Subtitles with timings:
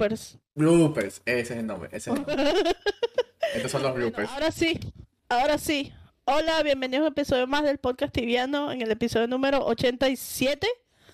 [0.00, 0.38] bloopers.
[0.54, 1.88] Bloopers, ese es el nombre.
[1.92, 2.36] Ese es el nombre.
[3.54, 4.30] Estos son los bloopers.
[4.30, 4.80] Ahora sí,
[5.28, 5.92] ahora sí.
[6.24, 10.66] Hola, bienvenidos a un episodio más del podcast tibiano, en el episodio número 87.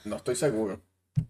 [0.04, 0.80] No estoy seguro.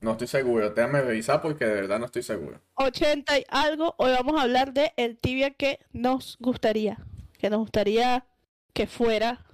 [0.00, 0.70] No estoy seguro.
[0.70, 2.60] Déjame revisar porque de verdad no estoy seguro.
[2.74, 3.94] 80 y algo.
[3.98, 6.98] Hoy vamos a hablar de el tibia que nos gustaría.
[7.38, 8.26] Que nos gustaría
[8.74, 9.46] que fuera.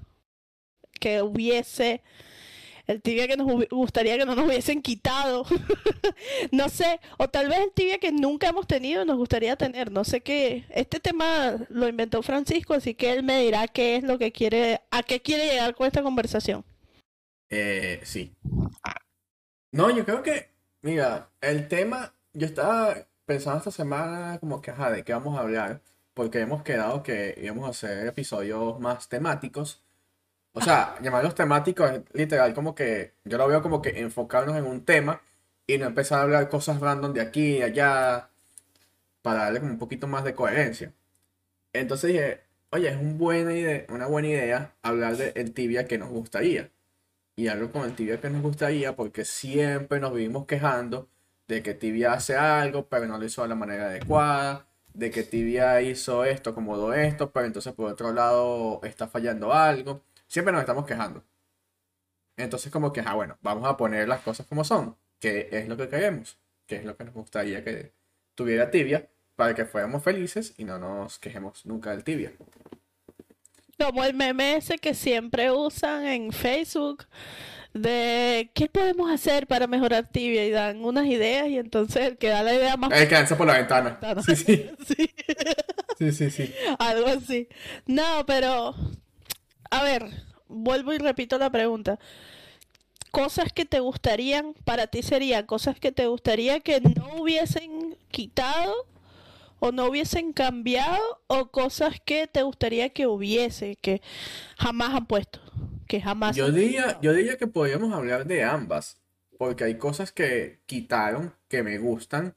[0.99, 2.03] Que hubiese.
[2.87, 5.45] El tibia que nos gustaría que no nos hubiesen quitado.
[6.53, 7.01] no sé.
[7.19, 9.93] O tal vez el tibia que nunca hemos tenido nos gustaría tener.
[9.93, 10.65] No sé qué.
[10.71, 14.81] Este tema lo inventó Francisco, así que él me dirá qué es lo que quiere.
[14.91, 16.65] A qué quiere llegar con esta conversación.
[17.51, 18.35] Eh, sí.
[19.73, 20.51] No, yo creo que,
[20.83, 25.43] mira, el tema, yo estaba pensando esta semana como que, ajá, de qué vamos a
[25.43, 25.83] hablar,
[26.15, 29.83] porque hemos quedado que íbamos a hacer episodios más temáticos.
[30.55, 34.67] O sea, llamarlos temáticos es literal como que, yo lo veo como que enfocarnos en
[34.67, 35.23] un tema
[35.67, 38.31] y no empezar a hablar cosas random de aquí y allá,
[39.23, 40.93] para darle como un poquito más de coherencia.
[41.73, 46.11] Entonces dije, oye, es un buena idea, una buena idea hablar del tibia que nos
[46.11, 46.71] gustaría
[47.37, 51.09] y algo con el tibia que nos gustaría porque siempre nos vivimos quejando
[51.49, 55.23] de que tibia hace algo pero no lo hizo de la manera adecuada, de que
[55.23, 60.03] tibia hizo esto, acomodó esto, pero entonces por otro lado está fallando algo.
[60.33, 61.23] Siempre nos estamos quejando.
[62.39, 65.77] Entonces como que, ah, bueno, vamos a poner las cosas como son, que es lo
[65.77, 67.93] que queremos, que es lo que nos gustaría que
[68.35, 72.33] tuviera tibia para que fuéramos felices y no nos quejemos nunca del tibia.
[73.79, 77.05] Como el meme ese que siempre usan en Facebook
[77.75, 82.31] de qué podemos hacer para mejorar tibia y dan unas ideas y entonces el que
[82.31, 84.01] da la idea más El que lanza por la ventana.
[84.25, 84.71] Sí, sí,
[85.99, 86.55] sí, sí, sí.
[86.79, 87.49] algo así.
[87.87, 88.75] No, pero
[89.73, 90.05] a ver,
[90.49, 91.99] vuelvo y repito la pregunta.
[93.11, 98.87] Cosas que te gustarían, para ti serían cosas que te gustaría que no hubiesen quitado
[99.61, 104.03] o no hubiesen cambiado o cosas que te gustaría que hubiese, que
[104.59, 105.41] jamás han puesto,
[105.89, 109.01] que jamás Yo diría, yo diría que podríamos hablar de ambas,
[109.39, 112.35] porque hay cosas que quitaron que me gustan,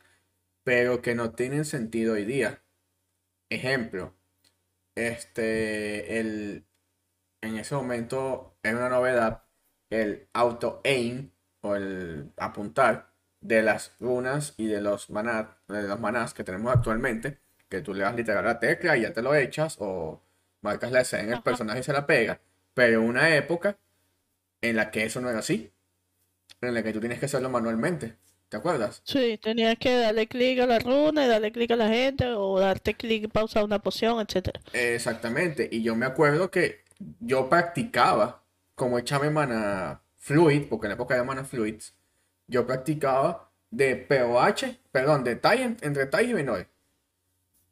[0.64, 2.62] pero que no tienen sentido hoy día.
[3.50, 4.14] Ejemplo,
[4.96, 6.66] este, el,
[7.46, 9.44] en ese momento era una novedad
[9.90, 16.00] el auto aim o el apuntar de las runas y de los manás, de los
[16.00, 17.40] manás que tenemos actualmente,
[17.70, 20.22] que tú le das literal a la tecla y ya te lo echas o
[20.62, 22.40] marcas la escena en el personaje y se la pega.
[22.74, 23.78] Pero una época
[24.62, 25.72] en la que eso no era así,
[26.62, 28.16] en la que tú tienes que hacerlo manualmente,
[28.50, 29.02] ¿te acuerdas?
[29.06, 32.60] Sí, tenías que darle clic a la runa y darle clic a la gente o
[32.60, 34.60] darte clic para usar una poción, etcétera.
[34.74, 36.85] Exactamente, y yo me acuerdo que
[37.20, 38.44] yo practicaba
[38.76, 41.96] como echarme mana fluid, porque en la época de mana fluids,
[42.48, 46.68] yo practicaba de POH, perdón, de Tai en- entre Tai y Benoit,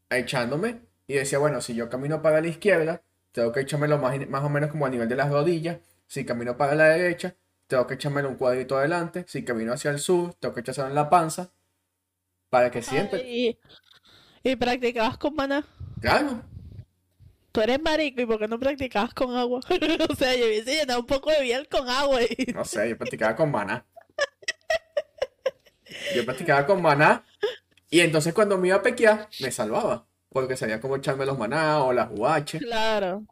[0.10, 3.02] echándome y decía, bueno, si yo camino para la izquierda,
[3.32, 6.58] tengo que echármelo más, más o menos como a nivel de las rodillas, si camino
[6.58, 7.36] para la derecha,
[7.68, 10.96] tengo que echármelo un cuadrito adelante, si camino hacia el sur, tengo que echárselo en
[10.96, 11.50] la panza,
[12.50, 13.58] para que siempre, Y,
[14.44, 15.66] y practicabas con maná.
[16.02, 16.44] claro,
[17.54, 19.62] Tú eres marico y por qué no practicabas con agua.
[20.10, 22.98] O sea, yo hubiese llenado un poco de miel con agua y No sé, yo
[22.98, 23.86] practicaba con maná.
[26.16, 27.24] Yo practicaba con maná.
[27.90, 30.06] Y entonces cuando me iba a pequear, me salvaba.
[30.30, 32.58] Porque sabía cómo echarme los maná o las UH.
[32.60, 33.24] claro.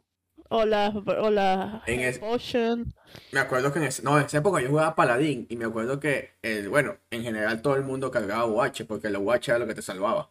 [0.54, 2.94] O la, o la En es- potion.
[3.32, 5.46] Me acuerdo que en, ese- no, en esa época yo jugaba Paladín.
[5.48, 8.84] Y me acuerdo que, el, bueno, en general todo el mundo cargaba UH.
[8.86, 10.30] Porque la UH era lo que te salvaba.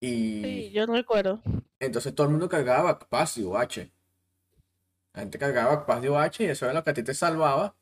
[0.00, 1.40] Sí, Y yo no recuerdo.
[1.80, 3.90] Entonces todo el mundo cargaba Paz y UH.
[5.14, 7.74] La gente cargaba Paz y UH y eso era lo que a ti te salvaba.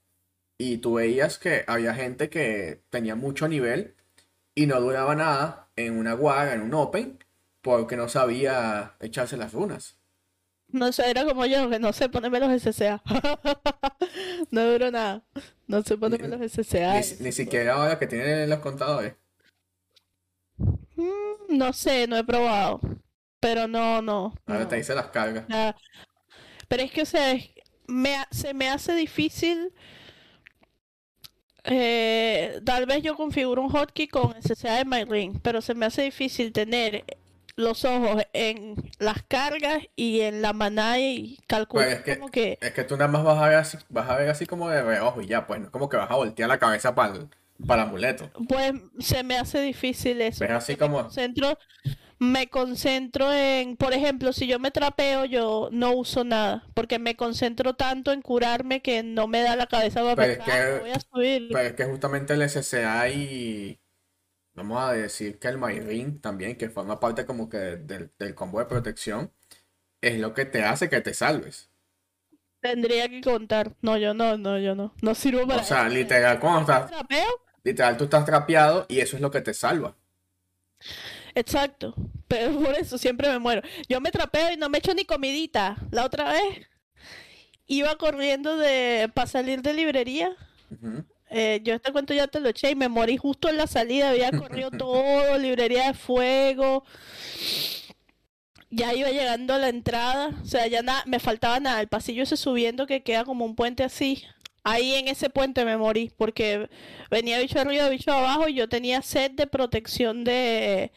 [0.58, 3.96] Y tú veías que había gente que tenía mucho nivel
[4.54, 7.24] y no duraba nada en una guarda, en un open,
[7.60, 9.98] porque no sabía echarse las runas.
[10.68, 13.02] No sé, era como yo, que no sé ponerme los SCA.
[14.50, 15.24] No duró nada.
[15.66, 17.00] No sé ponerme los SCA.
[17.00, 19.14] Ni, ni siquiera ahora que tienen los contadores.
[20.96, 22.80] Mm, no sé, no he probado.
[23.44, 24.32] Pero no, no.
[24.46, 24.68] Ahora no.
[24.68, 25.44] te dice las cargas.
[26.66, 27.50] Pero es que, o sea, es-
[27.86, 29.70] me, se me hace difícil.
[31.64, 36.02] eh, tal vez yo configuro un hotkey con SSA de MyRing, pero se me hace
[36.02, 37.04] difícil tener
[37.56, 42.30] los ojos en las cargas y en la maná y calcular Pues es que- como
[42.30, 44.68] que Es que tú nada más vas a ver así, vas a ver así como
[44.68, 47.14] de reojo y ya, pues no es como que vas a voltear la cabeza para
[47.14, 47.28] el,
[47.66, 48.30] para el amuleto.
[48.48, 50.40] pues se me hace difícil eso.
[50.40, 51.58] Ves así porque me como- concentro,
[52.24, 57.16] me concentro en, por ejemplo, si yo me trapeo, yo no uso nada, porque me
[57.16, 60.74] concentro tanto en curarme que no me da la cabeza para Pero es pensar, "Ah,
[60.74, 61.48] que- voy a subir.
[61.52, 63.80] Pero es que justamente el SSA y,
[64.54, 68.58] vamos a decir que el Mayrin también, que forma parte como que del, del combo
[68.60, 69.32] de protección,
[70.00, 71.70] es lo que te hace que te salves.
[72.60, 73.74] Tendría que contar.
[73.82, 74.94] No, yo no, no, yo no.
[75.02, 79.16] No sirvo para O sea, literal, cuando estás, Trapeo, literal, tú estás trapeado y eso
[79.16, 79.96] es lo que te salva.
[81.34, 81.94] Exacto,
[82.28, 83.62] pero por eso siempre me muero.
[83.88, 85.76] Yo me trapeo y no me echo ni comidita.
[85.90, 86.68] La otra vez
[87.66, 90.30] iba corriendo de para salir de librería.
[91.30, 94.10] Eh, yo este cuento ya te lo eché y me morí justo en la salida.
[94.10, 96.84] Había corrido todo, librería de fuego.
[98.70, 100.30] Ya iba llegando a la entrada.
[100.42, 101.80] O sea, ya nada, me faltaba nada.
[101.80, 104.24] El pasillo ese subiendo que queda como un puente así.
[104.64, 106.68] Ahí en ese puente me morí porque
[107.10, 110.90] venía bicho arriba, bicho abajo y yo tenía sed de protección de,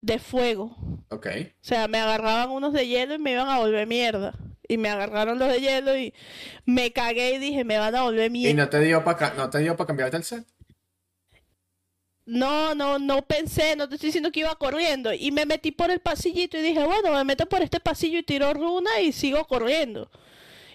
[0.00, 0.76] de fuego.
[1.10, 1.26] Ok.
[1.28, 4.34] O sea, me agarraban unos de hielo y me iban a volver mierda.
[4.68, 6.12] Y me agarraron los de hielo y
[6.64, 8.64] me cagué y dije, me van a volver ¿Y mierda.
[8.64, 10.44] no te dio para no te dio para cambiarte el set?
[12.24, 15.12] No, no, no pensé, no te estoy diciendo que iba corriendo.
[15.12, 18.24] Y me metí por el pasillito y dije, bueno, me meto por este pasillo y
[18.24, 20.10] tiro runa y sigo corriendo.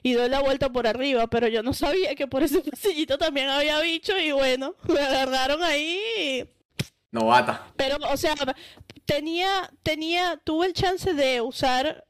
[0.04, 3.50] Y doy la vuelta por arriba, pero yo no sabía que por ese pasillito también
[3.50, 6.50] había bicho y bueno, me agarraron ahí.
[7.12, 7.68] Novata.
[7.76, 8.34] Pero, o sea,
[9.06, 12.06] tenía, tenía, tuve el chance de usar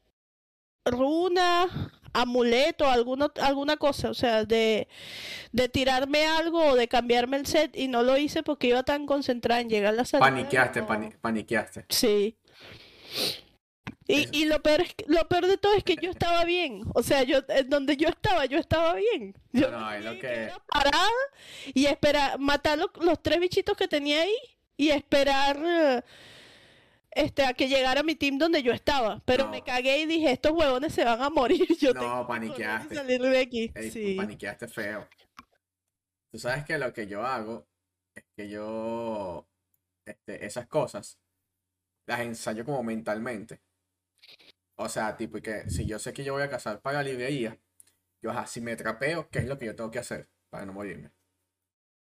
[0.84, 4.88] runa, amuleto, alguna, alguna cosa, o sea, de,
[5.52, 9.06] de tirarme algo o de cambiarme el set y no lo hice porque iba tan
[9.06, 10.28] concentrada en llegar a la salida.
[10.28, 11.86] Paniqueaste, no- pani- paniqueaste.
[11.88, 12.36] Sí.
[14.06, 16.44] Y, Es- y lo peor es que- lo peor de todo es que yo estaba
[16.44, 16.82] bien.
[16.94, 19.34] O sea, yo en donde yo estaba, yo estaba bien.
[19.52, 21.08] Yo No, no, es lo que- parada
[21.72, 24.34] y esperar, matar lo- los tres bichitos que tenía ahí
[24.76, 26.02] y esperar eh,
[27.12, 29.22] este a que llegara mi team donde yo estaba.
[29.24, 29.50] Pero No.
[29.50, 31.66] me cagué y dije, estos huevones se van a morir.
[31.80, 32.94] Yo No, que paniqueaste.
[32.94, 33.70] salir de aquí.
[33.74, 34.14] Ey, Sí.
[34.16, 35.06] paniqueaste feo.
[36.32, 37.66] Tú sabes que lo que yo hago
[38.14, 39.46] es que yo,
[40.06, 41.18] este, esas cosas
[42.06, 43.60] las ensayo como mentalmente.
[44.82, 47.04] O sea, tipo, y que si yo sé que yo voy a cazar para la
[47.04, 47.58] librería,
[48.20, 50.72] yo, ajá, si me trapeo, ¿qué es lo que yo tengo que hacer para no
[50.72, 51.12] morirme?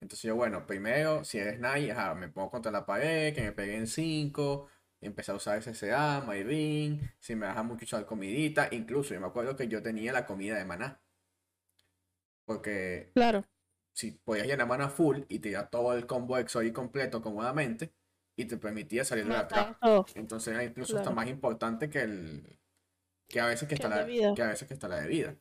[0.00, 3.53] Entonces yo, bueno, primero, si eres Nai, ajá, me pongo contra la pared, que me
[3.53, 4.69] peguen 5,
[5.03, 9.56] empecé a usar SSA, Mayrin, si me deja mucho usar comidita, incluso yo me acuerdo
[9.56, 11.03] que yo tenía la comida de maná.
[12.47, 13.44] Porque Claro.
[13.93, 17.93] si podías llenar mana full y tirar todo el combo Exori completo cómodamente
[18.37, 19.79] y te permitía salir de trap.
[19.81, 20.06] todo.
[20.15, 21.17] Entonces era incluso hasta Claro.
[21.17, 22.60] más importante que el
[23.31, 24.35] que a veces que Que está la vida.
[24.35, 25.37] que a veces que está la de vida.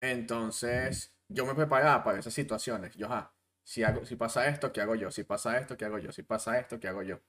[0.00, 2.94] Entonces, yo me preparaba para esas situaciones.
[2.96, 3.34] Yo, ajá,
[3.64, 5.10] si hago, si pasa esto, ¿qué hago yo?
[5.10, 6.12] Si pasa esto, ¿qué hago yo?
[6.12, 7.20] Si pasa esto, ¿qué hago yo?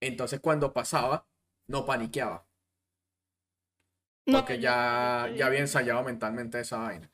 [0.00, 1.26] Entonces, cuando pasaba,
[1.68, 2.46] no paniqueaba.
[4.26, 7.10] No, Porque yo- ya, ya había ensayado mentalmente esa vaina.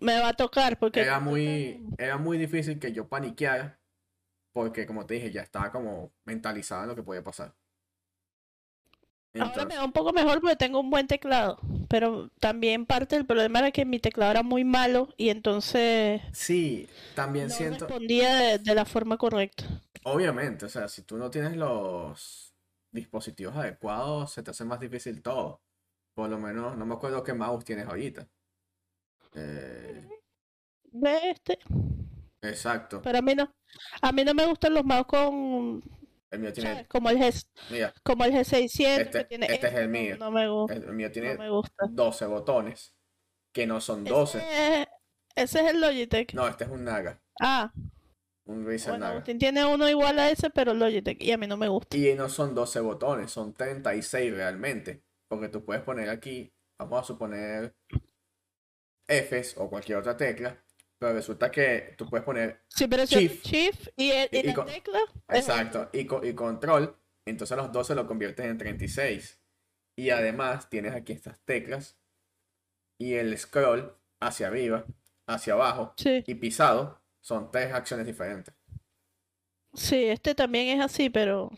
[0.00, 3.80] me va a tocar porque Era muy, era muy difícil que yo paniqueara,
[4.52, 7.54] porque como te dije, ya estaba como mentalizada en lo que podía pasar.
[9.38, 13.26] Ahora me va un poco mejor porque tengo un buen teclado, pero también parte del
[13.26, 18.34] problema era que mi teclado era muy malo y entonces sí, también no siento, respondía
[18.36, 19.64] de, de la forma correcta.
[20.02, 22.54] obviamente, o sea, si tú no tienes los
[22.90, 25.60] dispositivos adecuados, se te hace más difícil todo.
[26.14, 28.28] Por lo menos, no me acuerdo qué mouse tienes ahorita.
[29.34, 30.08] Eh,
[31.02, 31.58] este,
[32.42, 33.02] exacto.
[33.02, 33.54] pero a mí no,
[34.02, 35.82] a mí no me gustan los mouse con,
[36.30, 36.86] El mío tiene.
[36.88, 40.16] Como el G, mira, como el G600 Este- que tiene este es el mío.
[40.18, 41.86] No, me gusta, el mío tiene no me gusta.
[41.88, 42.94] 12 botones,
[43.52, 44.38] que no son 12.
[44.38, 44.88] Ese, es-
[45.36, 46.34] ese es el Logitech.
[46.34, 47.72] No, este es un Naga, Ah,
[48.44, 49.12] un Razer bueno, Naga.
[49.12, 51.96] Agustín tiene uno igual a ese, pero Logitech y a mí no me gusta.
[51.96, 55.02] Y no son 12 botones, son 36 realmente.
[55.28, 57.74] Porque tú puedes poner aquí, vamos a suponer
[59.06, 60.62] Fs o cualquier otra tecla.
[60.98, 63.46] Pero resulta que tú puedes poner, Si presionas Shift.
[63.46, 66.96] Shift y, el- y la con- tecla, exacto, y control.
[67.26, 69.40] Entonces los 12 lo conviertes en 36.
[69.96, 71.98] Y además tienes aquí estas teclas.
[73.00, 74.84] Y el scroll hacia arriba,
[75.28, 78.54] hacia abajo Sí, y pisado son tres acciones diferentes.
[79.74, 81.50] sí, este también es así, pero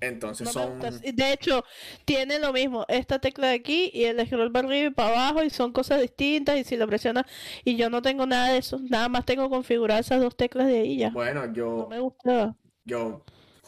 [0.00, 0.80] Entonces no son...
[1.02, 1.64] Y De hecho,
[2.04, 5.42] tiene lo mismo, esta tecla de aquí y el scroll para arriba y para abajo
[5.44, 7.24] y son cosas distintas y si lo presionas
[7.64, 10.80] y yo no tengo nada de eso, nada más tengo configuradas esas dos teclas de
[10.80, 11.10] ahí ya.
[11.12, 11.88] Bueno, No yo...
[11.88, 12.56] me gusta.
[12.84, 13.24] Yo,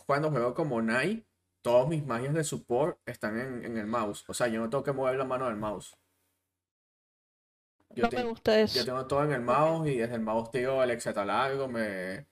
[0.07, 1.27] cuando juego como Nai,
[1.63, 4.25] todos mis magias de support están en, en el mouse.
[4.29, 5.97] O sea, yo no tengo que mover la mano del mouse.
[7.91, 8.85] Yo, No me gusta yo eso.
[8.85, 12.30] tengo todo en el mouse y desde el mouse tiro el exeta largo, me.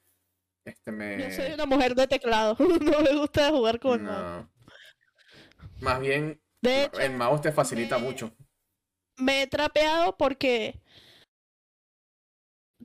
[0.64, 1.18] Este me.
[1.18, 4.20] Yo soy una mujer de teclado, no me gusta jugar con el mouse.
[4.46, 4.50] no.
[5.80, 8.32] Más bien, De hecho, el mouse te facilita me- mucho.
[9.16, 10.80] me he trapeado porque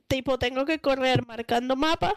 [0.06, 2.14] tipo tengo que correr marcando mapa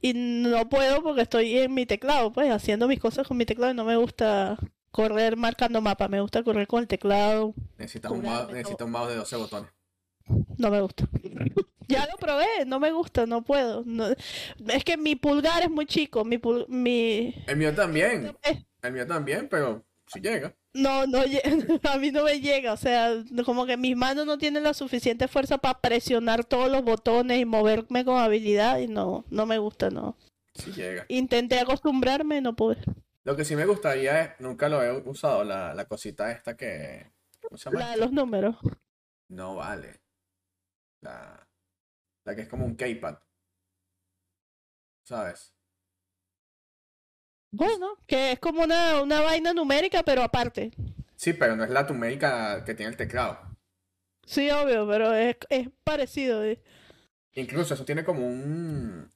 [0.00, 3.72] y no puedo porque estoy en mi teclado, pues haciendo mis cosas con mi teclado
[3.72, 4.58] y no me gusta
[4.90, 7.54] correr marcando mapa, me gusta correr con el teclado.
[7.78, 9.70] Necesitas un, mouse, necesitas un mouse de 12 botones.
[10.58, 11.08] No me gusta.
[11.92, 13.82] Ya lo probé, no me gusta, no puedo.
[13.86, 14.06] no-
[14.68, 18.36] Es que mi pulgar es muy chico, mi pul- mi El mío también.
[18.82, 20.54] El mío también, pero si llega.
[20.74, 21.20] no, no,
[21.92, 23.10] a mí no me llega, o sea,
[23.44, 27.44] como que mis manos no tienen la suficiente fuerza para presionar todos los botones y
[27.44, 30.16] moverme con habilidad y no, no me gusta, no.
[30.54, 31.06] Si llega.
[31.08, 32.76] Intenté acostumbrarme, no pude.
[33.24, 37.10] Lo que sí me gustaría es, nunca lo he usado, la, la cosita esta que.
[37.40, 37.80] ¿Cómo se llama?
[37.80, 38.56] La de los números.
[39.28, 40.00] No vale.
[41.00, 41.41] La,
[42.24, 43.18] la que es como un keypad.
[45.04, 45.52] ¿Sabes?
[47.50, 50.70] Bueno, que es como una, una vaina numérica, pero aparte.
[51.16, 53.38] Sí, pero no es la numérica que tiene el teclado.
[54.24, 56.44] Sí, obvio, pero es, es parecido.
[56.44, 56.62] eh.
[57.34, 59.12] Incluso eso tiene como un.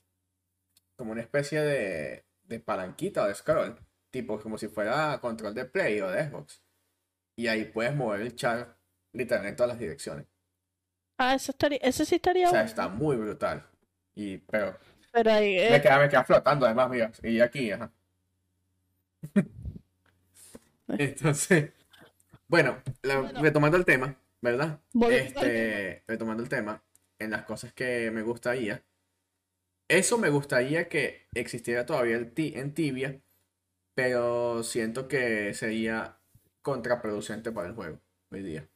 [0.96, 2.26] como una especie de.
[2.42, 3.78] de palanquita o de scroll.
[4.10, 6.62] Tipo como si fuera control de Play o de Xbox.
[7.36, 8.76] Y ahí puedes mover el chat
[9.12, 10.26] literalmente en todas las direcciones.
[11.18, 12.64] Ah, ese, estaría, ese sí estaría O sea, bueno.
[12.64, 13.66] está muy brutal.
[14.14, 14.78] Y, pero
[15.12, 17.12] Pero ahí, me eh, queda, me queda flotando además, mira.
[17.24, 17.92] Y aquí, ajá.
[20.98, 21.72] Entonces,
[22.48, 23.32] bueno, la- Bueno.
[23.36, 24.80] retomando el tema, ¿verdad?
[25.06, 26.84] Este, retomando el tema,
[27.18, 28.84] en las cosas que me gustaría,
[29.88, 33.20] eso me gustaría que existiera todavía el ti- en Tibia,
[33.94, 36.20] pero siento que sería
[36.62, 38.68] contraproducente para el juego hoy día.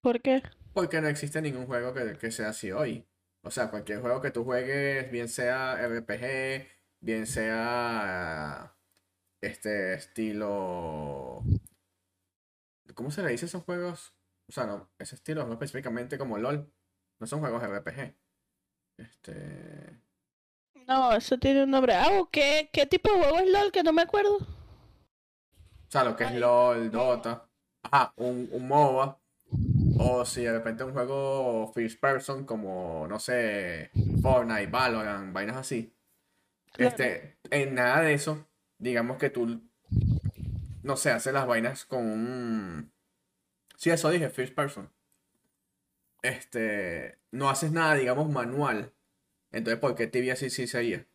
[0.00, 0.42] ¿por qué?
[0.78, 3.04] Porque no existe ningún juego que, que sea así hoy.
[3.42, 6.68] O sea, cualquier juego que tú juegues, bien sea RPG,
[7.00, 8.76] bien sea
[9.40, 11.42] este estilo...
[12.94, 14.14] ¿Cómo se le dice a esos juegos?
[14.48, 16.72] O sea, no, ese estilo no específicamente como LOL.
[17.18, 18.14] No son juegos RPG.
[18.98, 20.00] Este...
[20.86, 21.94] No, eso tiene un nombre.
[21.94, 23.72] Ah, ¿qué, ¿qué tipo de juego es LOL?
[23.72, 24.36] Que no me acuerdo.
[24.36, 27.48] O sea, lo que es LOL, Dota.
[27.82, 29.17] Ajá, un, un MOBA.
[29.98, 33.90] O si de repente un juego first person como, no sé,
[34.22, 35.92] Fortnite, Valorant, vainas así.
[36.72, 36.90] Claro.
[36.90, 38.46] Este, en nada de eso,
[38.78, 39.60] digamos que tú,
[40.82, 42.92] no sé, haces las vainas con un...
[43.76, 44.90] Sí, eso dije, first person.
[46.22, 48.92] Este, no haces nada, digamos, manual.
[49.50, 51.06] Entonces, ¿por qué Tibia sí sí sería?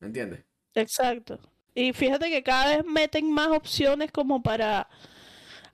[0.00, 0.44] ¿Me entiendes?
[0.74, 1.40] Exacto.
[1.74, 4.88] Y fíjate que cada vez meten más opciones como para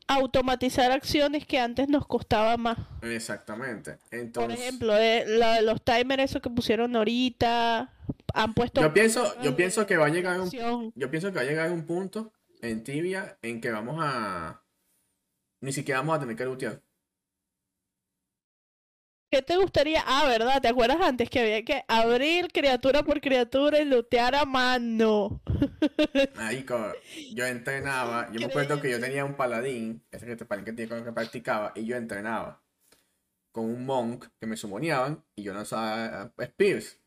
[0.07, 2.79] automatizar acciones que antes nos costaba más.
[3.03, 3.99] Exactamente.
[4.11, 7.93] Por Entonces, ejemplo, eh, la los timers esos que pusieron ahorita,
[8.35, 10.51] han puesto yo pienso, yo de pienso que va a llegar un,
[10.95, 14.63] yo pienso que va a llegar un punto en Tibia en que vamos a,
[15.61, 16.81] ni siquiera vamos a tener que lootear.
[19.35, 20.01] ¿Qué te gustaría?
[20.07, 20.63] Ah, ¿verdad?
[20.63, 25.43] ¿Te acuerdas antes que había que abrir criatura por criatura y lootear a mano?
[26.37, 26.93] Marico,
[27.33, 30.73] yo entrenaba, yo me acuerdo que yo tenía un paladín, ese que te paladín que
[30.75, 32.63] tiene con el que practicaba, y yo entrenaba
[33.51, 37.01] con un monk que me sumoneaban y yo lanzaba eh, spears.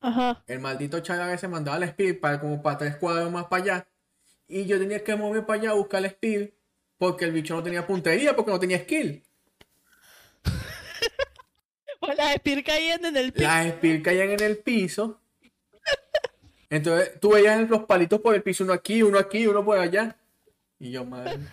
[0.00, 0.42] Ajá.
[0.48, 3.62] El maldito char a veces mandaba el spear para como para tres cuadros más para
[3.62, 3.88] allá,
[4.48, 6.50] y yo tenía que moverme para allá a buscar el spear
[6.98, 9.25] porque el bicho no tenía puntería, porque no tenía skill.
[12.00, 13.46] Pues las Spear caían en el piso.
[13.48, 15.20] Las spears caían en el piso.
[16.68, 20.16] Entonces tú veías los palitos por el piso, uno aquí, uno aquí, uno por allá.
[20.78, 21.38] Y yo, madre.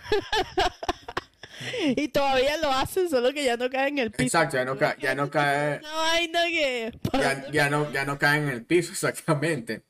[1.96, 4.24] Y todavía lo hacen, solo que ya no caen en el piso.
[4.24, 5.80] Exacto, ya no, ca- ya no cae.
[5.80, 6.92] Una vaina que...
[7.14, 9.84] Ya, ya no, ya no caen en el piso, exactamente.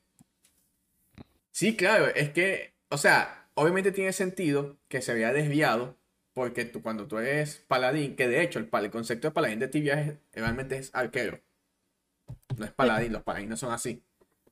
[1.50, 5.96] Sí, claro, es que, o sea, obviamente tiene sentido que se vea desviado,
[6.34, 9.68] porque tú, cuando tú eres paladín, que de hecho el, el concepto de paladín de
[9.68, 11.40] tibia es, realmente es arquero.
[12.56, 14.02] No es paladín, los paladines no son así.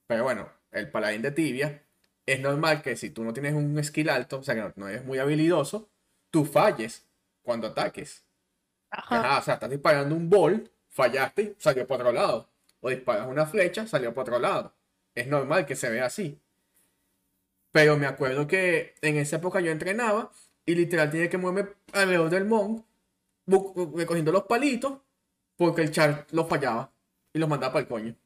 [0.06, 1.82] Pero bueno, el paladín de tibia
[2.24, 4.88] es normal que si tú no tienes un skill alto, o sea que no, no
[4.88, 5.90] eres muy habilidoso,
[6.30, 7.06] tú falles
[7.42, 8.24] cuando ataques.
[8.90, 9.20] Ajá.
[9.20, 12.48] Ajá, o sea, estás disparando un bol, fallaste, salió por otro lado.
[12.80, 14.74] O disparas una flecha, salió por otro lado.
[15.14, 16.40] Es normal que se vea así.
[17.72, 20.30] Pero me acuerdo que en esa época yo entrenaba
[20.66, 22.85] y literal tenía que moverme alrededor del mon,
[23.97, 25.00] recogiendo los palitos,
[25.57, 26.92] porque el char los fallaba
[27.33, 28.16] y los mandaba para el coño.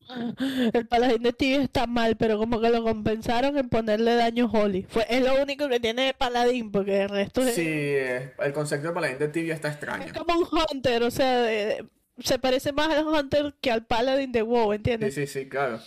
[0.72, 4.86] El paladín de tibia está mal, pero como que lo compensaron en ponerle daño holy.
[4.88, 8.88] Fue, es lo único que tiene de paladín, porque el resto es, Sí, el concepto
[8.88, 10.12] de paladín de tibia está es extraño.
[10.16, 11.86] como un hunter, o sea, de-
[12.20, 15.14] se parece más al hunter que al paladín de WoW, Sí, ¿entiendes?
[15.14, 15.78] sí, sí, claro.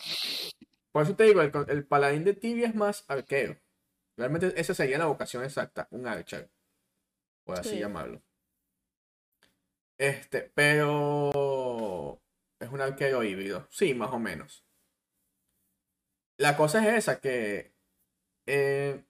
[0.92, 3.58] Por eso te digo, el, el paladín de tibia es más arquero.
[4.18, 6.50] Realmente esa sería la vocación exacta, un archer.
[7.46, 7.80] Por así Sí.
[7.80, 8.22] llamarlo.
[9.98, 12.22] Este, pero
[12.60, 13.68] es un arquero híbrido.
[13.70, 14.66] Sí, más o menos.
[16.38, 17.74] La cosa es esa, que
[18.48, 19.04] eh,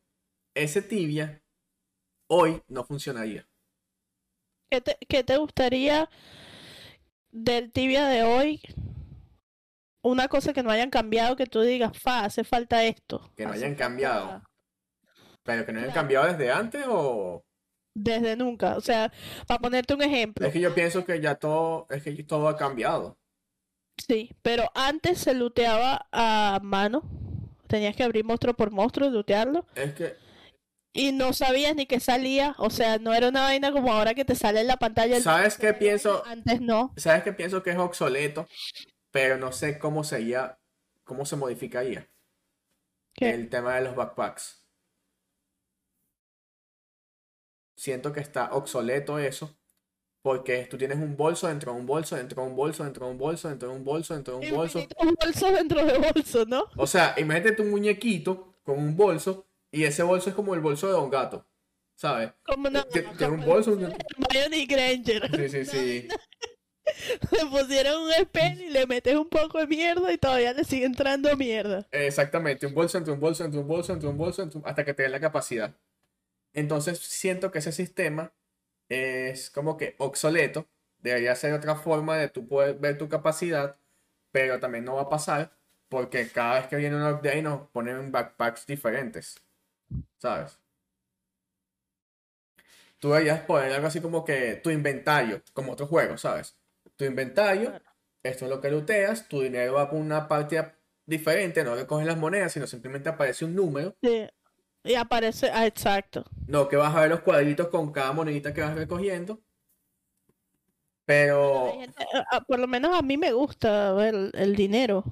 [0.54, 1.42] ese tibia
[2.30, 3.48] hoy no funcionaría.
[4.70, 6.10] ¿Qué te, qué te gustaría
[7.32, 8.62] del tibia de hoy?
[10.04, 13.32] Una cosa que no hayan cambiado, que tú digas, fa, hace falta esto.
[13.38, 14.44] Que no hayan falta- cambiado.
[15.44, 17.44] Pero que no hayan cambiado desde antes o...
[17.94, 18.78] Desde nunca.
[18.78, 19.12] O sea,
[19.48, 20.46] para ponerte un ejemplo.
[20.48, 23.18] Es que yo pienso que ya todo, es que todo ha cambiado.
[24.08, 27.04] Sí, pero antes se looteaba a mano.
[27.68, 29.66] Tenías que abrir monstruo por monstruo y lootearlo.
[29.76, 30.16] Es que,
[30.94, 32.56] Y no sabías ni qué salía.
[32.58, 35.18] O sea, no era una vaina como ahora que te sale en la pantalla.
[35.18, 36.24] el- ¿sabes qué pienso?
[36.26, 36.94] Antes no.
[36.98, 38.48] ¿Sabes qué pienso que es obsoleto?
[39.12, 40.60] Pero no sé cómo sería,
[41.04, 42.08] cómo se modificaría
[43.14, 43.30] ¿Qué?
[43.30, 44.61] el tema de los backpacks.
[47.82, 49.58] Siento que está obsoleto eso,
[50.22, 53.12] porque tú tienes un bolso dentro de un bolso, dentro de un bolso, dentro de
[53.14, 54.80] un bolso, dentro de un bolso, dentro de un bolso.
[54.82, 56.66] Infinitos bolsos dentro de bolso, ¿no?
[56.78, 60.86] O sea, imagínate un muñequito con un bolso y ese bolso es como el bolso
[60.86, 61.44] de Don Gato,
[61.96, 62.32] ¿sabes?
[62.44, 63.72] Como no, Tiene un bolso.
[63.72, 65.50] Hermione Granger.
[65.50, 66.08] Sí, sí, sí.
[67.32, 70.86] Le pusieron un spell y le metes un poco de mierda y todavía le sigue
[70.86, 71.88] entrando mierda.
[71.90, 74.86] Exactamente, un bolso entre un bolso, entre un bolso, entre un bolso, entre un- hasta
[74.86, 75.76] que te den la capacidad.
[76.54, 78.34] Entonces siento que ese sistema
[78.90, 80.68] es como que obsoleto.
[81.00, 83.78] Debería ser otra forma de tú poder ver tu capacidad,
[84.32, 85.52] pero también no va a pasar
[85.90, 89.42] porque cada vez que viene un update nos ponen backpacks diferentes.
[90.20, 90.58] ¿Sabes?
[93.00, 96.56] Tú deberías poner algo así como que tu inventario, como otro juego, ¿sabes?
[96.96, 97.74] Tu inventario,
[98.24, 100.64] esto es lo que looteas, tu dinero va por una parte
[101.06, 103.96] diferente, no recoges las monedas, sino simplemente aparece un número.
[104.02, 104.30] Sí.
[104.84, 106.26] Y aparece, ah, exacto.
[106.48, 109.40] No que vas a ver los cuadritos con cada monedita que vas recogiendo.
[111.06, 115.04] Pero gente- ah, por lo menos a mí me gusta ver el, el dinero.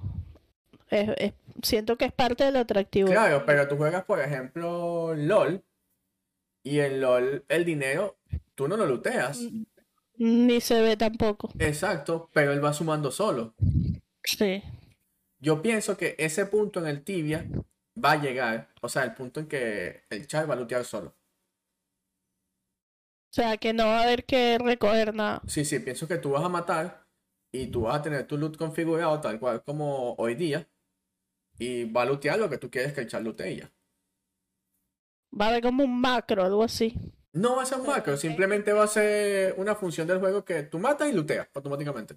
[0.89, 3.10] Es- es- siento que es parte del atractivo.
[3.10, 5.63] Claro, pero tú juegas, por ejemplo, LOL.
[6.63, 8.17] Y en LOL el dinero
[8.55, 9.39] tú no lo looteas.
[10.17, 11.49] Ni se ve tampoco.
[11.60, 13.53] Exacto, pero él va sumando solo.
[14.23, 14.62] Sí.
[15.39, 17.47] Yo pienso que ese punto en el tibia
[18.03, 18.69] va a llegar.
[18.81, 21.15] O sea, el punto en que el char va a lootear solo.
[23.31, 25.41] O sea, que no va a haber que recoger nada.
[25.47, 27.05] Sí, sí, pienso que tú vas a matar
[27.51, 30.67] y tú vas a tener tu loot configurado tal cual como hoy día.
[31.59, 33.71] Y va a lootear lo que tú quieres que el char lootee ya.
[35.39, 36.95] Va a haber como un macro, algo así.
[37.33, 40.63] No va a ser un macro, simplemente va a ser una función del juego que
[40.63, 42.15] tú matas y looteas automáticamente.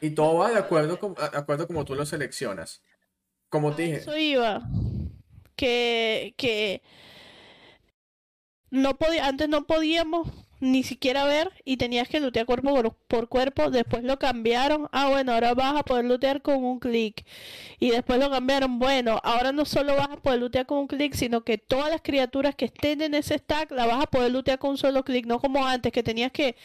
[0.00, 2.82] Y todo va de acuerdo con, de acuerdo como tú lo seleccionas.
[3.52, 4.62] Como te dije, eso iba.
[5.56, 6.82] Que, que
[8.70, 10.28] no podía, antes no podíamos
[10.60, 13.70] ni siquiera ver y tenías que lootear cuerpo por, por cuerpo.
[13.70, 14.88] Después lo cambiaron.
[14.92, 17.26] Ah, bueno, ahora vas a poder lootear con un clic.
[17.80, 18.78] Y después lo cambiaron.
[18.78, 22.00] Bueno, ahora no solo vas a poder lootear con un clic, sino que todas las
[22.00, 25.26] criaturas que estén en ese stack las vas a poder lootear con un solo clic.
[25.26, 26.56] No como antes, que tenías que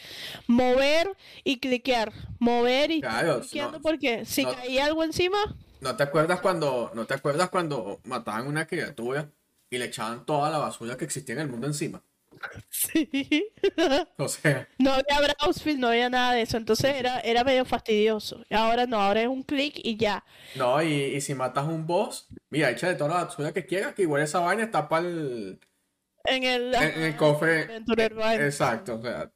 [0.46, 1.10] mover
[1.44, 2.12] y cliquear.
[2.38, 4.54] Mover y Claro, cliqueando no, porque si no.
[4.54, 5.38] caía algo encima.
[5.80, 9.30] ¿No te acuerdas cuando, no te acuerdas cuando mataban una criatura
[9.70, 12.02] y le echaban toda la basura que existía en el mundo encima?
[12.70, 13.52] Sí.
[14.18, 18.44] O sea, No había Browsfield, no había nada de eso, entonces era, era medio fastidioso.
[18.50, 20.24] Ahora no, ahora es un clic y ya.
[20.54, 24.02] no, y, y si matas un boss, mira, échale toda la basura que quieras, que
[24.02, 25.60] igual esa vaina está para el,
[26.24, 27.74] En el, en, en el cofre.
[27.86, 28.46] Rhyme.
[28.46, 29.32] Exacto, o sea.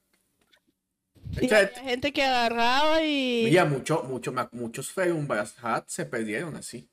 [1.41, 3.45] Y había gente que agarraba y...
[3.45, 6.91] Mira, mucho, mucho, muchos Ferumbras Hat se perdieron así.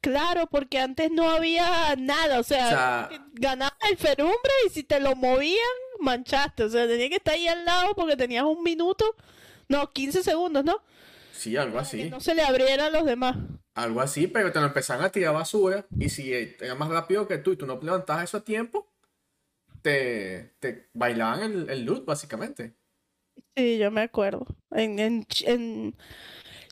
[0.00, 4.84] Claro, porque antes no había nada, o sea, O sea, ganabas el ferumbre y si
[4.84, 5.58] te lo movían,
[6.00, 6.64] manchaste.
[6.64, 9.04] O sea, tenía que estar ahí al lado porque tenías un minuto,
[9.68, 10.82] no, 15 segundos, ¿no?
[11.30, 12.04] sí, algo Que así.
[12.04, 13.36] no se le abriera a los demás.
[13.74, 15.86] Algo así, pero te lo empezaron a tirar basura.
[15.98, 18.92] Y si eh, era más rápido que tú y tú no levantabas eso a tiempo,
[19.82, 22.77] te, te bailaban el, el loot, básicamente.
[23.58, 24.46] Sí, yo me acuerdo.
[24.70, 25.96] En, en, Ch- en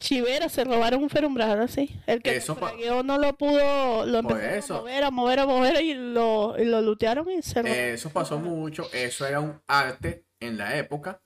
[0.01, 1.99] Chivera se robaron un ferumbral así.
[2.07, 4.77] El que Eso lo no lo pudo, lo eso.
[4.77, 7.93] a mover, a mover, a mover y lo, y lo lootearon y se.
[7.95, 8.89] Eso pasó mucho.
[8.93, 11.23] Eso era un arte en la época.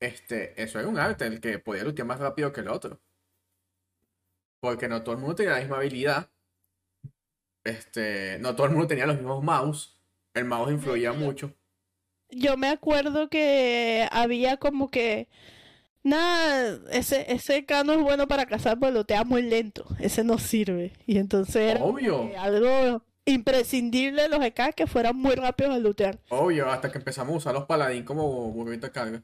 [0.00, 3.00] Este, eso era un arte, el que podía lootear más rápido que el otro.
[4.60, 6.30] Porque no todo el mundo tenía la misma habilidad.
[7.64, 10.00] Este, no todo el mundo tenía los mismos mouse.
[10.34, 11.54] El mouse influía mucho.
[12.30, 15.28] Yo me acuerdo que había como que
[16.02, 19.86] nada, ese, ese cano es bueno para cazar, pero lootea muy lento.
[19.98, 20.92] Ese no sirve.
[21.06, 22.30] Y entonces era Obvio.
[22.38, 26.18] algo imprescindible de los EK que fueran muy rápidos a lootear.
[26.30, 29.22] Obvio, hasta que empezamos a usar los paladín como burrito de carga.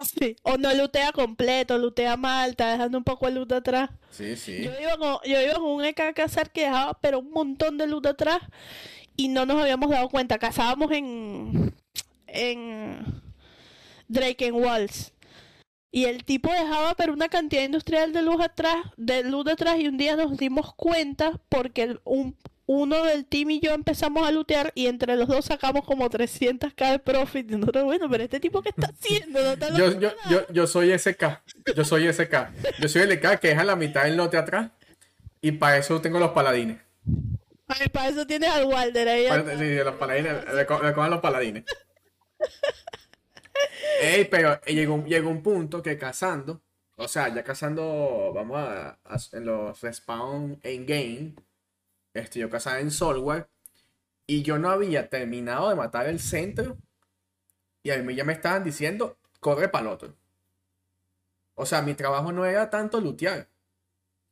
[0.00, 0.36] Sí.
[0.42, 3.90] O no lootea completo, lootea mal, está dejando un poco el loot atrás.
[4.10, 4.62] Sí, sí.
[4.62, 7.78] Yo iba con, yo iba con un EK a cazar que dejaba pero un montón
[7.78, 8.38] de loot atrás
[9.16, 10.38] y no nos habíamos dado cuenta.
[10.38, 11.74] Cazábamos en
[12.28, 13.04] en
[14.08, 15.12] Drake en Walls.
[15.90, 19.88] Y el tipo dejaba pero una cantidad industrial de luz atrás, de luz atrás y
[19.88, 22.36] un día nos dimos cuenta porque el- un,
[22.66, 26.90] uno del team y yo empezamos a lootear y entre los dos sacamos como 300k
[26.90, 27.50] de profit.
[27.50, 29.40] Y nosotros, bueno, pero este tipo, ¿qué está haciendo?
[29.42, 31.40] No está Yo, yo, yo, yo soy SK.
[31.74, 32.34] Yo soy SK.
[32.78, 34.70] Yo soy el que deja la mitad del lote atrás.
[35.40, 36.78] Y para eso tengo los paladines.
[37.68, 39.28] Ay, para eso tienes al Walder ahí.
[39.28, 40.32] Para- sí, los paladines.
[40.52, 41.64] Le, le los paladines.
[44.00, 46.60] Ey, pero llegó, un- llegó un punto que cazando.
[46.96, 48.32] O sea, ya cazando.
[48.34, 48.98] Vamos a.
[49.04, 51.34] a- en los respawn en game.
[52.14, 53.48] Este, yo cazaba en Soulware.
[54.26, 56.76] Y yo no había terminado de matar el centro.
[57.82, 60.14] Y a mí ya me estaban diciendo, corre para el otro.
[61.54, 63.48] O sea, mi trabajo no era tanto lootear.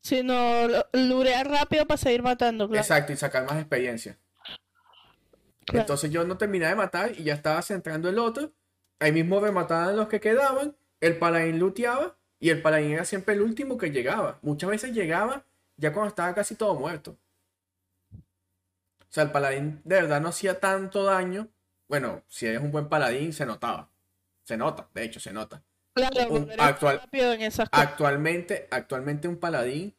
[0.03, 2.81] Sino lurear rápido para seguir matando, claro.
[2.83, 4.19] Exacto, y sacar más experiencia.
[5.67, 5.81] Claro.
[5.83, 8.53] Entonces yo no terminé de matar y ya estaba centrando el otro.
[8.99, 10.75] Ahí mismo remataban los que quedaban.
[11.01, 12.17] El paladín looteaba.
[12.39, 14.39] Y el paladín era siempre el último que llegaba.
[14.43, 15.45] Muchas veces llegaba
[15.77, 17.17] ya cuando estaba casi todo muerto.
[18.13, 21.49] O sea, el paladín de verdad no hacía tanto daño.
[21.89, 23.89] Bueno, si eres un buen paladín, se notaba.
[24.45, 25.63] Se nota, de hecho, se nota.
[25.95, 27.87] Claro, un porque eres actual- rápido en esas cosas.
[27.87, 29.95] Actualmente, actualmente un paladín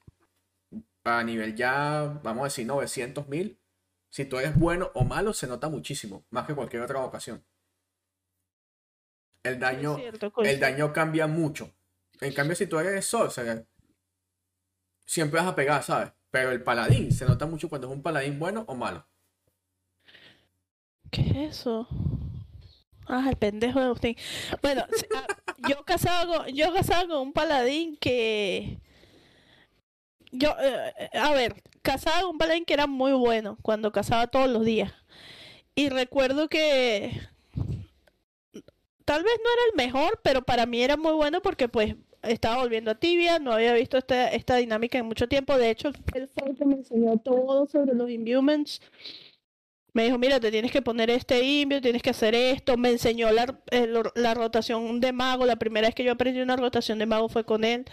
[1.04, 3.58] a nivel ya, vamos a decir, 900 mil.
[4.10, 7.44] Si tú eres bueno o malo, se nota muchísimo, más que cualquier otra ocasión.
[9.44, 11.74] El daño, cierto, el daño cambia mucho.
[12.20, 13.68] En cambio, si tú eres sorcerer,
[15.06, 16.12] siempre vas a pegar, ¿sabes?
[16.32, 19.08] Pero el paladín se nota mucho cuando es un paladín bueno o malo.
[21.12, 21.88] ¿Qué es eso?
[23.08, 24.18] Ah, el pendejo de Agustín.
[24.62, 24.84] Bueno,
[25.16, 25.28] ah,
[25.70, 28.82] yo casado con, yo casado con un paladín que
[30.38, 34.66] yo eh, a ver, con un paladín que era muy bueno cuando cazaba todos los
[34.66, 34.94] días.
[35.76, 37.12] Y recuerdo que
[39.06, 42.58] tal vez no era el mejor, pero para mí era muy bueno porque pues estaba
[42.58, 45.58] volviendo a tibia, no había visto esta, esta dinámica en mucho tiempo.
[45.58, 48.82] De hecho, el que me enseñó todo sobre los imbuements.
[49.98, 52.78] Me dijo, mira, te tienes que poner este imbio, tienes que hacer esto.
[52.78, 55.48] Me enseñó la, eh, la rotación de mago.
[55.48, 57.84] La primera vez que yo aprendí una rotación de mago fue con él.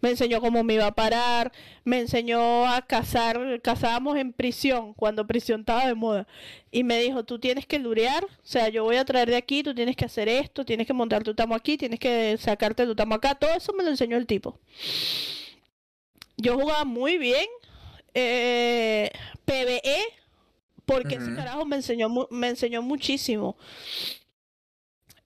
[0.00, 1.52] Me enseñó cómo me iba a parar.
[1.84, 3.60] Me enseñó a cazar.
[3.60, 6.26] Cazábamos en prisión, cuando prisión estaba de moda.
[6.70, 8.24] Y me dijo, tú tienes que lurear.
[8.24, 10.94] O sea, yo voy a traer de aquí, tú tienes que hacer esto, tienes que
[10.94, 13.34] montar tu tamo aquí, tienes que sacarte tu tamo acá.
[13.34, 14.58] Todo eso me lo enseñó el tipo.
[16.38, 17.44] Yo jugaba muy bien.
[18.14, 19.10] Eh,
[19.44, 20.21] PvE
[20.86, 21.36] porque ese Ujú.
[21.36, 23.56] carajo me enseñó me enseñó muchísimo.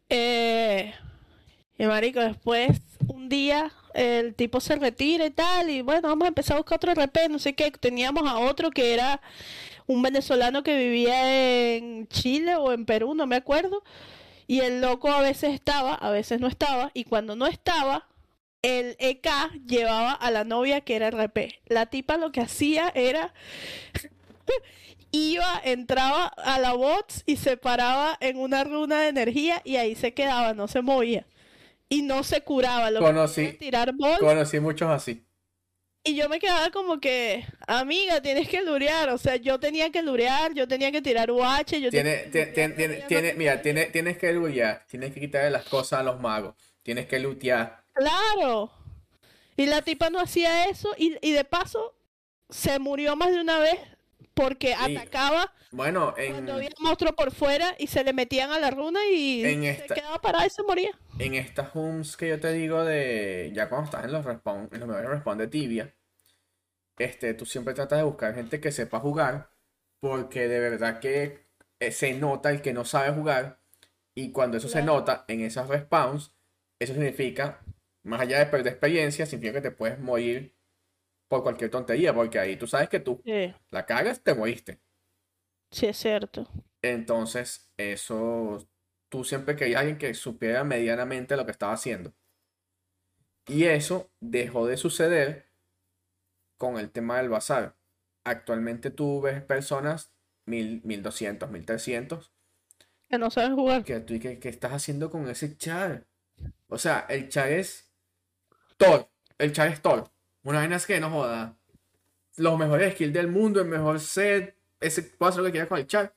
[0.09, 0.95] Eh,
[1.79, 6.29] y marico, después un día el tipo se retira y tal, y bueno, vamos a
[6.29, 7.71] empezar a buscar otro RP, no sé qué.
[7.71, 9.21] Teníamos a otro que era
[9.87, 13.83] un venezolano que vivía en Chile o en Perú, no me acuerdo.
[14.47, 18.07] Y el loco a veces estaba, a veces no estaba, y cuando no estaba,
[18.63, 19.29] el EK
[19.67, 21.61] llevaba a la novia que era RP.
[21.67, 23.33] La tipa lo que hacía era
[25.11, 29.95] iba, entraba a la bots y se paraba en una runa de energía y ahí
[29.95, 31.27] se quedaba, no se movía.
[31.89, 35.25] Y no se curaba, lo que Conocí- era tirar bots Conocí muchos así.
[36.03, 40.03] y yo me quedaba como que, amiga, tienes que lurear, o sea, yo tenía que
[40.03, 43.63] lurear, yo tenía que tirar UH, yo Tiene, tenía que tiene, lurear, tiene, mira, que
[43.63, 43.93] tiene, lurear.
[43.93, 47.83] tienes que lutear, tienes que quitarle las cosas a los magos, tienes que lutear.
[47.93, 48.71] Claro.
[49.57, 51.95] Y la tipa no hacía eso y, y de paso
[52.51, 53.79] se murió más de una vez
[54.37, 58.71] porque atacaba Bueno, cuando en, había monstruo por fuera y se le metían a la
[58.71, 60.91] runa y En se quedaba parada y se moría.
[61.19, 64.81] en estas homes que yo te digo de, ya cuando estás en los respawn, en
[64.81, 65.95] los mejores respawn de tibia,
[66.99, 69.51] este, tú siempre tratas de buscar gente que sepa jugar,
[70.01, 71.47] porque de verdad que
[71.81, 73.61] eh, se nota el que no sabe jugar,
[74.15, 76.33] y cuando eso se nota en esas respawns,
[76.79, 77.61] eso significa,
[78.03, 80.56] más allá de perder experiencia, significa que te puedes morir
[81.29, 84.81] por cualquier tontería, porque ahí tú sabes que tú Sí, la cagas, te moriste.
[85.71, 86.49] sí es cierto.
[86.83, 88.67] Entonces, eso,
[89.11, 92.15] tú siempre querías alguien que supiera medianamente lo que estaba haciendo.
[93.49, 95.47] Y eso dejó de suceder
[96.59, 97.79] con el tema del bazar.
[98.25, 100.15] Actualmente tú ves personas,
[100.47, 102.33] mil, 1200, 1300,
[103.09, 103.85] Que no saben jugar.
[103.85, 106.07] que tú, ¿qué, qué estás haciendo con ese char?
[106.69, 107.93] O sea, el char es
[108.79, 109.11] Thor.
[109.39, 110.13] El char es Thor.
[110.47, 111.57] Una vaina es que no joda.
[112.37, 114.55] Los mejores skills del mundo, el mejor set.
[114.79, 116.15] Ese hacer lo que quieras con el char.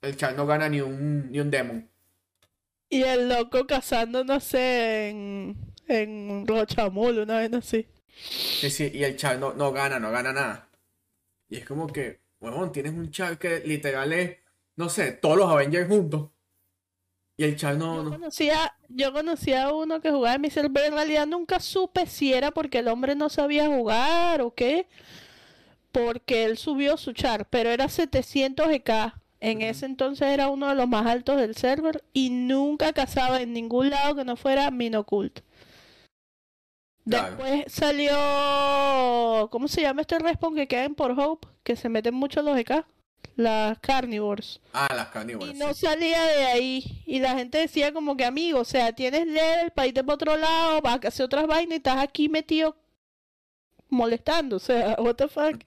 [0.00, 1.90] El char no gana ni un, ni un demon.
[2.88, 5.56] Y el loco cazando, no sé, en,
[5.88, 7.88] en Rochamol, una vez así.
[8.06, 10.68] Sí, sí, y el char no, no gana, no gana nada.
[11.48, 14.36] Y es como que, bueno, tienes un char que literal es,
[14.76, 16.30] no sé, todos los Avengers juntos.
[17.38, 18.10] Y el char no, Yo no.
[18.10, 22.34] conocía, yo conocía a uno que jugaba en mi server, en realidad nunca supe si
[22.34, 24.88] era porque el hombre no sabía jugar o qué,
[25.92, 28.90] porque él subió su char, pero era 700 EK.
[29.40, 33.52] En ese entonces era uno de los más altos del server y nunca cazaba en
[33.52, 35.40] ningún lado que no fuera Minocult.
[37.08, 37.36] Claro.
[37.36, 41.46] Después salió, ¿cómo se llama este respawn que queda en Port Hope?
[41.62, 42.84] Que se meten mucho los EK,
[43.38, 44.60] las Carnivores.
[44.72, 45.54] Ah, las carnívoras.
[45.54, 45.86] Y no sí.
[45.86, 47.02] salía de ahí.
[47.06, 50.36] Y la gente decía como que, amigo, o sea, tienes level para irte para otro
[50.36, 52.76] lado, vas a hacer otras vainas y estás aquí metido
[53.88, 54.56] molestando.
[54.56, 55.62] O sea, what the fuck.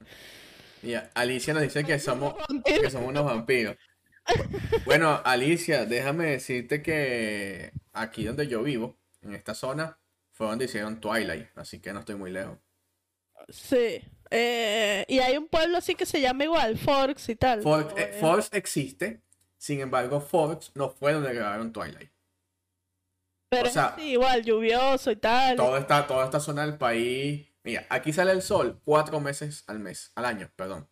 [1.14, 2.36] Alicia nos dice que somos,
[2.66, 3.78] que somos unos vampiros.
[4.86, 9.98] Bueno, Alicia, déjame decirte que aquí donde yo vivo, en esta zona,
[10.32, 12.58] fue donde hicieron Twilight, así que no estoy muy lejos.
[13.50, 14.02] Sí.
[14.34, 17.62] Eh, y hay un pueblo así que se llama igual, Forks y tal.
[17.62, 19.22] Forks, eh, eh, Forks existe,
[19.58, 22.10] sin embargo, Forks no fue donde grabaron Twilight.
[23.50, 25.58] pero o es así, igual, lluvioso y tal.
[25.58, 27.46] Toda esta, toda esta zona del país.
[27.64, 30.90] Mira, aquí sale el sol cuatro meses al mes, al año, perdón.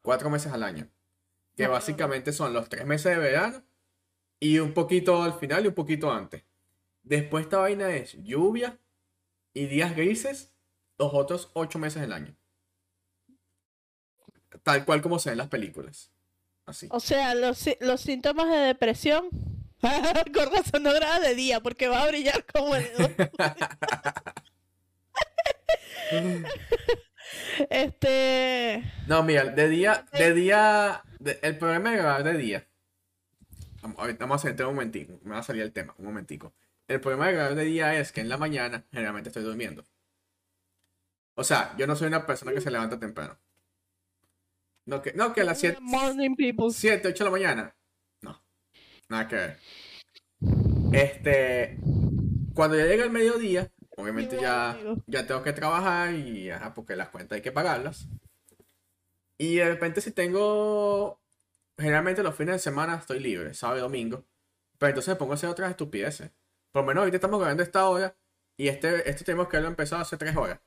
[0.00, 0.90] Cuatro meses al año.
[1.54, 3.62] Que básicamente son los tres meses de verano
[4.40, 6.44] y un poquito al final y un poquito antes.
[7.02, 8.78] Después esta vaina es lluvia
[9.52, 10.54] y días grises
[10.98, 12.36] los otros ocho meses del año.
[14.62, 16.10] Tal cual como se ven en las películas.
[16.66, 16.86] Así.
[16.90, 19.28] O sea, los, los síntomas de depresión.
[19.80, 22.86] Con razón no graba de día porque va a brillar como el
[27.70, 28.82] Este.
[29.06, 32.66] No, mira, de día, de día, de- el problema de grabar de día.
[33.82, 36.54] Vamos, ahorita vamos a hacer un momentico, me va a salir el tema, un momentico.
[36.88, 39.84] El problema de grabar de día es que en la mañana generalmente estoy durmiendo.
[41.38, 43.38] O sea, yo no soy una persona que se levanta temprano.
[44.86, 46.72] No, que, no, que a las 7, Morning people.
[46.72, 47.76] 7, 8 de la mañana.
[48.22, 48.42] No,
[49.08, 49.58] nada que ver.
[50.92, 51.78] Este,
[52.54, 57.10] cuando ya llega el mediodía, obviamente ya, ya tengo que trabajar y ajá, porque las
[57.10, 58.08] cuentas hay que pagarlas.
[59.38, 61.20] Y de repente si tengo,
[61.76, 64.24] generalmente los fines de semana estoy libre, sábado y domingo.
[64.78, 66.32] Pero entonces me pongo a hacer otras estupideces.
[66.72, 68.16] Por lo menos ahorita estamos grabando esta hora
[68.56, 70.58] y este, esto tenemos que haberlo empezado hace tres horas.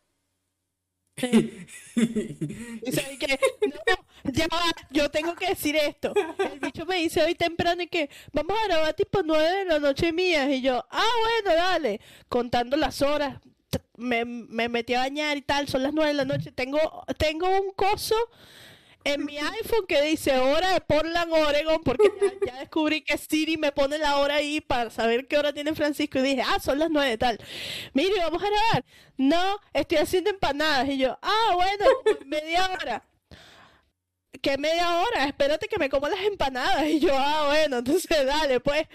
[4.92, 6.14] Yo tengo que decir esto.
[6.38, 9.80] El bicho me dice hoy temprano y que vamos a grabar tipo 9 de la
[9.80, 10.50] noche mías.
[10.50, 12.02] Y yo, ah, bueno, dale.
[12.30, 13.40] Contando las horas.
[13.96, 16.52] Me, me metí a bañar y tal, son las 9 de la noche.
[16.52, 18.16] Tengo, tengo un coso
[19.04, 23.58] en mi iPhone que dice hora de Portland, Oregon, porque ya, ya descubrí que Siri
[23.58, 26.20] me pone la hora ahí para saber qué hora tiene Francisco.
[26.20, 27.40] Y dije, ah, son las 9 tal.
[27.94, 28.86] Mire, vamos a grabar.
[29.18, 30.88] No, estoy haciendo empanadas.
[30.90, 31.86] Y yo, ah, bueno,
[32.26, 33.04] media hora.
[34.42, 35.26] ¿Qué media hora?
[35.26, 36.88] Espérate que me como las empanadas.
[36.88, 38.88] Y yo, ah, bueno, entonces dale, pues.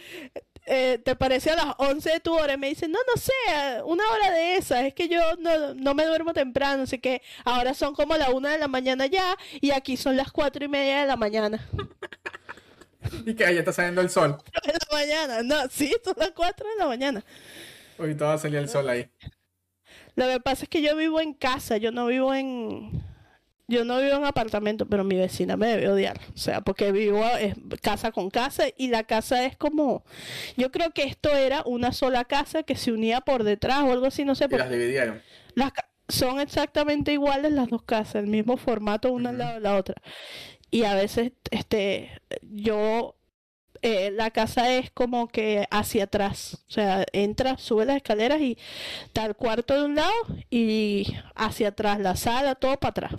[0.66, 2.54] Eh, ¿Te parece a las 11 de tu hora?
[2.54, 4.84] Y me dice, no, no sé, una hora de esas.
[4.84, 6.82] Es que yo no, no me duermo temprano.
[6.82, 9.36] Así que ahora son como la una de la mañana ya.
[9.60, 11.64] Y aquí son las cuatro y media de la mañana.
[13.24, 14.38] y que ya está saliendo el sol.
[14.66, 17.24] De la mañana, no, sí, son las cuatro de la mañana.
[17.98, 19.08] Ahorita va a salir el sol ahí.
[20.16, 23.05] Lo que pasa es que yo vivo en casa, yo no vivo en...
[23.68, 26.20] Yo no vivo en apartamento, pero mi vecina me debe odiar.
[26.34, 30.04] O sea, porque vivo es casa con casa y la casa es como...
[30.56, 34.06] Yo creo que esto era una sola casa que se unía por detrás o algo
[34.06, 34.46] así, no sé.
[34.50, 35.20] Y las dividieron.
[35.54, 35.72] las
[36.08, 39.96] son exactamente iguales las dos casas, el mismo formato una al lado de la otra.
[40.70, 43.15] Y a veces, este, yo,
[43.86, 46.64] eh, la casa es como que hacia atrás.
[46.68, 48.58] O sea, entra, sube las escaleras y
[49.04, 50.12] está el cuarto de un lado
[50.50, 53.12] y hacia atrás, la sala, todo para atrás.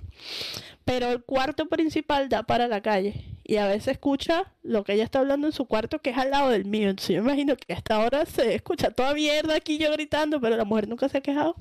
[0.85, 3.23] Pero el cuarto principal da para la calle.
[3.43, 6.31] Y a veces escucha lo que ella está hablando en su cuarto, que es al
[6.31, 6.89] lado del mío.
[6.89, 10.65] Entonces yo imagino que hasta ahora se escucha toda mierda aquí yo gritando, pero la
[10.65, 11.55] mujer nunca se ha quejado.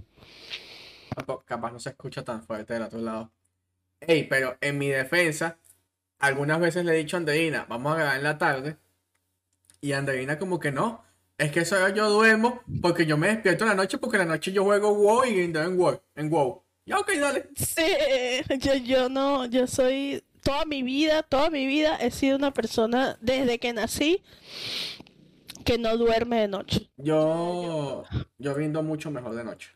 [1.15, 3.31] Capo- Capaz no se escucha tan fuerte del otro lado.
[4.01, 5.59] Ey, pero en mi defensa,
[6.19, 8.77] algunas veces le he dicho a Andreina, vamos a grabar en la tarde.
[9.81, 11.05] Y Andreina como que no.
[11.39, 14.35] Es que eso yo duermo porque yo me despierto en la noche porque en la
[14.35, 16.01] noche yo juego WoW y en WoW.
[16.15, 16.63] En WoW.
[16.87, 17.51] Ya, ok, dale.
[17.57, 17.83] Sí,
[18.61, 23.19] yo, yo no, yo soy, toda mi vida, toda mi vida he sido una persona
[23.21, 24.23] desde que nací
[25.65, 26.89] que no duerme de noche.
[26.97, 28.05] Yo,
[28.39, 29.76] yo rindo mucho mejor de noche.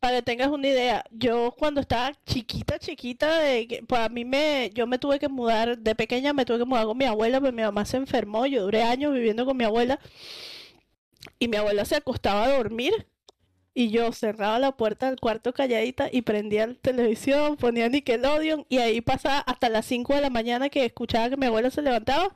[0.00, 4.86] Para que tengas una idea, yo cuando estaba chiquita, chiquita, de pues mí me, yo
[4.86, 7.62] me tuve que mudar, de pequeña me tuve que mudar con mi abuela, porque mi
[7.62, 9.98] mamá se enfermó, yo duré años viviendo con mi abuela,
[11.38, 13.06] y mi abuela se acostaba a dormir,
[13.74, 18.78] y yo cerraba la puerta del cuarto calladita y prendía la televisión, ponía Nickelodeon, y
[18.78, 22.34] ahí pasaba hasta las 5 de la mañana que escuchaba que mi abuela se levantaba,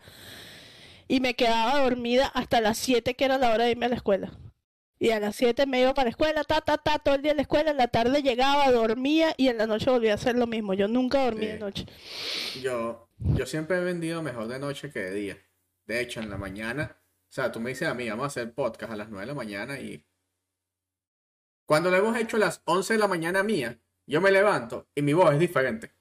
[1.09, 3.97] y me quedaba dormida hasta las 7 que era la hora de irme a la
[3.97, 4.33] escuela.
[5.03, 7.31] Y a las 7 me iba para la escuela, ta, ta, ta, todo el día
[7.31, 10.37] en la escuela, en la tarde llegaba, dormía y en la noche volvía a hacer
[10.37, 10.75] lo mismo.
[10.75, 11.87] Yo nunca dormí de noche.
[12.61, 15.39] Yo, yo siempre he vendido mejor de noche que de día.
[15.87, 16.99] De hecho, en la mañana,
[17.31, 19.27] o sea, tú me dices a mí, vamos a hacer podcast a las 9 de
[19.27, 20.05] la mañana y
[21.65, 25.01] cuando lo hemos hecho a las 11 de la mañana mía, yo me levanto y
[25.01, 25.93] mi voz es diferente.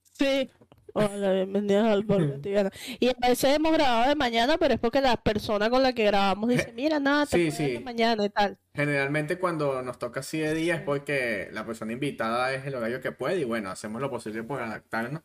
[0.00, 0.50] Sí.
[0.94, 2.70] Hola, bienvenidos al podcast Tibiano.
[3.00, 6.04] Y a veces hemos grabado de mañana, pero es porque la persona con la que
[6.04, 7.84] grabamos dice, mira, nada, te Sí, ver de sí.
[7.84, 8.58] mañana y tal.
[8.74, 13.00] Generalmente cuando nos toca así de día es porque la persona invitada es el horario
[13.00, 15.22] que puede y bueno, hacemos lo posible por adaptarnos.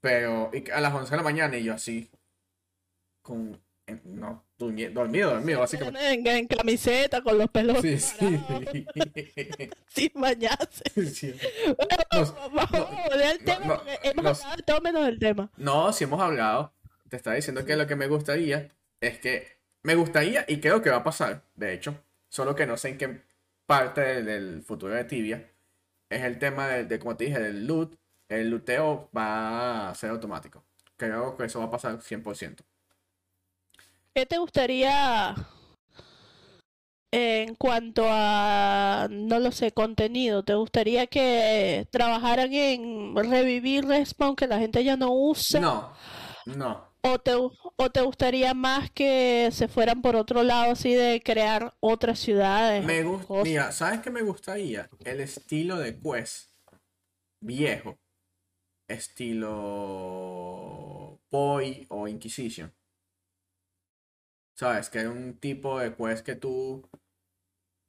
[0.00, 2.10] Pero y a las 11 de la mañana y yo así,
[3.22, 3.60] con,
[4.04, 4.92] no, dormido,
[5.34, 6.12] dormido, básicamente.
[6.12, 8.16] En, en camiseta, con los pelos Sí, sí.
[9.88, 10.84] sin bañarse.
[11.06, 11.34] Sí.
[11.66, 14.80] Bueno, Nos- vamos no, a volver al tema no, porque hemos nos- hablado de todo
[14.80, 15.50] menos del tema.
[15.56, 16.72] No, si hemos hablado.
[17.08, 18.68] Te estaba diciendo que lo que me gustaría
[19.00, 21.94] es que me gustaría y creo que va a pasar, de hecho,
[22.28, 23.22] solo que no sé en qué
[23.64, 25.50] parte del, del futuro de Tibia
[26.10, 27.94] es el tema de, de, como te dije, del loot.
[28.28, 30.62] El looteo va a ser automático.
[30.98, 32.56] Creo que eso va a pasar 100%.
[34.18, 35.36] ¿Qué te gustaría
[37.12, 40.42] en cuanto a, no lo sé, contenido?
[40.42, 45.60] ¿Te gustaría que trabajaran en revivir Respawn que la gente ya no usa?
[45.60, 45.92] No,
[46.46, 46.88] no.
[47.02, 51.76] ¿O te, o te gustaría más que se fueran por otro lado así de crear
[51.78, 52.84] otras ciudades?
[52.84, 54.90] Me gusta, mira, ¿sabes qué me gustaría?
[55.04, 56.50] El estilo de Quest
[57.38, 57.96] viejo,
[58.88, 60.00] estilo
[61.30, 62.74] Poi o Inquisition.
[64.58, 64.90] ¿Sabes?
[64.90, 66.88] Que era un tipo de quest que tú.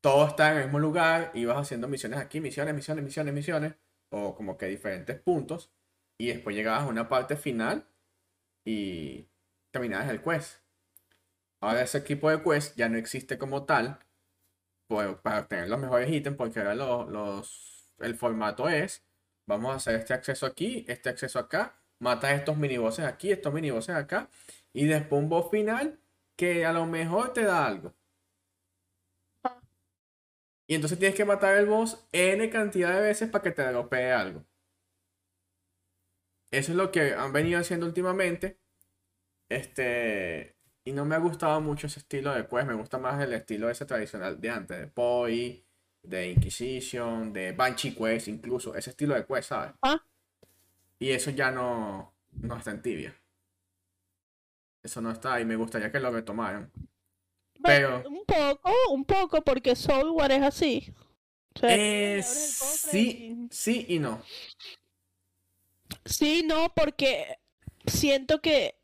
[0.01, 3.75] Todo está en el mismo lugar y vas haciendo misiones aquí, misiones, misiones, misiones, misiones.
[4.12, 5.71] O como que diferentes puntos.
[6.17, 7.88] Y después llegabas a una parte final
[8.65, 9.27] y
[9.71, 10.62] terminabas el quest.
[11.62, 13.99] Ahora ese equipo de quest ya no existe como tal.
[14.88, 19.03] pues, para obtener los mejores ítems, porque ahora lo- los, el formato es.
[19.47, 21.82] Vamos a hacer este acceso aquí, este acceso acá.
[21.99, 24.29] Matas estos minibosses aquí, estos minibosses acá.
[24.73, 25.99] Y después un boss final
[26.39, 27.93] que a lo mejor te da algo.
[29.43, 29.60] Ah.
[30.67, 34.13] Y entonces tienes que matar el boss N cantidad de veces para que te dropee
[34.13, 34.45] algo.
[36.49, 38.58] Eso es lo que han venido haciendo últimamente.
[39.49, 40.56] Este.
[40.86, 42.67] Y no me ha gustado mucho ese estilo de quest.
[42.67, 44.80] Me gusta más el estilo ese tradicional de antes.
[44.80, 45.65] De Poi,
[46.04, 48.75] de Inquisition, de Banshee Quest, incluso.
[48.75, 49.73] Ese estilo de quest, ¿sabes?
[49.82, 50.02] Ah.
[50.99, 53.13] Y eso ya no, no está en tibia.
[54.83, 56.71] Eso no está y me gustaría que lo retomaran.
[57.59, 60.93] Bueno, pero- un poco, un poco, porque Software es así.
[61.55, 64.21] O sea, Eh, sí, y- sí y no.
[66.05, 67.37] Sí, no, porque
[67.85, 68.75] siento que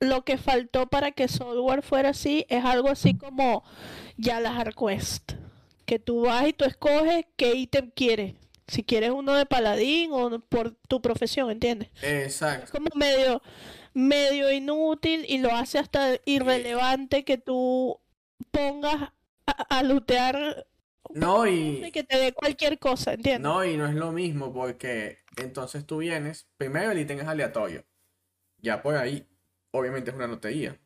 [0.00, 3.64] lo que faltó para que software fuera así es algo así como
[4.16, 5.32] ya las Arquest.
[5.86, 8.34] Que tú vas y tú escoges qué ítem quieres.
[8.66, 11.90] Si quieres uno de paladín o por tu profesión, ¿entiendes?
[12.02, 12.72] Es Exacto.
[12.72, 13.42] como medio,
[13.94, 18.00] medio inútil y lo hace hasta irrelevante que tú
[18.52, 19.12] pongas
[19.46, 20.66] a, a lootear
[21.14, 23.52] No, y que te dé cualquier cosa, ¿entiendes?
[23.52, 27.84] no, y no es lo mismo porque entonces tú vienes, primero el ítem es aleatorio.
[28.58, 29.28] Ya por ahí,
[29.72, 30.80] obviamente es una lotería.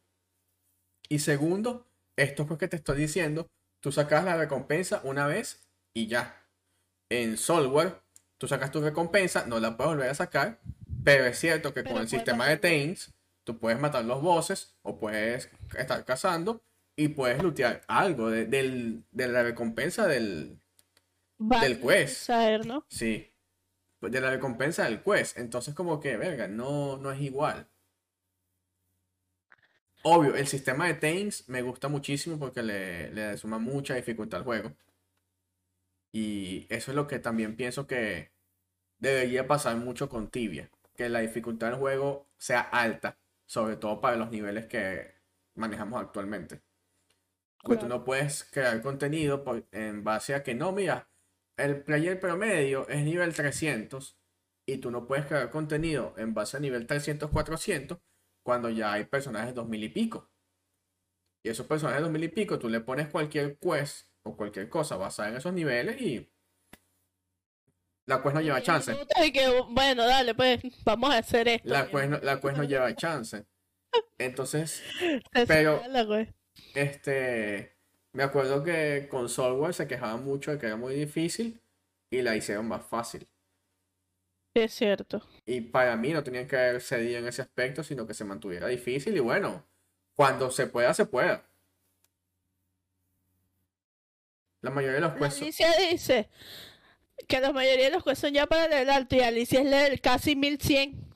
[1.09, 3.47] Y segundo, esto es que te estoy diciendo,
[3.81, 6.45] tú sacas la recompensa una vez y ya.
[7.11, 8.03] En software,
[8.39, 10.61] tú sacas tu recompensa, no la puedes volver a sacar,
[11.05, 13.13] pero es cierto que Pero con el sistema de Taints,
[13.45, 16.63] tú puedes matar los bosses o puedes estar cazando
[16.97, 20.61] y puedes lootear algo de, del- de la recompensa del,
[21.39, 22.17] Vale, quest.
[22.27, 22.85] saber, ¿no?
[22.89, 23.33] Sí.
[24.01, 25.39] Pues De la recompensa del quest.
[25.39, 27.69] Entonces, como que, verga, no, no es igual.
[30.03, 34.45] Obvio, el sistema de Taints me gusta muchísimo porque le, le suma mucha dificultad al
[34.45, 34.73] juego.
[36.13, 38.31] Y eso es lo que también pienso que
[38.99, 40.71] debería pasar mucho con Tibia.
[40.99, 43.19] Que la dificultad del juego sea alta.
[43.47, 45.15] Sobre todo para los niveles que
[45.55, 46.63] manejamos actualmente.
[47.63, 51.09] Porque tú no puedes crear contenido por- en base a que no, mira,
[51.57, 54.19] el player promedio es nivel 300
[54.67, 57.99] y tú no puedes crear contenido en base a nivel 300, 400
[58.43, 60.31] cuando ya hay personajes 2000 y pico.
[61.43, 65.31] Y esos personajes 2000 y pico, tú le pones cualquier quest o cualquier cosa basada
[65.31, 66.31] en esos niveles y
[68.09, 68.97] La quest no lleva chance.
[69.23, 71.69] Y que, bueno, dale, pues vamos a hacer esto.
[71.69, 73.45] La quest no, la quest no lleva chance.
[74.17, 74.83] Entonces,
[75.47, 75.83] pero,
[76.75, 77.77] este,
[78.15, 81.61] me acuerdo que con Software se quejaban mucho de que era muy difícil
[82.09, 83.29] y la hicieron más fácil.
[84.55, 85.23] Es cierto.
[85.45, 88.69] Y para mí no tenían que haber cedido en ese aspecto, sino que se mantuviera
[88.69, 89.67] difícil y bueno,
[90.15, 91.45] cuando se pueda, se pueda.
[94.63, 95.43] La mayoría de los jueces.
[95.43, 96.31] Alicia dice
[97.27, 100.01] que la mayoría de los jueces son ya para el alto y Alicia es leer
[100.01, 101.09] casi 1100.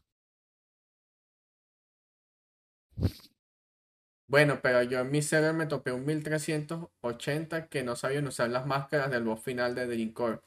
[4.27, 8.67] Bueno, pero yo en mi server me topé un 1380 que no sabían usar las
[8.67, 10.41] máscaras del boss final de Dreamcore.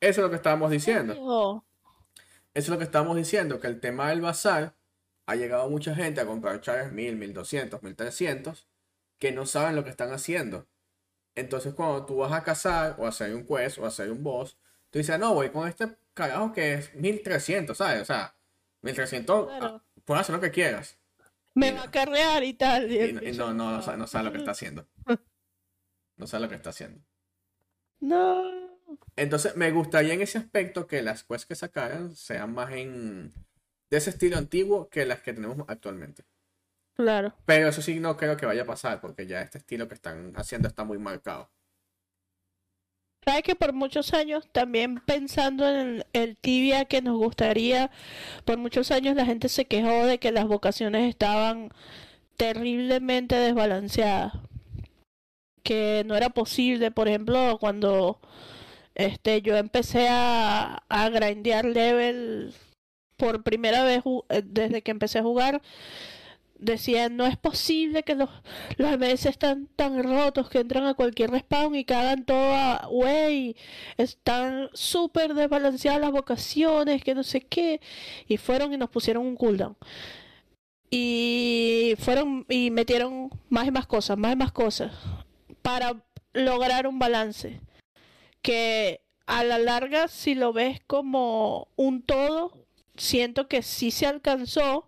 [0.00, 1.12] Eso es lo que estábamos diciendo.
[1.12, 1.62] Eso
[2.54, 4.74] es lo que estábamos diciendo, que el tema del bazar
[5.26, 8.66] ha llegado mucha gente a comprar chaves 1000, 1200, 1300
[9.18, 10.66] que no saben lo que están haciendo.
[11.34, 14.22] Entonces cuando tú vas a cazar o a hacer un quest o a hacer un
[14.22, 14.56] boss,
[14.90, 18.02] tú dices, no, voy con este carajo que es 1300, ¿sabes?
[18.02, 18.36] O sea,
[18.82, 20.98] 1300, ah, puedes hacer lo que quieras
[21.58, 22.90] me va a carrear y tal.
[22.90, 24.88] Y, no, no, no, no, sabe lo que está haciendo.
[26.16, 27.00] No sabe lo que está haciendo.
[28.00, 28.42] No.
[29.14, 33.32] Entonces, me gustaría en ese aspecto que las quests que sacaran sean más en
[33.88, 36.24] de ese estilo antiguo que las que tenemos actualmente.
[36.94, 37.36] Claro.
[37.46, 40.32] Pero eso sí no creo que vaya a pasar, porque ya este estilo que están
[40.34, 41.52] haciendo está muy marcado.
[43.28, 47.90] Sabes que por muchos años, también pensando en el, tibia que nos gustaría,
[48.46, 51.68] por muchos años la gente se quejó de que las vocaciones estaban
[52.38, 54.32] terriblemente desbalanceadas.
[55.62, 58.18] Que no era posible, por ejemplo, cuando
[58.94, 62.54] este yo empecé a, a grindear level
[63.18, 65.60] por primera vez eh, desde que empecé a jugar,
[66.58, 68.28] decían, no es posible que los,
[68.76, 73.56] los MS están tan rotos que entran a cualquier respawn y cagan todo a, wey,
[73.96, 77.80] están súper desbalanceadas las vocaciones, que no sé qué.
[78.26, 79.76] Y fueron y nos pusieron un cooldown.
[80.90, 84.92] Y fueron y metieron más y más cosas, más y más cosas,
[85.62, 86.02] para
[86.32, 87.60] lograr un balance.
[88.42, 92.67] Que a la larga, si lo ves como un todo,
[92.98, 94.86] siento que sí se alcanzó,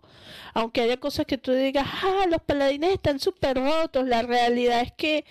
[0.53, 4.91] aunque haya cosas que tú digas, ah, los paladines están súper rotos, la realidad es
[4.91, 5.25] que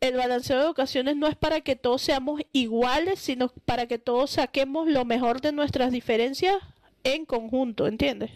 [0.00, 4.32] el balanceo de ocasiones no es para que todos seamos iguales, sino para que todos
[4.32, 6.56] saquemos lo mejor de nuestras diferencias
[7.04, 8.30] en conjunto, ¿entiendes?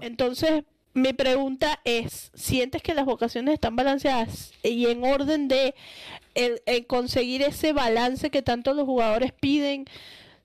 [0.00, 0.64] Entonces,
[0.94, 5.74] mi pregunta es, ¿sientes que las vocaciones están balanceadas y en orden de
[6.86, 9.84] conseguir ese balance que tanto los jugadores piden?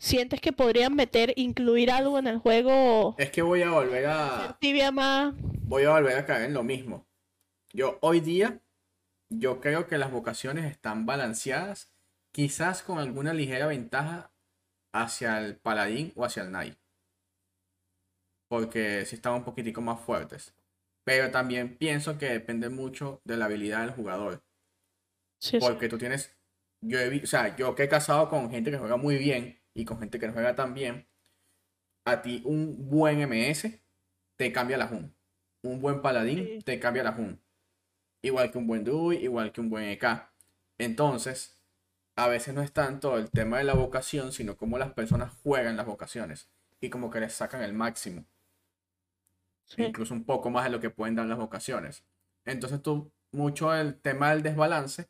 [0.01, 3.13] ¿Sientes que podrían meter, incluir algo en el juego?
[3.19, 4.57] Es que voy a volver a.
[4.59, 5.35] Tibia más.
[5.37, 7.05] Voy a volver a caer en lo mismo.
[7.71, 8.59] Yo hoy día,
[9.29, 11.93] yo creo que las vocaciones están balanceadas,
[12.31, 14.33] quizás con alguna ligera ventaja
[14.91, 16.79] hacia el paladín o hacia el knight.
[18.47, 20.55] Porque sí están un poquitico más fuertes.
[21.03, 24.43] Pero también pienso que depende mucho de la habilidad del jugador.
[25.59, 26.35] Porque tú tienes.
[26.83, 29.85] Yo he, o sea, yo que he casado con gente que juega muy bien y
[29.85, 31.07] con gente que no juega tan bien,
[32.05, 33.79] a ti un buen MS
[34.37, 35.15] te cambia la Jun.
[35.63, 37.39] Un buen paladín te cambia la Jun.
[38.21, 40.29] Igual que un buen Dui, igual que un buen EK.
[40.77, 41.61] Entonces,
[42.15, 45.77] a veces no es tanto el tema de la vocación, sino cómo las personas juegan
[45.77, 46.49] las vocaciones
[46.79, 48.25] y como que les sacan el máximo.
[49.77, 52.03] Incluso un poco más de lo que pueden dar las vocaciones.
[52.45, 55.07] Entonces tú, mucho el tema del desbalance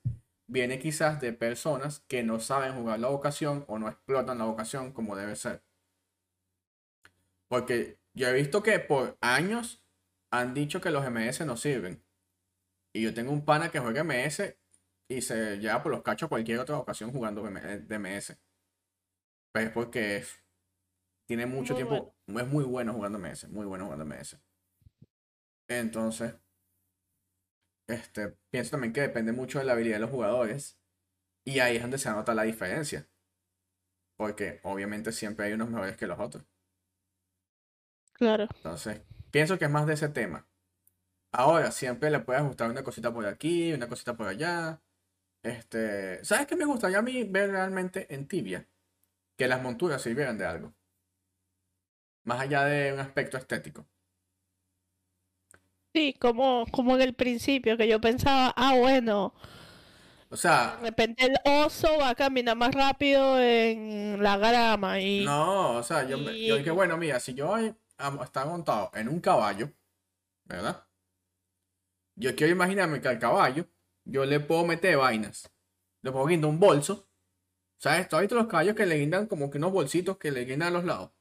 [0.51, 4.91] viene quizás de personas que no saben jugar la vocación o no explotan la vocación
[4.91, 5.63] como debe ser.
[7.47, 9.81] Porque yo he visto que por años
[10.29, 12.03] han dicho que los MS no sirven.
[12.93, 14.57] Y yo tengo un pana que juega MS
[15.07, 18.37] y se lleva por los cachos cualquier otra ocasión jugando de MS.
[19.53, 20.25] Pero es porque
[21.27, 24.37] tiene mucho tiempo, es muy bueno jugando MS, muy bueno jugando MS.
[25.69, 26.35] Entonces,
[27.91, 30.79] este, pienso también que depende mucho de la habilidad de los jugadores.
[31.43, 33.07] Y ahí es donde se nota la diferencia.
[34.17, 36.45] Porque obviamente siempre hay unos mejores que los otros.
[38.13, 38.47] Claro.
[38.55, 40.47] Entonces, pienso que es más de ese tema.
[41.31, 44.81] Ahora, siempre le puede ajustar una cosita por aquí, una cosita por allá.
[45.43, 48.67] Este, ¿sabes qué me gustaría a mí ver realmente en Tibia?
[49.37, 50.73] Que las monturas sirvieran de algo.
[52.23, 53.87] Más allá de un aspecto estético.
[55.93, 59.33] Sí, como, como en el principio, que yo pensaba, ah, bueno.
[60.29, 60.77] O sea.
[60.77, 65.25] De repente el oso va a caminar más rápido en la grama y.
[65.25, 69.71] No, o sea, yo, yo dije, bueno, mira, si yo está montado en un caballo,
[70.45, 70.85] ¿verdad?
[72.15, 73.67] Yo quiero imaginarme que al caballo
[74.05, 75.51] yo le puedo meter vainas.
[76.01, 77.07] Le puedo guindar un bolso.
[77.77, 78.07] ¿Sabes?
[78.07, 80.69] Tú has visto los caballos que le guindan como que unos bolsitos que le guindan
[80.69, 81.11] a los lados.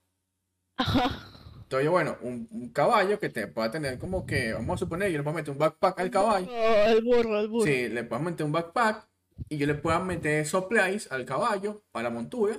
[0.77, 1.30] Ajá.
[1.71, 5.19] Entonces, bueno, un, un caballo que te pueda tener como que, vamos a suponer, yo
[5.19, 6.49] le puedo meter un backpack al caballo.
[6.53, 7.65] El burro, el burro.
[7.65, 9.07] Sí, le puedo meter un backpack
[9.49, 12.59] y yo le puedo meter supplies al caballo para la montura.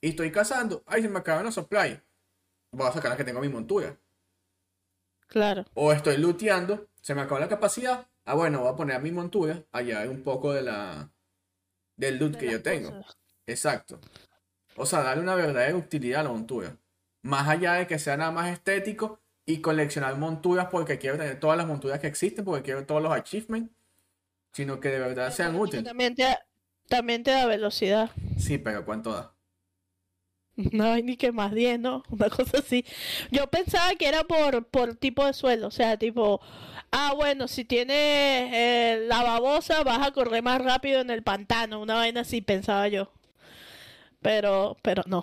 [0.00, 0.84] Y estoy cazando.
[0.86, 2.00] Ay, se me acaban los supplies.
[2.70, 3.98] Voy a sacar las que tengo en mi montura.
[5.26, 5.64] Claro.
[5.74, 8.06] O estoy looteando, se me acabó la capacidad.
[8.24, 11.10] Ah, bueno, voy a poner a mi montura allá hay un poco de la
[11.96, 12.90] del loot De que yo tengo.
[12.98, 13.18] cosas.
[13.48, 14.00] Exacto.
[14.76, 16.76] O sea, darle una verdadera utilidad a la montura.
[17.24, 21.56] Más allá de que sea nada más estético y coleccionar monturas porque quiero tener todas
[21.56, 23.72] las monturas que existen, porque quiero todos los achievements,
[24.52, 25.84] sino que de verdad sean útiles.
[25.84, 26.26] También te,
[26.86, 28.10] también te da velocidad.
[28.38, 29.34] Sí, pero ¿cuánto da?
[30.72, 32.02] No hay ni que más 10, ¿no?
[32.10, 32.84] Una cosa así.
[33.30, 36.42] Yo pensaba que era por, por tipo de suelo, o sea, tipo,
[36.90, 41.80] ah, bueno, si tienes eh, la babosa vas a correr más rápido en el pantano,
[41.80, 43.10] una vaina así pensaba yo.
[44.20, 45.22] Pero, pero no.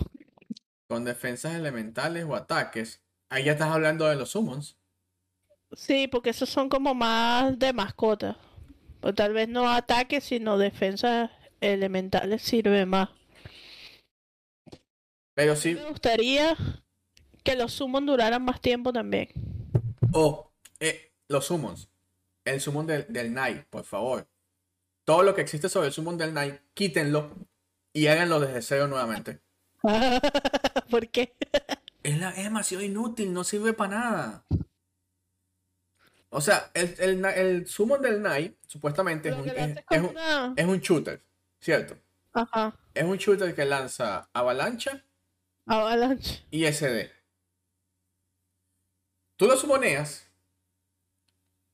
[0.91, 3.01] Con defensas elementales o ataques.
[3.29, 4.77] Ahí ya estás hablando de los summons.
[5.71, 8.37] Sí, porque esos son como más de mascota.
[8.99, 11.31] O tal vez no ataques, sino defensas
[11.61, 13.07] elementales sirve más.
[15.33, 16.57] Pero sí, Me gustaría
[17.41, 19.29] que los summons duraran más tiempo también.
[20.11, 21.87] O eh, los summons.
[22.43, 24.27] El summon del, del Night, por favor.
[25.05, 27.33] Todo lo que existe sobre el summon del Night, quítenlo
[27.93, 29.39] y háganlo desde cero nuevamente.
[30.89, 31.33] ¿Por qué?
[32.03, 34.45] Es, la- es demasiado inútil, no sirve para nada.
[36.29, 40.79] O sea, el, el, el summon del Night, supuestamente, es un, es, un, es un
[40.79, 41.21] shooter,
[41.59, 41.97] ¿cierto?
[42.33, 42.73] Ajá.
[42.93, 45.03] Es un shooter que lanza avalancha
[45.65, 46.45] Avalanche.
[46.49, 47.11] y SD.
[49.35, 50.27] Tú lo sumoneas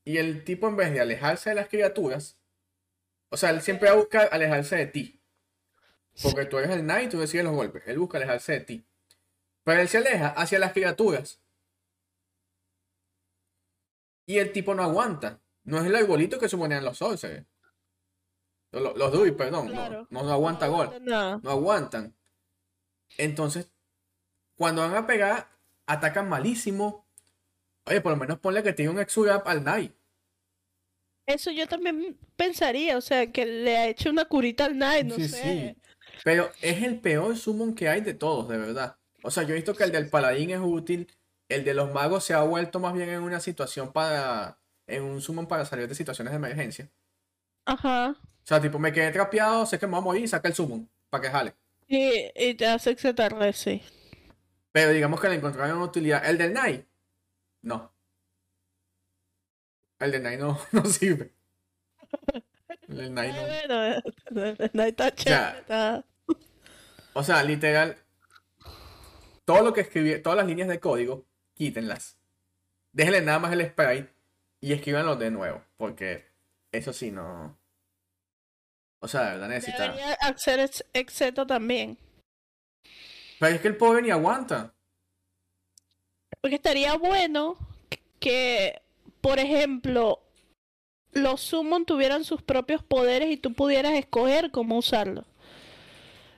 [0.06, 2.38] y el tipo en vez de alejarse de las criaturas,
[3.30, 5.17] o sea, él siempre va a buscar alejarse de ti.
[6.24, 7.84] Porque tú eres el knight y tú decides los golpes.
[7.86, 8.86] Él busca alejarse de ti.
[9.64, 11.40] Pero él se aleja hacia las criaturas.
[14.26, 15.40] Y el tipo no aguanta.
[15.64, 17.46] No es el arbolito que sumonean los sorcerers.
[18.72, 19.68] Los, los druids, perdón.
[19.68, 20.08] no- Claro.
[20.10, 21.40] No, no aguanta gol aguanta nada.
[21.44, 22.16] no aguantan.
[23.18, 23.72] Entonces,
[24.56, 25.50] cuando van a pegar,
[25.86, 27.06] atacan malísimo.
[27.86, 29.94] Oye, por lo menos ponle que tiene un exurap al Knight.
[31.26, 35.16] Eso yo también pensaría, o sea, que le ha hecho una curita al Knight, no
[35.16, 35.42] Sí, sé.
[35.76, 35.82] sí.
[36.24, 38.98] Pero es el peor summon que hay de todos, de verdad.
[39.24, 41.08] O sea, yo he visto que el del paladín es útil.
[41.50, 44.60] El de los magos se ha vuelto más bien en una situación para.
[44.86, 46.90] En un summon para salir de situaciones de emergencia.
[47.66, 48.16] Ajá.
[48.22, 50.90] O sea, tipo, me quedé trapeado, sé que me voy a morir, saca el summon.
[51.10, 51.54] Para que jale.
[51.88, 53.82] Y, y te hace XTR, sí.
[54.72, 56.26] Pero digamos que le encontraron utilidad.
[56.30, 56.86] El del Knight,
[57.62, 57.94] no.
[60.00, 61.34] El del Knight no, no sirve.
[62.88, 64.02] El Ay, bueno,
[64.72, 66.04] Knight está chévere,
[67.14, 67.98] O sea, literal,
[69.46, 72.18] todo lo que escribí, todas las líneas de código, quítenlas.
[72.94, 74.10] Déjenle nada más el sprite
[74.62, 76.26] y escríbanlo de nuevo, porque
[76.72, 77.58] eso sí no.
[79.00, 79.84] O sea, de verdad necesita.
[79.84, 81.98] Debería hacer ex- exeto también.
[83.40, 84.74] Pero es que el pobre ni aguanta.
[86.42, 87.58] Porque estaría bueno
[88.20, 88.82] que,
[89.22, 90.22] por ejemplo,
[91.18, 95.26] los summon tuvieran sus propios poderes y tú pudieras escoger cómo usarlos.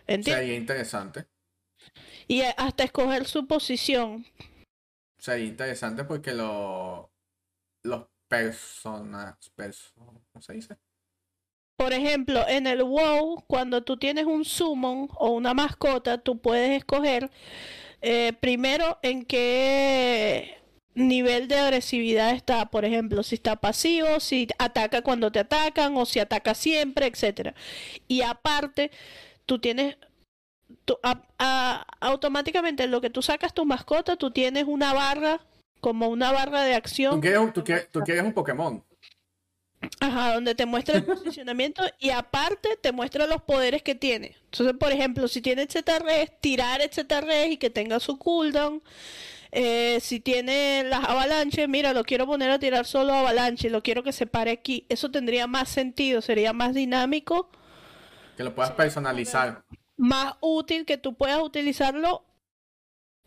[0.07, 0.43] ¿Entiendes?
[0.43, 1.27] Sería interesante.
[2.27, 4.25] Y hasta escoger su posición.
[5.17, 7.11] Sería interesante porque lo,
[7.84, 9.36] los personas.
[9.55, 10.77] Perso, ¿Cómo se dice?
[11.75, 16.77] Por ejemplo, en el WoW, cuando tú tienes un summon o una mascota, tú puedes
[16.77, 17.30] escoger
[18.01, 20.59] eh, primero en qué
[20.95, 22.65] nivel de agresividad está.
[22.69, 27.53] Por ejemplo, si está pasivo, si ataca cuando te atacan o si ataca siempre, etcétera.
[28.07, 28.91] Y aparte,
[29.45, 29.97] tú tienes
[30.85, 35.41] tú- a- a- automáticamente en lo que tú sacas tu mascota, tú tienes una barra
[35.81, 37.21] como una barra de Tú acción.
[37.21, 38.83] quieres, un- tú quieres, tú quieres un Pokémon.
[40.01, 44.35] Ajá, donde te muestra el posicionamiento y aparte te muestra los poderes que tiene.
[44.51, 48.81] Entonces, por ejemplo, si tiene HTRs, tirar HTRs y que tenga su cooldown.
[49.52, 54.04] Eh, si tiene las avalanches, mira, lo quiero poner a tirar solo avalanche, lo quiero
[54.04, 54.86] que se pare aquí.
[54.89, 57.50] Eso tendría más sentido, sería más dinámico,
[58.38, 59.64] Que lo puedas personalizar.
[59.97, 62.26] más útil que tú puedas utilizarlo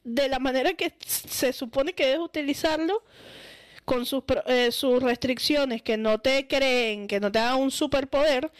[0.04, 3.04] de la manera que se supone que debes utilizarlo
[3.84, 8.50] con sus, eh, sus restricciones, que no te creen, que no te hagan un superpoder,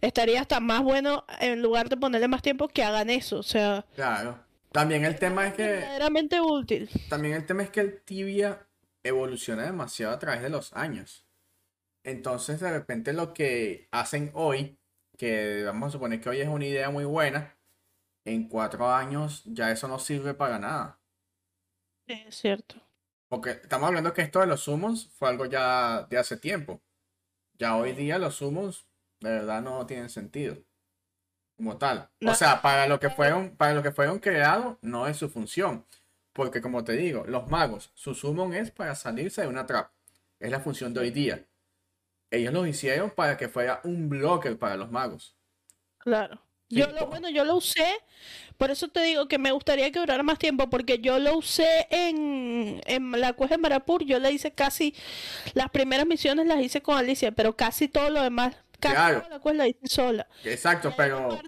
[0.00, 3.38] estaría hasta más bueno en lugar de ponerle más tiempo que hagan eso.
[3.38, 4.38] O sea, Claro.
[4.74, 5.62] También el tema es que.
[5.62, 6.90] verdaderamente útil.
[7.08, 8.66] También el tema es que el tibia
[9.04, 11.24] evoluciona demasiado a través de los años.
[12.02, 14.76] Entonces, de repente, lo que hacen hoy
[15.16, 17.56] que vamos a suponer que hoy es una idea muy buena,
[18.24, 20.98] en cuatro años ya eso no sirve para nada.
[22.08, 22.74] Es cierto.
[23.28, 26.82] Porque estamos hablando que esto de los summons fue algo ya de hace tiempo.
[27.58, 28.86] Ya hoy día los summons
[29.20, 30.56] de verdad no tienen sentido.
[31.56, 31.98] Como tal.
[31.98, 32.34] O No.
[32.34, 35.84] sea, para lo que fueron, para lo que fueron creados, no es su función.
[36.32, 39.90] Porque como te digo, los magos, su summon es para salirse de una trap.
[40.40, 41.44] Es la función de hoy día.
[42.30, 45.36] Ellos lo hicieron para que fuera un blocker para los magos.
[45.98, 46.40] Claro.
[46.70, 47.86] Yo lo, bueno, yo lo usé,
[48.56, 51.86] por eso te digo que me gustaría que durara más tiempo, porque yo lo usé
[51.90, 54.92] en, en la cueva de Marapur, yo le hice casi,
[55.52, 59.24] las primeras misiones las hice con Alicia, pero casi todo lo demás, Claro.
[59.30, 60.26] la cueva la hice sola.
[60.44, 61.40] Exacto, Hay pero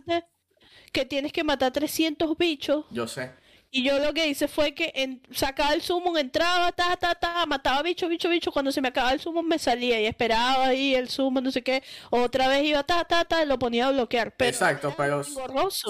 [0.92, 3.32] que tienes que matar 300 bichos, yo sé.
[3.70, 7.44] y yo lo que hice fue que en- sacaba el summon, entraba, ta, ta, ta,
[7.46, 8.50] mataba bicho, bicho, bicho.
[8.50, 11.62] Cuando se me acababa el summon me salía y esperaba ahí el summon, no sé
[11.62, 11.82] qué.
[12.10, 14.34] Otra vez iba, ta, ta, ta, y lo ponía a bloquear.
[14.36, 15.22] Pero Exacto, pero.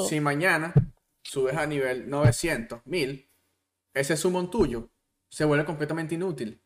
[0.09, 0.74] Si mañana
[1.22, 3.30] subes a nivel 900, 1000,
[3.95, 4.91] ese summon tuyo
[5.28, 6.61] se vuelve completamente inútil.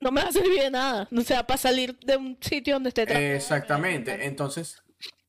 [0.00, 1.08] No me va a servir de nada.
[1.16, 4.26] O sea, para salir de un sitio donde esté Exactamente.
[4.26, 4.82] Entonces,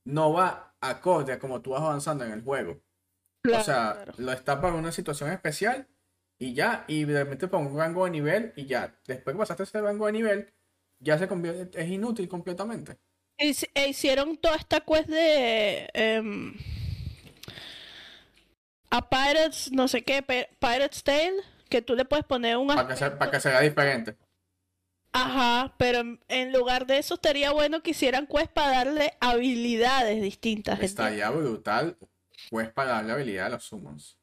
[0.06, 2.82] no va acorde a como tú vas avanzando en el juego.
[3.44, 4.14] Claro, o sea, claro.
[4.18, 5.88] lo está para una situación especial
[6.40, 8.96] y ya, y de repente para un rango de nivel y ya.
[9.06, 10.54] Después que pasaste ese rango de nivel,
[11.00, 12.98] ya se convierte, es inútil completamente.
[13.40, 16.54] Hic- e hicieron toda esta quest de em,
[18.90, 21.34] a Pirates, no sé qué, Pi- Pirate's Tale,
[21.70, 24.16] que tú le puedes poner un Para que, sea, para que sea diferente.
[25.14, 30.76] Ajá, pero en, lugar de eso estaría bueno que hicieran quest para darle habilidades distintas.
[30.76, 30.92] ¿entiendes?
[30.92, 31.98] Estaría brutal,
[32.50, 34.18] pues, para darle habilidad a los summons.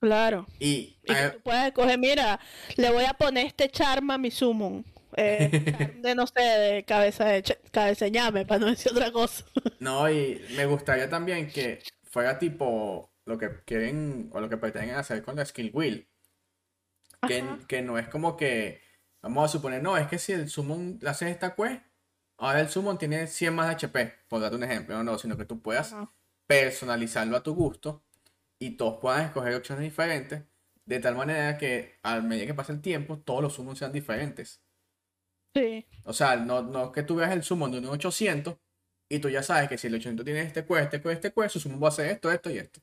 [0.00, 0.46] Claro.
[0.58, 2.40] Y, Y que eh, tú puedas escoger, mira,
[2.76, 4.84] le voy a poner este charma a mi summon.
[5.16, 5.48] Eh,
[6.02, 9.44] de no sé, de cabeza de ch- cabeza de ñame, para no decir otra cosa.
[9.80, 14.94] No, y me gustaría también que fuera tipo lo que quieren o lo que pretenden
[14.96, 16.08] hacer con la skill wheel.
[17.26, 18.80] Que, que no es como que,
[19.22, 21.82] vamos a suponer, no, es que si el summon le haces esta quest,
[22.38, 25.36] ahora el summon tiene 100 más de HP, por darte un ejemplo, no, no, sino
[25.36, 26.12] que tú puedas Ajá.
[26.46, 28.02] personalizarlo a tu gusto
[28.58, 30.42] y todos puedan escoger opciones diferentes,
[30.84, 34.62] de tal manera que a medida que pasa el tiempo, todos los summons sean diferentes.
[35.54, 35.86] Sí.
[36.04, 38.56] O sea, no, no que tú veas el summon de un 800
[39.08, 41.52] y tú ya sabes que si el 800 tiene este quest, este quest, este quest,
[41.52, 42.80] su summon va a hacer esto, esto y esto.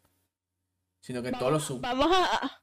[1.02, 1.82] Sino que todos los summons.
[1.82, 2.62] Vamos a.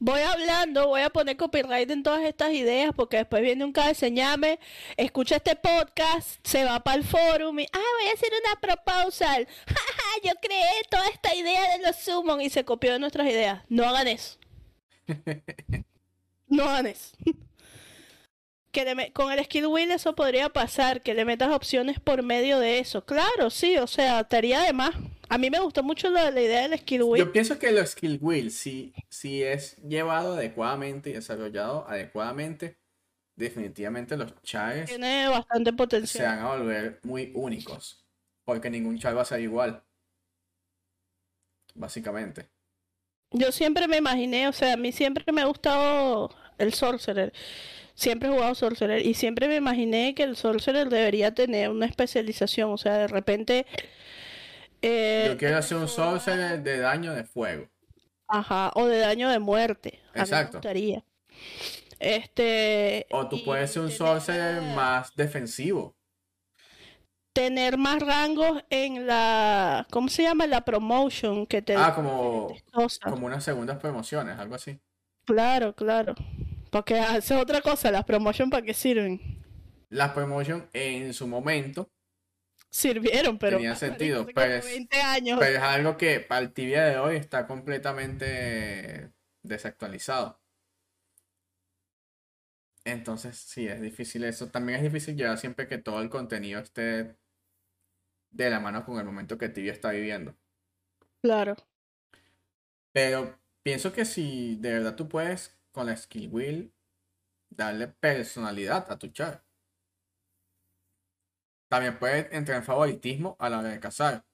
[0.00, 4.60] Voy hablando, voy a poner copyright en todas estas ideas porque después viene un cabeceñame,
[4.96, 9.48] escucha este podcast, se va para el forum y, ah, voy a hacer una proposal.
[10.24, 13.62] Yo creé toda esta idea de los summon y se copió de nuestras ideas.
[13.68, 14.38] No hagan eso.
[16.50, 17.16] No hagan eso.
[18.70, 22.58] Que le con el skill wheel eso podría pasar, que le metas opciones por medio
[22.58, 23.04] de eso.
[23.04, 24.94] Claro, sí, o sea, estaría de más.
[25.28, 27.24] A mí me gustó mucho la, la idea del skill wheel.
[27.26, 32.78] Yo pienso que los skill wheel, si, si es llevado adecuadamente y desarrollado adecuadamente,
[33.36, 36.26] definitivamente los chars Tiene bastante se potencial.
[36.36, 38.04] van a volver muy únicos.
[38.44, 39.82] Porque ningún char va a ser igual.
[41.74, 42.48] Básicamente.
[43.30, 47.32] Yo siempre me imaginé, o sea, a mí siempre me ha gustado el Sorcerer.
[47.94, 52.70] Siempre he jugado Sorcerer y siempre me imaginé que el Sorcerer debería tener una especialización.
[52.72, 53.66] O sea, de repente.
[54.82, 57.68] Eh, Yo quiero hacer un sorcerer de daño de fuego.
[58.28, 60.00] Ajá, o de daño de muerte.
[60.00, 60.58] A mí me Exacto.
[60.58, 61.04] gustaría.
[61.98, 63.06] Este.
[63.10, 65.96] O tú puedes ser un sorcerer más defensivo.
[67.32, 69.86] Tener más rangos en la.
[69.90, 70.46] ¿Cómo se llama?
[70.46, 72.52] La promotion que te Ah, como,
[73.02, 74.78] como unas segundas promociones, algo así.
[75.24, 76.14] Claro, claro.
[76.70, 79.20] Porque hace otra cosa, las promotion para qué sirven.
[79.90, 81.90] Las promotion en su momento,
[82.70, 85.38] Sirvieron, pero Tenía sentido, como pues, 20 años.
[85.38, 89.12] pero es algo que para el tibia de hoy está completamente
[89.42, 90.40] desactualizado.
[92.84, 94.48] Entonces, sí, es difícil eso.
[94.50, 97.16] También es difícil llevar siempre que todo el contenido esté
[98.30, 100.34] de la mano con el momento que Tibia está viviendo.
[101.22, 101.56] Claro.
[102.92, 106.72] Pero pienso que si de verdad tú puedes con la skill wheel
[107.50, 109.44] darle personalidad a tu char.
[111.68, 114.24] También puedes entrar en favoritismo a la hora de cazar.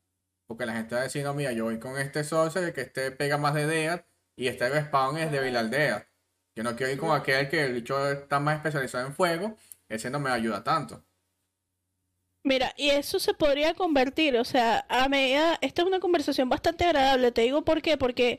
[0.46, 3.10] Porque la gente va a decir, no, mira, yo voy con este sorcerer que este
[3.10, 4.06] pega más de Death
[4.36, 6.06] y este respawn es débil al Death.
[6.56, 9.56] Yo no quiero ir con aquel que el bicho está más especializado en fuego,
[9.88, 11.04] ese no me ayuda tanto.
[12.46, 16.84] Mira, y eso se podría convertir, o sea, a medida, esta es una conversación bastante
[16.84, 18.38] agradable, te digo por qué, porque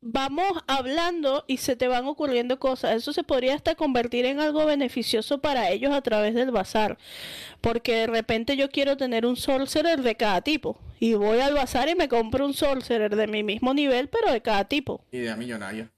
[0.00, 2.96] vamos hablando y se te van ocurriendo cosas.
[2.96, 6.98] Eso se podría hasta convertir en algo beneficioso para ellos a través del bazar.
[7.60, 10.78] Porque de repente yo quiero tener un sorcerer de cada tipo.
[11.00, 14.40] Y voy al bazar y me compro un sorcerer de mi mismo nivel, pero de
[14.40, 15.04] cada tipo.
[15.12, 15.90] Idea millonaria.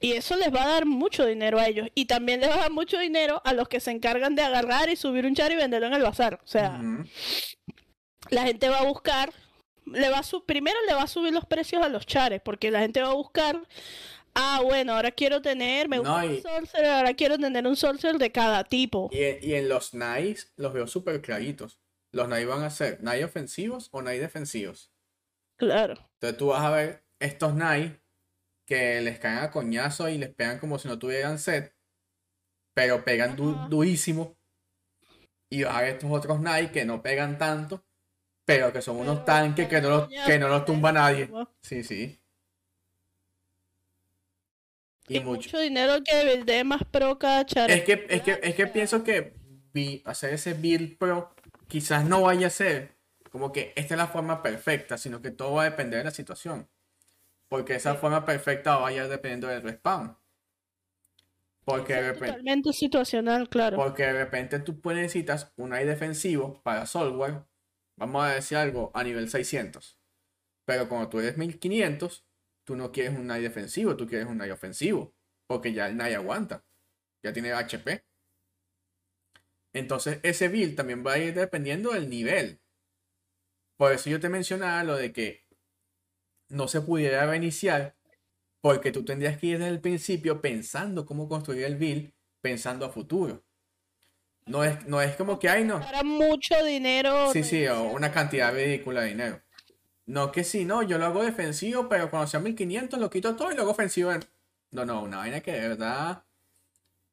[0.00, 1.88] Y eso les va a dar mucho dinero a ellos.
[1.94, 4.90] Y también les va a dar mucho dinero a los que se encargan de agarrar
[4.90, 6.40] y subir un char y venderlo en el bazar.
[6.44, 6.80] O sea,
[8.28, 9.32] la gente va a buscar
[9.86, 12.80] le va a primero le va a subir los precios a los chares, porque la
[12.80, 13.60] gente va a buscar,
[14.34, 18.32] ah, bueno, ahora quiero tener, me gusta un sorcerer, ahora quiero tener un sorcerer de
[18.32, 19.10] cada tipo.
[19.12, 21.78] Y, en los Nice los veo súper claritos.
[22.12, 24.92] Los Nice van a ser Nice ofensivos o Nice defensivos.
[25.56, 25.94] Claro.
[26.14, 28.00] Entonces tú vas a ver estos Nice
[28.66, 31.74] que les caen a coñazo y les pegan como si no tuvieran set,
[32.74, 34.36] pero pegan durísimo.
[35.50, 37.84] Y vas a ver estos otros Nice que no pegan tanto
[38.44, 41.30] pero que son unos tanques que no los, que no los tumba nadie.
[41.62, 42.20] Sí, sí.
[45.08, 45.58] Y, mucho.
[45.58, 47.70] dinero que buildee más pro cada char.
[47.70, 49.34] Es que, es que, es que pienso que
[50.04, 51.34] hacer ese build pro
[51.68, 52.94] quizás no vaya a ser
[53.30, 56.10] como que esta es la forma perfecta, sino que todo va a depender de la
[56.12, 56.68] situación.
[57.48, 60.16] Porque esa forma perfecta vaya dependiendo del respawn.
[61.64, 63.76] Porque de repente, totalmente situacional, claro.
[63.76, 67.42] Porque de repente tú necesitas un AI defensivo para software
[67.96, 69.98] vamos a decir algo, a nivel 600.
[70.64, 72.26] Pero cuando tú eres 1500,
[72.64, 75.14] tú no quieres un NAI defensivo, tú quieres un NAI ofensivo.
[75.46, 76.64] Porque ya el NAI aguanta.
[77.22, 78.04] Ya tiene HP.
[79.74, 82.60] Entonces ese build también va a ir dependiendo del nivel.
[83.76, 85.44] Por eso yo te mencionaba lo de que
[86.48, 87.96] no se pudiera reiniciar.
[88.62, 92.90] Porque tú tendrías que ir desde el principio pensando cómo construir el build, pensando a
[92.90, 93.43] futuro.
[94.46, 95.80] No es, no es como que, hay no.
[95.80, 97.32] Para mucho dinero.
[97.32, 99.40] Sí, sí, o una cantidad ridícula de dinero.
[100.06, 103.50] No, que sí, no, yo lo hago defensivo, pero cuando sea 1500 lo quito todo
[103.50, 104.12] y lo hago ofensivo.
[104.70, 106.24] No, no, una vaina que de verdad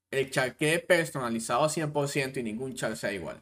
[0.09, 3.41] el char quede personalizado 100% y ningún char sea igual.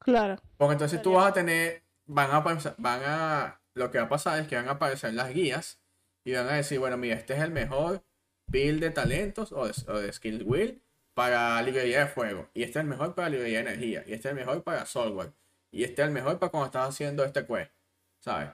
[0.00, 0.36] Claro.
[0.56, 4.40] Porque entonces tú vas a tener, van a, van a, lo que va a pasar
[4.40, 5.78] es que van a aparecer las guías
[6.24, 8.02] y van a decir, bueno, mira, este es el mejor
[8.48, 10.82] build de talentos o de, o de skill wheel
[11.16, 14.28] para librería de fuego, y este es el mejor para librería de energía, y este
[14.28, 15.32] es el mejor para software,
[15.70, 17.72] y este es el mejor para cuando estás haciendo este quest,
[18.20, 18.50] ¿sabes?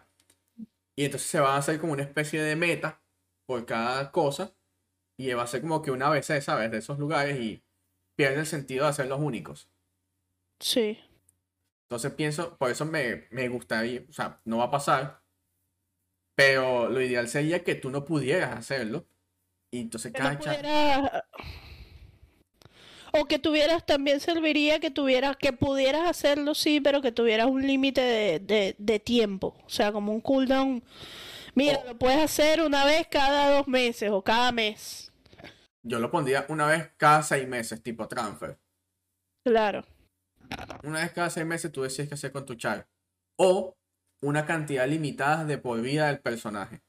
[0.94, 3.00] Y entonces se va a hacer como una especie de meta
[3.46, 4.52] por cada cosa,
[5.16, 6.70] y va a ser como que una vez, ¿sabes?
[6.70, 7.64] De esos lugares y
[8.14, 9.68] pierde el sentido de los únicos.
[10.60, 11.00] Sí.
[11.86, 15.20] Entonces pienso, por eso me, me gustaría, o sea, no va a pasar,
[16.36, 19.04] pero lo ideal sería que tú no pudieras hacerlo.
[19.72, 20.38] Y entonces cada
[23.12, 27.66] o que tuvieras, también serviría que tuvieras, que pudieras hacerlo, sí, pero que tuvieras un
[27.66, 29.54] límite de, de, tiempo.
[29.66, 30.82] O sea, como un cooldown.
[31.54, 31.88] Mira, oh.
[31.88, 35.12] lo puedes hacer una vez cada dos meses o cada mes.
[35.82, 38.58] Yo lo pondría una vez cada seis meses, tipo transfer.
[39.44, 39.84] Claro.
[40.82, 42.88] Una vez cada seis meses tú decides qué hacer con tu char.
[43.36, 43.76] O
[44.22, 46.82] una cantidad limitada de por vida del personaje.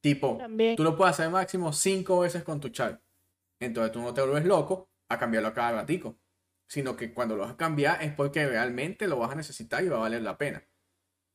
[0.00, 0.38] Tipo,
[0.76, 3.00] tú lo puedes hacer máximo cinco veces con tu char.
[3.60, 6.18] Entonces tú no te vuelves loco a cambiarlo a cada ratico,
[6.66, 9.88] sino que cuando lo vas a cambiar es porque realmente lo vas a necesitar y
[9.88, 10.66] va a valer la pena.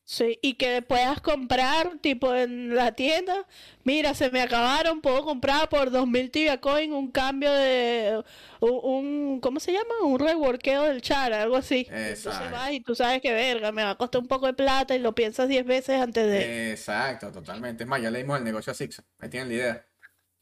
[0.09, 3.45] Sí, y que puedas comprar, tipo en la tienda,
[3.83, 8.23] mira, se me acabaron, puedo comprar por 2000 Tibia Coin un cambio de,
[8.61, 9.95] un, ¿cómo se llama?
[10.05, 11.87] Un reworkeo del char, algo así.
[11.91, 14.95] Entonces vas y tú sabes que verga, me va a costar un poco de plata
[14.95, 16.71] y lo piensas 10 veces antes de...
[16.71, 17.83] Exacto, totalmente.
[17.83, 19.87] Es más, ya leímos el negocio a Six, ahí tienen la idea.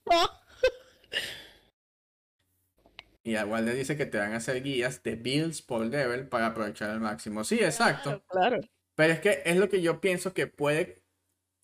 [3.26, 6.92] Y le dice que te van a hacer guías de builds por level para aprovechar
[6.92, 7.44] al máximo.
[7.44, 8.24] Sí, exacto.
[8.30, 8.60] Claro,
[8.94, 11.02] Pero es que es lo que yo pienso que puede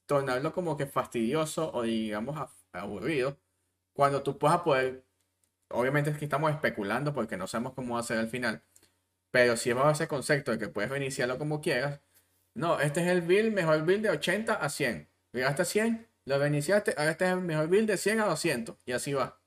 [0.08, 3.38] tornarlo como que fastidioso o digamos aburrido.
[3.94, 5.06] Cuando tú puedas poder.
[5.70, 8.64] Obviamente es que estamos especulando porque no sabemos cómo va a ser al final.
[9.30, 12.02] Pero si vamos a ese concepto de que puedes reiniciarlo como quieras.
[12.56, 15.08] No, este es el build, mejor build de 80 a 100.
[15.32, 18.78] Llegaste a 100, lo reiniciaste, ahora este es el mejor build de 100 a 200.
[18.86, 19.41] Y así va.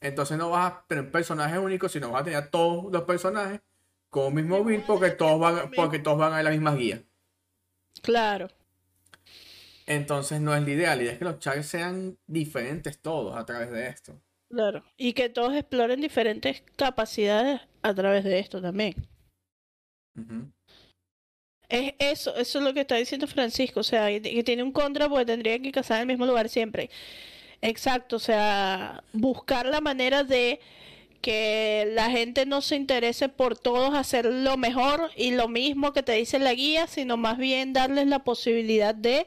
[0.00, 3.60] Entonces no vas a tener personajes únicos, sino vas a tener todos los personajes
[4.08, 7.00] con el mismo build porque todos van, porque todos van a ver las mismas guías.
[8.02, 8.48] Claro.
[9.86, 13.44] Entonces no es la idea, la idea es que los chars sean diferentes todos a
[13.44, 14.20] través de esto.
[14.48, 18.94] Claro, y que todos exploren diferentes capacidades a través de esto también.
[21.68, 25.08] Es eso, eso es lo que está diciendo Francisco, o sea, que tiene un contra
[25.08, 26.90] porque tendría que casar en el mismo lugar siempre.
[27.62, 30.60] Exacto, o sea, buscar la manera de
[31.20, 36.02] que la gente no se interese por todos hacer lo mejor y lo mismo que
[36.02, 39.26] te dice la guía, sino más bien darles la posibilidad de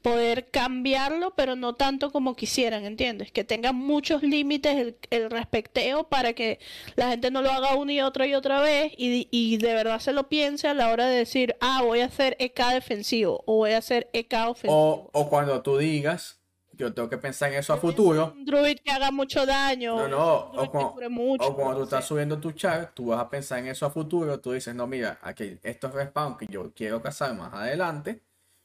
[0.00, 3.30] poder cambiarlo, pero no tanto como quisieran, ¿entiendes?
[3.30, 6.58] Que tenga muchos límites el, el respecteo para que
[6.96, 10.00] la gente no lo haga una y otra y otra vez y, y de verdad
[10.00, 13.56] se lo piense a la hora de decir, ah, voy a hacer EK defensivo o
[13.56, 14.72] voy a hacer EK ofensivo.
[14.74, 16.39] O, o cuando tú digas,
[16.80, 18.32] yo tengo que pensar en eso a futuro.
[18.36, 19.96] Un druid que haga mucho daño.
[19.96, 23.68] No, no, o, mucho, cuando tú estás subiendo tu char, tú vas a pensar en
[23.68, 27.52] eso a futuro, tú dices, no, mira, aquí estos respawn que yo quiero cazar más
[27.52, 28.22] adelante,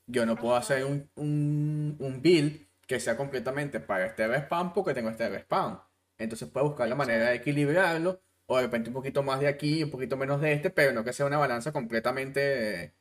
[0.07, 4.93] yo no puedo hacer un, un, un build que sea completamente para este respawn porque
[4.93, 5.79] tengo este respawn.
[6.17, 9.83] Entonces puedes buscar la manera de equilibrarlo, o de repente un poquito más de aquí,
[9.83, 12.93] un poquito menos de este, pero no que sea una balanza completamente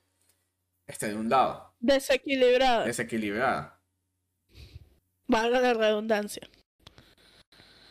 [0.86, 2.84] este, de un lado, Desequilibrada.
[2.84, 3.73] desequilibrada.
[5.26, 6.48] Valga la redundancia.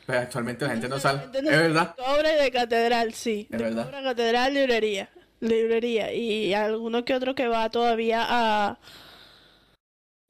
[0.06, 1.20] Pero actualmente la gente no sale.
[1.20, 1.96] gente no Es verdad.
[1.96, 3.48] de Cobra de catedral, sí.
[3.50, 3.86] Es de verdad.
[3.86, 5.10] Cobra, catedral, librería.
[5.40, 6.14] Librería.
[6.14, 8.80] Y alguno que otro que va todavía a.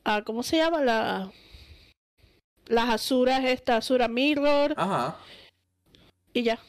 [0.05, 0.81] a ¿Cómo se llama?
[0.81, 1.31] La.
[2.67, 4.73] Las Azuras, esta Azura Mirror.
[4.77, 5.17] Ajá.
[6.33, 6.59] Y ya.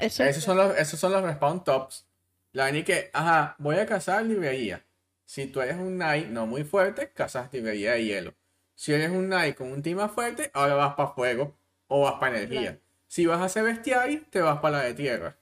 [0.00, 2.06] Eso Esos son los, esos son los respawn tops.
[2.52, 4.84] La y que, ajá, voy a cazar librería.
[5.26, 8.34] Si tú eres un knight no muy fuerte, cazas librería de hielo.
[8.76, 11.58] Si eres un knight con un team más fuerte, ahora vas para fuego
[11.88, 12.60] o vas para energía.
[12.60, 12.80] Claro.
[13.08, 15.36] Si vas a hacer bestiario, te vas para la de tierra.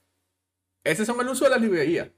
[0.83, 2.09] Ese son el uso de las librerías.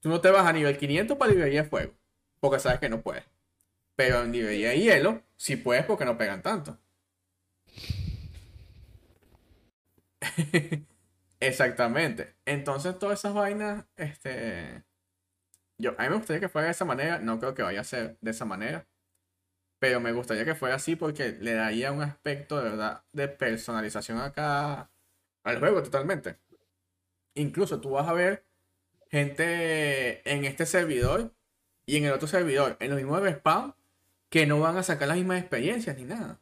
[0.00, 1.94] Tú no te vas a nivel 500 para librería de fuego,
[2.40, 3.24] porque sabes que no puedes.
[3.96, 6.78] Pero en librería de hielo, sí puedes porque no pegan tanto.
[11.40, 12.36] Exactamente.
[12.44, 14.84] Entonces, todas esas vainas, este.
[15.78, 17.18] Yo, a mí me gustaría que fuera de esa manera.
[17.18, 18.86] No creo que vaya a ser de esa manera.
[19.78, 24.18] Pero me gustaría que fuera así porque le daría un aspecto de verdad de personalización
[24.18, 24.90] acá
[25.42, 26.38] al juego totalmente.
[27.34, 28.44] Incluso tú vas a ver
[29.10, 31.34] gente en este servidor
[31.86, 33.74] y en el otro servidor, en los mismos respawn,
[34.30, 36.40] que no van a sacar las mismas experiencias ni nada.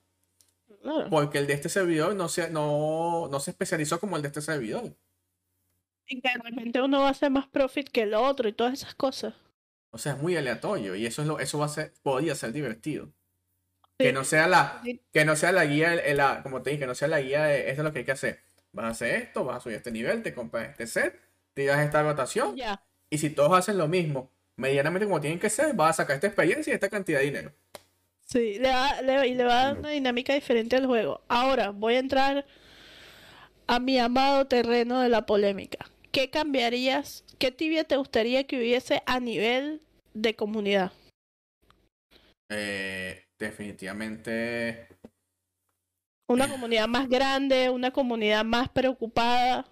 [0.80, 1.10] Claro.
[1.10, 4.40] Porque el de este servidor no se, no, no se especializó como el de este
[4.40, 4.96] servidor.
[6.06, 8.72] Y que de repente uno va a hacer más profit que el otro y todas
[8.74, 9.34] esas cosas.
[9.90, 12.52] O sea, es muy aleatorio y eso es lo, eso va a ser, podría ser
[12.52, 13.12] divertido.
[13.98, 14.82] Que no sea la,
[15.12, 17.20] que no sea la guía, el- el- la- como te dije, que no sea la
[17.20, 18.40] guía de esto es lo que hay que hacer.
[18.72, 21.20] Vas a hacer esto, vas a subir este nivel, te compras este set,
[21.54, 22.82] tiras esta rotación Ya.
[23.10, 26.26] y si todos hacen lo mismo, medianamente como tienen que ser, vas a sacar esta
[26.26, 27.52] experiencia y esta cantidad de dinero.
[28.24, 31.20] Sí, le va, le- y le va a dar una dinámica diferente al juego.
[31.28, 32.46] Ahora voy a entrar
[33.66, 35.90] a mi amado terreno de la polémica.
[36.10, 37.24] ¿Qué cambiarías?
[37.38, 39.82] ¿Qué tibia te gustaría que hubiese a nivel
[40.14, 40.92] de comunidad?
[42.50, 44.88] Eh, definitivamente
[46.26, 49.66] Una comunidad más grande, una comunidad más preocupada.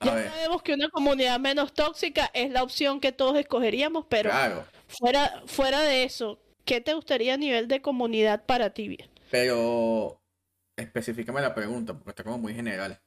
[0.00, 0.30] A Ya ver.
[0.30, 5.42] sabemos que una comunidad menos tóxica es la opción que todos escogeríamos, pero Claro, fuera,
[5.46, 9.08] fuera de eso, ¿qué te gustaría a nivel de comunidad para tibia?
[9.30, 10.22] pero
[10.76, 13.00] específicame la pregunta porque está como muy general.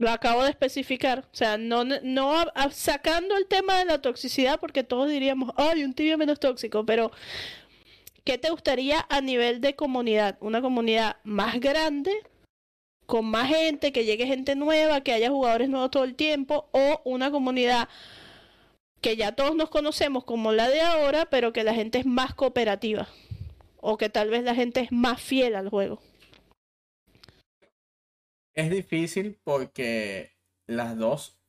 [0.00, 2.34] Lo acabo de especificar, o sea, no, no
[2.70, 7.12] sacando el tema de la toxicidad, porque todos diríamos, ay, un tibio menos tóxico, pero
[8.24, 10.38] ¿qué te gustaría a nivel de comunidad?
[10.40, 12.12] Una comunidad más grande,
[13.04, 17.02] con más gente, que llegue gente nueva, que haya jugadores nuevos todo el tiempo, o
[17.04, 17.86] una comunidad
[19.02, 22.34] que ya todos nos conocemos como la de ahora, pero que la gente es más
[22.34, 23.06] cooperativa,
[23.82, 26.00] o que tal vez la gente es más fiel al juego.
[28.54, 30.36] Es difícil porque
[30.66, 31.40] las dos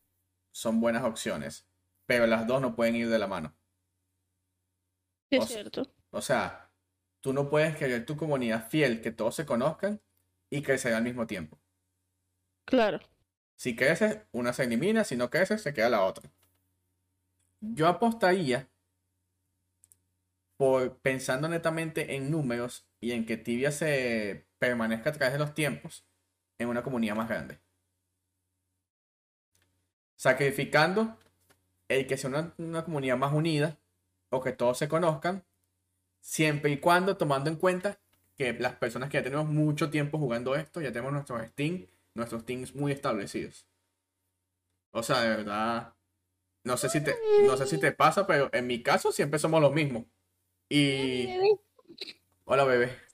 [0.52, 1.68] son buenas opciones,
[2.06, 3.56] pero las dos no pueden ir de la mano.
[5.30, 5.88] Sí, O es cierto.
[6.12, 6.72] O sea,
[7.22, 10.02] tú no puedes querer tu comunidad fiel, que todos se conozcan
[10.50, 11.60] y crecer al mismo tiempo.
[12.66, 13.00] Claro.
[13.56, 16.30] Si creces, una se elimina, si no creces, se queda la otra.
[17.62, 18.70] Yo apostaría
[20.58, 25.54] por pensando netamente en números y en que Tibia se permanezca a través de los
[25.54, 26.06] tiempos
[26.62, 27.60] en una comunidad más grande.
[30.16, 31.18] Sacrificando
[31.88, 33.78] el que sea una, una comunidad más unida
[34.30, 35.44] o que todos se conozcan,
[36.22, 38.00] siempre y cuando tomando en cuenta
[38.38, 42.46] que las personas que ya tenemos mucho tiempo jugando esto, ya tenemos nuestros Steam, nuestros
[42.46, 43.68] teams muy establecidos.
[44.92, 45.94] O sea, de verdad,
[46.64, 49.62] no sé si te, no sé si te pasa, pero en mi caso siempre somos
[49.62, 50.06] los mismos.
[50.70, 51.28] Y
[52.46, 53.11] hola bebé.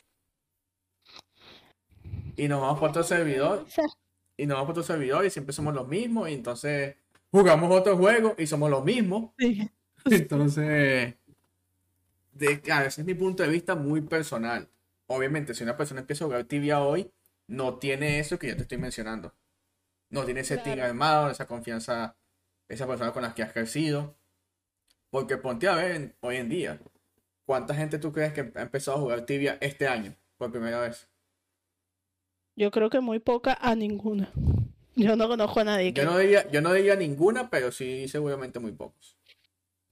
[2.38, 3.66] Y nos vamos por otro servidor
[4.38, 6.96] y nos vamos por otro servidor y siempre somos los mismos y entonces
[7.32, 9.32] jugamos otro juego y somos los mismos.
[9.38, 9.70] Sí.
[10.06, 11.16] Entonces,
[12.32, 14.70] de, claro, ese es mi punto de vista muy personal.
[15.08, 17.12] Obviamente, si una persona empieza a jugar tibia hoy,
[17.48, 19.34] no tiene eso que yo te estoy mencionando.
[20.10, 22.16] No tiene ese team armado, esa confianza,
[22.70, 24.16] esa persona con la que has crecido.
[25.10, 26.80] Porque ponte a ver hoy en día,
[27.46, 31.10] ¿cuánta gente tú crees que ha empezado a jugar tibia este año por primera vez?
[32.58, 34.32] Yo creo que muy poca a ninguna.
[34.96, 36.02] Yo no conozco a nadie que...
[36.02, 39.16] Yo no diría, yo no diría ninguna, pero sí seguramente muy pocos.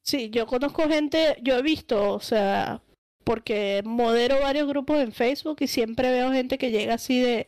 [0.01, 2.82] Sí, yo conozco gente, yo he visto, o sea,
[3.24, 7.45] porque modero varios grupos en Facebook y siempre veo gente que llega así de,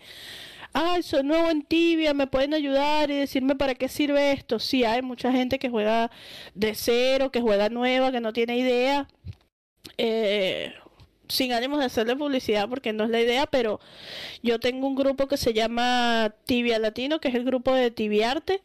[0.74, 4.60] ay, soy nuevo en Tibia, me pueden ayudar y decirme para qué sirve esto.
[4.60, 6.12] Sí, hay mucha gente que juega
[6.54, 9.08] de cero, que juega nueva, que no tiene idea.
[9.98, 10.74] Eh,
[11.30, 13.80] sin ánimos de hacerle publicidad porque no es la idea, pero
[14.44, 18.62] yo tengo un grupo que se llama Tibia Latino, que es el grupo de Tibiarte.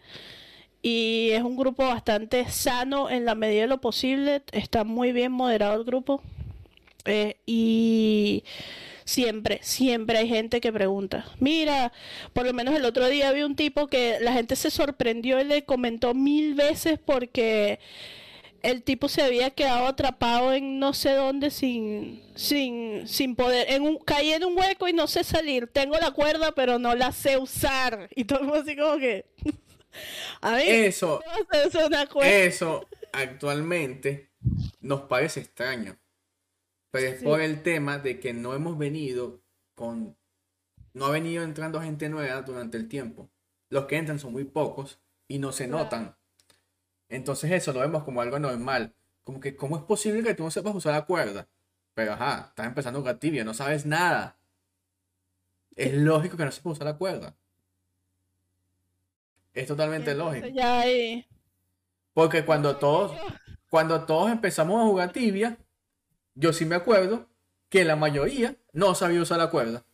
[0.83, 4.43] Y es un grupo bastante sano en la medida de lo posible.
[4.51, 6.21] Está muy bien moderado el grupo.
[7.05, 8.43] Eh, y
[9.05, 11.27] siempre, siempre hay gente que pregunta.
[11.39, 11.93] Mira,
[12.33, 15.45] por lo menos el otro día vi un tipo que la gente se sorprendió y
[15.45, 17.79] le comentó mil veces porque
[18.63, 23.83] el tipo se había quedado atrapado en no sé dónde sin, sin, sin poder, en
[23.83, 25.67] un, caí en un hueco y no sé salir.
[25.69, 28.09] Tengo la cuerda, pero no la sé usar.
[28.15, 29.27] Y todo el mundo así como que.
[30.41, 31.21] A mí, Eso,
[32.23, 34.31] eso actualmente
[34.81, 35.99] nos parece extraño.
[36.91, 37.25] Pero es Sí.
[37.25, 39.43] por el tema de que no hemos venido
[39.75, 40.17] con.
[40.95, 43.31] No ha venido entrando gente nueva durante el tiempo.
[43.71, 45.85] Los que entran son muy pocos y no se Claro.
[45.85, 46.17] notan.
[47.13, 48.95] Entonces eso lo vemos como algo normal.
[49.23, 51.47] Como que, ¿cómo es posible que tú no sepas usar la cuerda?
[51.95, 54.39] Pero ajá, estás empezando a jugar tibia, no sabes nada.
[55.77, 57.37] Es lógico que no sepas usar la cuerda.
[59.55, 60.47] Es totalmente lógico.
[60.49, 61.27] ya hay-
[62.15, 63.13] Porque cuando todos,
[63.69, 65.59] cuando todos empezamos a jugar tibia,
[66.35, 67.29] yo sí me acuerdo
[67.69, 69.85] que la mayoría no sabía usar la cuerda.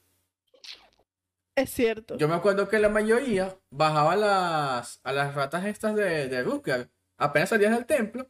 [1.56, 2.16] Es cierto.
[2.16, 6.88] Yo me acuerdo que la mayoría bajaba las, a las ratas estas de, de Rutger,
[7.18, 8.26] apenas salías del templo,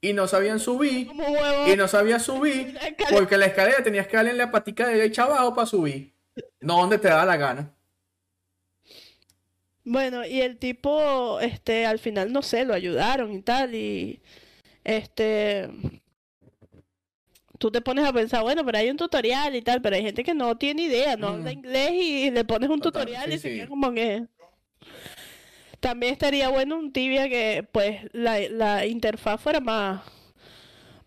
[0.00, 1.08] y no sabían subir,
[1.68, 2.76] y no sabían subir,
[3.12, 6.12] porque la escalera tenías que darle en la patica derecha abajo para subir,
[6.60, 7.70] no donde te daba la gana.
[9.84, 14.20] Bueno, y el tipo, este, al final, no sé, lo ayudaron y tal, y
[14.84, 15.68] este,
[17.58, 20.22] tú te pones a pensar, bueno, pero hay un tutorial y tal, pero hay gente
[20.22, 21.58] que no tiene idea, no habla Mm.
[21.58, 23.56] inglés y le pones un Total, tutorial sí, y se sí.
[23.56, 24.24] queda como que...
[25.82, 30.00] También estaría bueno un tibia que, pues, la, la interfaz fuera más,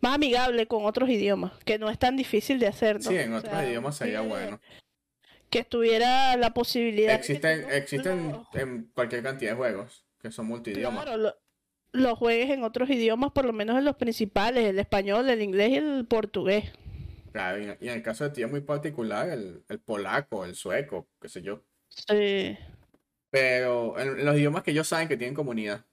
[0.02, 3.10] más amigable con otros idiomas, que no es tan difícil de hacer, ¿no?
[3.10, 4.60] Sí, en O otros sea, idiomas sería bueno.
[5.50, 11.06] Que estuviera la posibilidad que Existen, existen en cualquier cantidad de juegos que son multidiomas.
[11.06, 11.36] Claro, lo,
[11.94, 15.70] lo juegues en otros idiomas, por lo menos en los principales, el español, el inglés
[15.70, 16.66] y el portugués.
[17.32, 20.56] Claro, y, y en el caso de ti es muy particular el, el polaco, el
[20.56, 21.64] sueco, qué sé yo.
[21.88, 22.58] Sí,
[23.36, 25.86] Pero en, en los idiomas que ellos saben que tienen comunidad.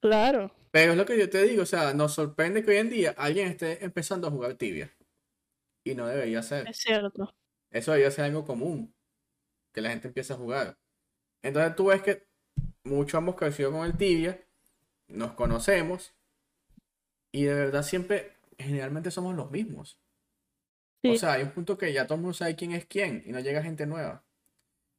[0.00, 0.52] claro.
[0.70, 3.14] Pero es lo que yo te digo, o sea, nos sorprende que hoy en día
[3.18, 4.94] alguien esté empezando a jugar tibia.
[5.84, 6.68] Y no debería ser.
[6.68, 7.34] Es cierto.
[7.70, 8.94] Eso debería ser algo común.
[9.72, 10.78] Que la gente empiece a jugar.
[11.42, 12.28] Entonces tú ves que
[12.84, 14.46] muchos hemos crecido con el tibia.
[15.08, 16.14] Nos conocemos.
[17.32, 19.98] Y de verdad siempre, generalmente somos los mismos.
[21.04, 23.30] O sea, hay un punto que ya todo el mundo sabe quién es quién y
[23.32, 24.25] no llega gente nueva.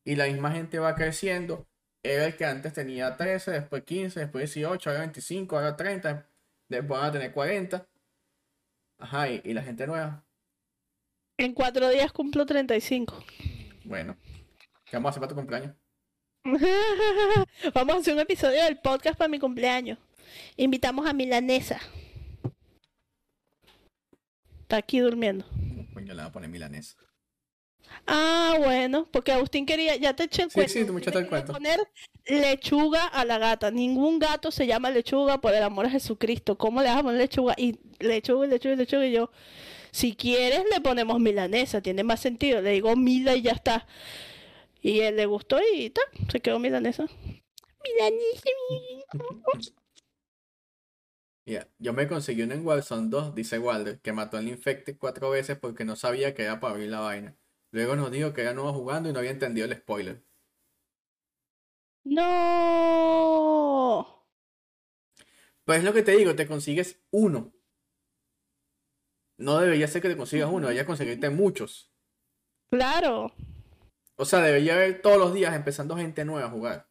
[0.07, 1.67] Y la misma gente va creciendo.
[2.01, 6.29] Era el que antes tenía 13, después 15, después 18, ahora 25, ahora 30,
[6.69, 7.89] después van a tener 40.
[8.99, 10.23] Ajá, y, y la gente nueva.
[11.37, 13.21] En cuatro días cumplo 35.
[13.83, 14.15] Bueno,
[14.85, 15.75] ¿qué vamos a hacer para tu cumpleaños?
[17.73, 19.99] Vamos a hacer un episodio del podcast para mi cumpleaños.
[20.55, 21.81] Invitamos a Milanesa.
[24.61, 25.45] Está aquí durmiendo.
[25.93, 26.95] Coño, le voy a poner milanesa.
[28.05, 30.73] Ah, bueno, porque Agustín quería, ya te eché el Sí, cuento.
[30.73, 31.53] sí, tú me echaste el cuento.
[31.53, 31.79] poner
[32.25, 33.71] lechuga a la gata.
[33.71, 36.57] Ningún gato se llama lechuga por el amor a Jesucristo.
[36.57, 37.53] ¿Cómo le vas a poner lechuga?
[37.57, 39.05] Y lechuga, y lechuga, y lechuga.
[39.07, 39.31] Y yo,
[39.91, 41.81] si quieres, le ponemos milanesa.
[41.81, 42.61] Tiene más sentido.
[42.61, 43.87] Le digo mila y ya está.
[44.81, 47.05] Y él le gustó y ta, se quedó milanesa.
[47.83, 48.49] Milanesa.
[51.45, 55.29] Mira, yo me conseguí uno en Warzone 2, dice Walder, que mató al infecte cuatro
[55.29, 57.37] veces porque no sabía que era para abrir la vaina.
[57.71, 60.23] Luego nos dijo que era nuevo jugando y no había entendido el spoiler.
[62.03, 62.27] No.
[65.65, 67.53] Pues es lo que te digo, te consigues uno.
[69.37, 71.91] No debería ser que te consigas uno, debería conseguirte muchos.
[72.69, 73.33] Claro.
[74.15, 76.89] O sea, debería haber todos los días empezando gente nueva a jugar.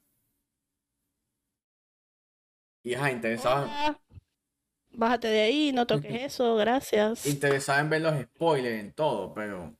[2.85, 4.01] Y ajá, interesada, Hola.
[4.91, 7.27] Bájate de ahí, no toques eso, gracias.
[7.27, 9.77] interesada en ver los spoilers en todo, pero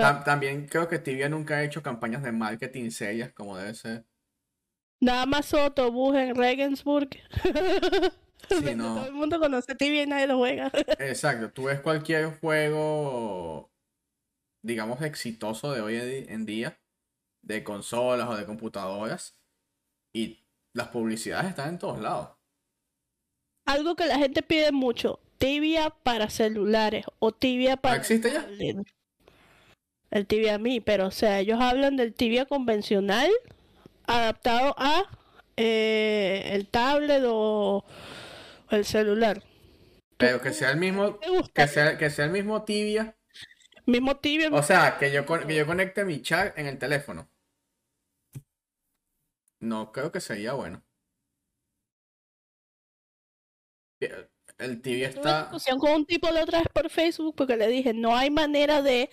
[0.00, 4.04] También creo que Tibia nunca ha hecho campañas de marketing serias como debe ser.
[5.00, 7.10] Nada más autobús en Regensburg.
[8.48, 8.94] Sí, no.
[8.94, 10.70] Todo el mundo conoce Tibia y nadie lo juega.
[10.98, 13.70] Exacto, tú ves cualquier juego,
[14.62, 15.96] digamos, exitoso de hoy
[16.28, 16.80] en día,
[17.42, 19.36] de consolas o de computadoras,
[20.14, 22.30] y las publicidades están en todos lados.
[23.66, 27.96] Algo que la gente pide mucho, Tibia para celulares o Tibia para...
[27.96, 28.46] existe ya?
[30.10, 33.30] El Tibia Mi, pero o sea, ellos hablan del Tibia convencional
[34.06, 35.04] adaptado a
[35.56, 37.84] eh, el tablet o,
[38.70, 39.42] el celular.
[40.16, 41.18] Pero que sea el mismo,
[41.52, 43.16] que sea, que sea el mismo tibia,
[43.86, 47.28] Mismo Tibia, o sea, que yo, que yo conecte mi chat en el teléfono.
[49.60, 50.82] No creo que sería bueno.
[54.58, 55.42] El tibia Tuve una está...
[55.42, 58.82] discusión con un tipo la otra vez por Facebook porque le dije, no hay manera
[58.82, 59.10] de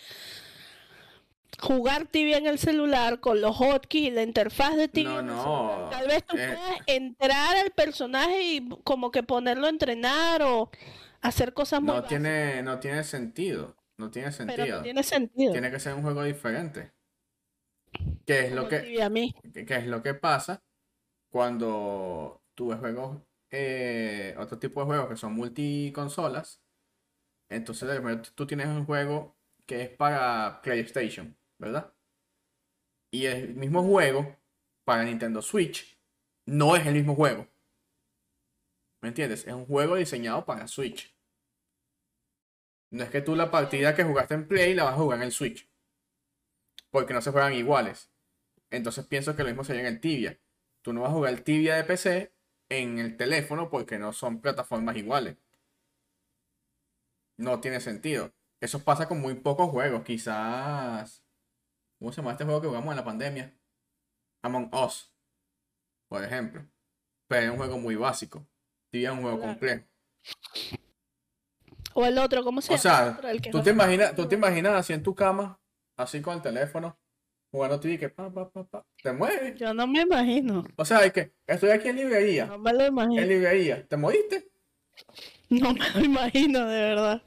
[1.62, 5.22] jugar tibia en el celular con los hotkeys y la interfaz de tibia.
[5.22, 5.90] No, no.
[5.90, 6.48] Tal vez tú eh.
[6.48, 10.70] puedas entrar al personaje y como que ponerlo a entrenar o
[11.22, 13.78] hacer cosas muy No básicas, tiene, no tiene sentido.
[13.98, 14.78] No tiene pero sentido.
[14.78, 15.52] no tiene sentido.
[15.52, 16.92] Tiene que ser un juego diferente.
[18.26, 19.36] ¿Qué es como lo que, Tibia Mi.
[19.54, 20.64] qué es lo que pasa
[21.30, 23.20] cuando tú ves juegos,
[23.52, 26.64] eh, otro tipo de juegos que son multiconsolas?
[27.50, 27.90] Entonces
[28.34, 29.38] tú tienes un juego
[29.68, 31.94] que es para PlayStation, ¿verdad?
[33.12, 34.36] Y el mismo juego
[34.84, 35.98] para Nintendo Switch
[36.46, 37.48] no es el mismo juego.
[39.02, 39.46] ¿Me entiendes?
[39.48, 41.16] Es un juego diseñado para Switch.
[42.90, 45.26] No es que tú la partida que jugaste en Play la vas a jugar en
[45.26, 45.70] el Switch.
[46.90, 48.12] Porque no se juegan iguales.
[48.72, 50.40] Entonces pienso que lo mismo sería en el Tibia.
[50.82, 52.34] Tú no vas a jugar el Tibia de PC
[52.70, 55.38] en el teléfono porque no son plataformas iguales.
[57.38, 58.34] No tiene sentido.
[58.60, 60.04] Eso pasa con muy pocos juegos.
[60.04, 61.24] Quizás.
[62.02, 63.56] ¿Cómo se llama este juego que jugamos en la pandemia?
[64.42, 65.14] Among Us.
[66.10, 66.66] Por ejemplo.
[67.28, 68.48] Pero es un juego muy básico.
[68.90, 69.52] Tibia es un juego Claro.
[69.52, 69.86] complejo.
[71.94, 72.82] O el otro, ¿cómo se O llama?
[72.82, 73.30] sea, el otro?
[73.30, 75.60] El que ¿tú no- te imaginas, tú te imaginas así en tu cama,
[75.96, 76.98] así con el teléfono,
[77.52, 79.60] jugando TV que pa, pa, pa, pa, te mueves.
[79.60, 80.64] Yo no me imagino.
[80.78, 83.22] O sea, es que estoy aquí en librería, No me lo imagino.
[83.22, 84.50] en librería, ¿te moviste?
[85.52, 87.22] No me lo imagino, de verdad.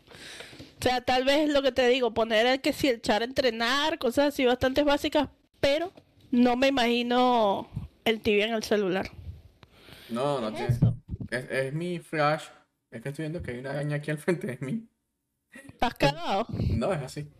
[0.84, 3.24] O sea, tal vez lo que te digo, poner el que si el char a
[3.24, 5.90] entrenar, cosas así bastante básicas, pero
[6.30, 7.70] no me imagino
[8.04, 9.10] el tibia en el celular.
[10.10, 10.72] No, no ¿Qué tiene.
[10.72, 10.98] es eso?
[11.30, 12.44] Es, mi flash.
[12.90, 14.86] Es que estoy viendo que hay una araña aquí al frente de mí.
[15.52, 16.46] ¿Estás cagado?
[16.76, 17.32] No, es así.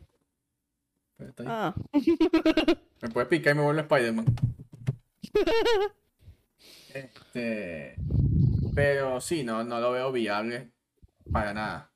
[1.19, 1.49] Pero está ahí.
[1.51, 1.75] Ah.
[3.03, 4.25] Me puede picar y me vuelve Spider-Man.
[6.95, 7.97] Este.
[8.75, 10.71] Pero sí, no, no lo veo viable
[11.31, 11.94] para nada.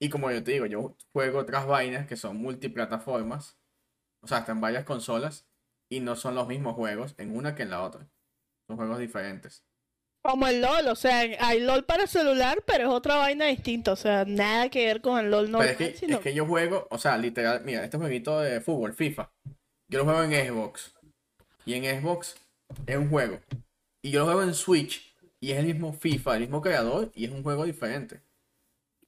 [0.00, 3.58] Y como yo te digo, yo juego otras vainas que son multiplataformas.
[4.22, 5.46] O sea, están varias consolas.
[5.88, 8.08] Y no son los mismos juegos en una que en la otra.
[8.66, 9.64] Son juegos diferentes.
[10.22, 13.96] Como el LOL, o sea, hay LOL para celular, pero es otra vaina distinta, o
[13.96, 16.44] sea, nada que ver con el LOL Pero normal, es que, sino es que yo
[16.44, 19.30] juego, o sea, literal, mira, este jueguito de fútbol, FIFA.
[19.88, 20.94] Yo lo juego en Xbox.
[21.64, 22.36] Y en Xbox
[22.86, 23.38] es un juego.
[24.02, 25.14] Y yo lo juego en Switch.
[25.40, 27.12] Y es el mismo FIFA, el mismo creador.
[27.14, 28.20] Y es un juego diferente.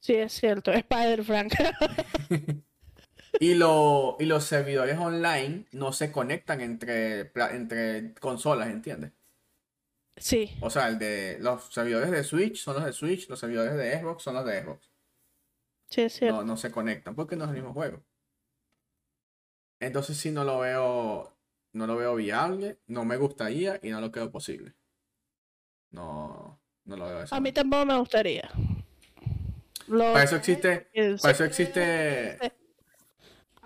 [0.01, 1.53] Sí, es cierto, Spider-Frank.
[3.39, 9.13] Y, lo, y los servidores online no se conectan entre, entre consolas, ¿entiendes?
[10.17, 13.75] sí, O sea, el de los servidores de Switch son los de Switch, los servidores
[13.75, 14.89] de Xbox son los de Xbox.
[15.89, 16.37] sí, es cierto.
[16.37, 18.03] No, no se conectan porque no es el mismo juego.
[19.81, 21.37] Entonces sí no lo veo,
[21.73, 24.73] no lo veo viable, no me gustaría y no lo creo posible.
[25.91, 28.49] No, no lo veo esa A mí tampoco me gustaría.
[29.89, 30.87] Lo- Para eso existe,
[31.21, 32.37] para eso existe,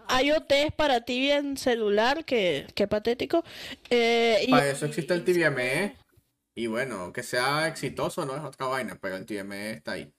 [0.07, 3.43] Hay OTs para tibia en celular, que, que patético.
[3.89, 5.95] Eh, y- para eso existe el TVME.
[6.55, 10.13] Y bueno, que sea exitoso no es otra vaina, pero el TVME está ahí.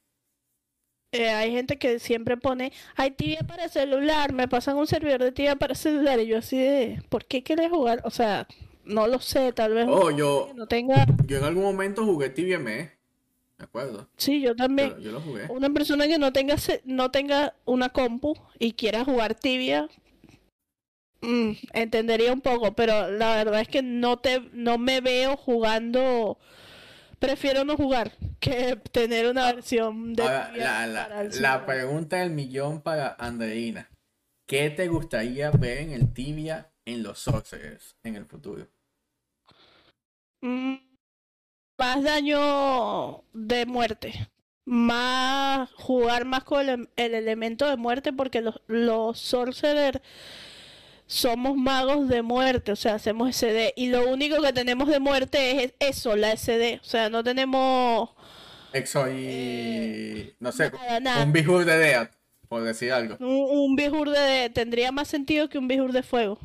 [1.13, 5.31] eh, hay gente que siempre pone, hay tibia para celular, me pasan un servidor de
[5.31, 8.01] tibia para celular, y yo así de, ¿por qué quieres jugar?
[8.05, 8.49] O sea,
[8.85, 11.07] no lo sé, tal vez Oh, yo, no tenga...
[11.29, 12.94] yo en algún momento jugué TVME,
[13.65, 14.09] ¿de acuerdo?
[14.19, 14.91] Sí, yo también.
[14.91, 15.47] Yo, yo lo jugué.
[15.49, 19.89] Una persona que no tenga no tenga una compu y quiera jugar tibia,
[21.23, 26.39] mm, entendería un poco, pero la verdad es que no te no me veo jugando.
[27.19, 32.31] Prefiero no jugar que tener una versión de Ahora, tibia la, la- la pregunta del
[32.31, 33.89] millón para Andreina.
[34.47, 38.67] ¿Qué te gustaría ver en el tibia en los Sorcerers en el futuro?
[40.43, 40.75] Mm,
[41.79, 44.31] más daño de muerte.
[44.67, 50.01] Más jugar más con el, el elemento de muerte porque los, los sorcerer
[51.07, 55.65] somos magos de muerte, o sea, hacemos SD y lo único que tenemos de muerte
[55.65, 58.11] es eso, la SD, o sea, no tenemos
[58.75, 59.13] Exo y.
[59.17, 61.25] Eh, no sé, nada, nada.
[61.25, 62.11] un Bihur de Death,
[62.49, 63.17] por decir algo.
[63.21, 66.39] Un, un Bihur de tendría más sentido que un Bihur de fuego.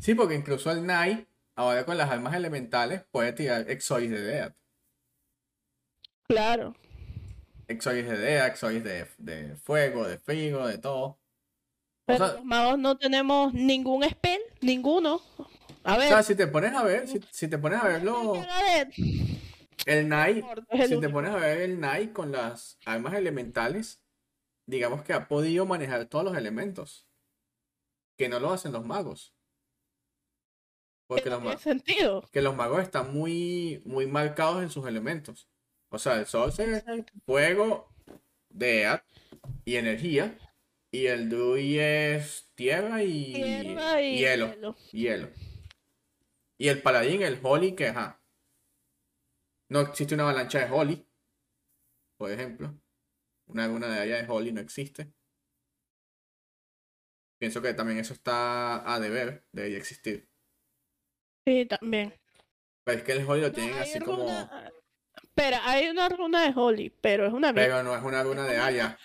[0.00, 1.26] Sí, porque incluso el Nai,
[1.56, 4.54] ahora con las armas elementales, puede tirar Exois de Death.
[6.28, 6.74] Claro.
[7.68, 11.04] Exois de Death, Exois de, de fuego, de frío, de todo.
[11.06, 11.18] O
[12.06, 15.22] Pero sea, los magos no tenemos ningún spell, ninguno.
[15.84, 16.08] A o ver.
[16.08, 18.34] sea, si te pones a ver, si, si te pones a verlo,
[19.86, 20.44] el el
[20.88, 24.02] si te pones a ver el Nai con las armas elementales,
[24.66, 27.06] digamos que ha podido manejar todos los elementos.
[28.16, 29.33] Que no lo hacen los magos.
[31.14, 32.28] Porque los, tiene ma- sentido.
[32.32, 35.48] que los magos están muy, muy marcados en sus elementos.
[35.90, 37.12] O sea, el Sorcerer, Exacto.
[37.24, 37.88] fuego,
[38.48, 39.02] Death
[39.64, 40.36] y energía.
[40.90, 44.52] Y el Druid es tierra y Tierra y hielo.
[44.54, 44.76] hielo.
[44.92, 45.28] Hielo.
[46.56, 48.20] Y el paladín, el Holy, que ajá.
[49.68, 51.06] No existe una avalancha de Holy,
[52.16, 52.74] por ejemplo.
[53.46, 55.12] Una luna de área de Holy no existe.
[57.38, 60.28] Pienso que también eso está a deber, debería existir.
[61.46, 62.14] Sí, también.
[62.84, 64.18] Pero es que el Holy lo tienen así como.
[64.24, 64.70] runa-
[65.22, 67.52] Espera, hay una runa de Holly, pero es una.
[67.52, 68.98] Pero no es una luna de Aya.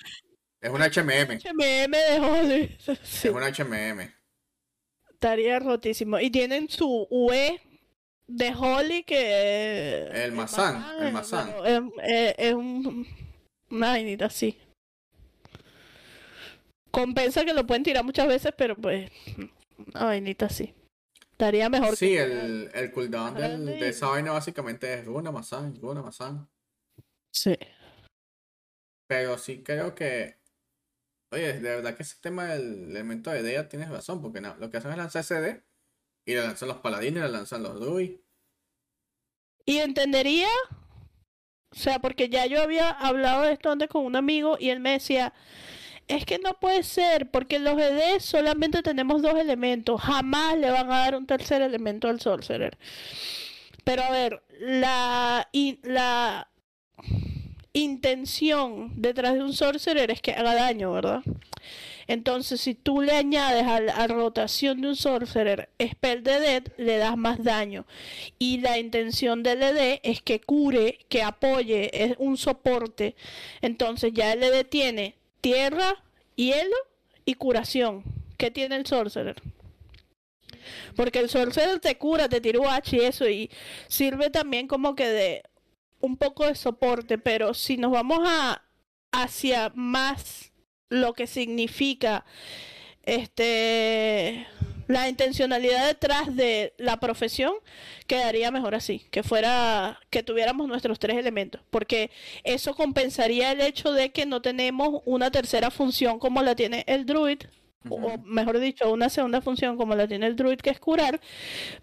[0.62, 1.40] Es una HMM.
[1.40, 2.78] HMM de Holly.
[3.04, 4.12] Sí, Es una HMM.
[5.12, 6.20] estaría rotísimo.
[6.20, 7.60] Y tienen su UE
[8.28, 10.04] de Holly que...
[10.14, 11.54] El Mazán, el Mazán.
[12.04, 13.08] es- es un,
[13.72, 14.58] una vainita así.
[16.92, 19.10] Compensa que lo pueden tirar muchas veces, pero pues
[19.94, 20.74] una vainita así.
[21.40, 22.22] Estaría mejor Sí, que...
[22.22, 26.50] el, el cooldown del- de esa vaina básicamente es Runa Mazán, Runa Mazán.
[27.34, 27.58] Sí.
[29.08, 30.38] Pero sí creo que.
[31.32, 34.70] Oye, de verdad que ese tema del elemento de Dea tienes razón, porque no, lo
[34.70, 35.64] que hacen es lanzar CD
[36.28, 38.18] y le lanzan los paladines, le lanzan los druid.
[39.66, 40.50] Y entendería,
[41.72, 44.82] o sea, porque ya yo había hablado de esto antes con un amigo y él
[44.82, 45.34] me decía,
[46.10, 50.92] es que no puede ser, porque los ED solamente tenemos dos elementos, jamás le van
[50.92, 52.78] a dar un tercer elemento al Sorcerer.
[53.84, 55.50] Pero a ver, la,
[55.84, 56.50] la
[57.74, 61.22] intención detrás de un Sorcerer es que haga daño, ¿verdad?
[62.08, 66.98] Entonces, si tú le añades a la rotación de un Sorcerer Spell de Dead, le
[66.98, 67.86] das más daño.
[68.40, 73.16] Y la intención del ED es que cure, que apoye, es un soporte.
[73.62, 76.04] Entonces ya el ED tiene tierra,
[76.36, 76.76] hielo
[77.26, 78.04] y curación.
[78.38, 79.42] ¿Qué tiene el Sorcerer?
[80.96, 83.50] Porque el Sorcerer te cura, te tira UH y eso, y
[83.88, 85.44] sirve también como que de
[86.00, 88.64] un poco de soporte, pero si nos vamos a
[89.12, 90.52] hacia más
[90.90, 92.26] lo que significa
[93.04, 94.48] este
[94.90, 97.54] la intencionalidad detrás de la profesión
[98.08, 102.10] quedaría mejor así, que fuera que tuviéramos nuestros tres elementos, porque
[102.44, 107.06] eso compensaría el hecho de que no tenemos una tercera función como la tiene el
[107.06, 107.44] druid
[107.88, 111.22] o mejor dicho, una segunda función como la tiene el druid que es curar,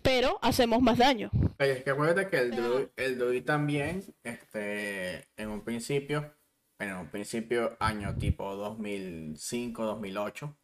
[0.03, 1.31] pero hacemos más daño.
[1.59, 6.35] Oye, es que acuérdate que el druid, el druid también, este, en un principio,
[6.79, 10.57] bueno, en un principio, año tipo 2005, 2008,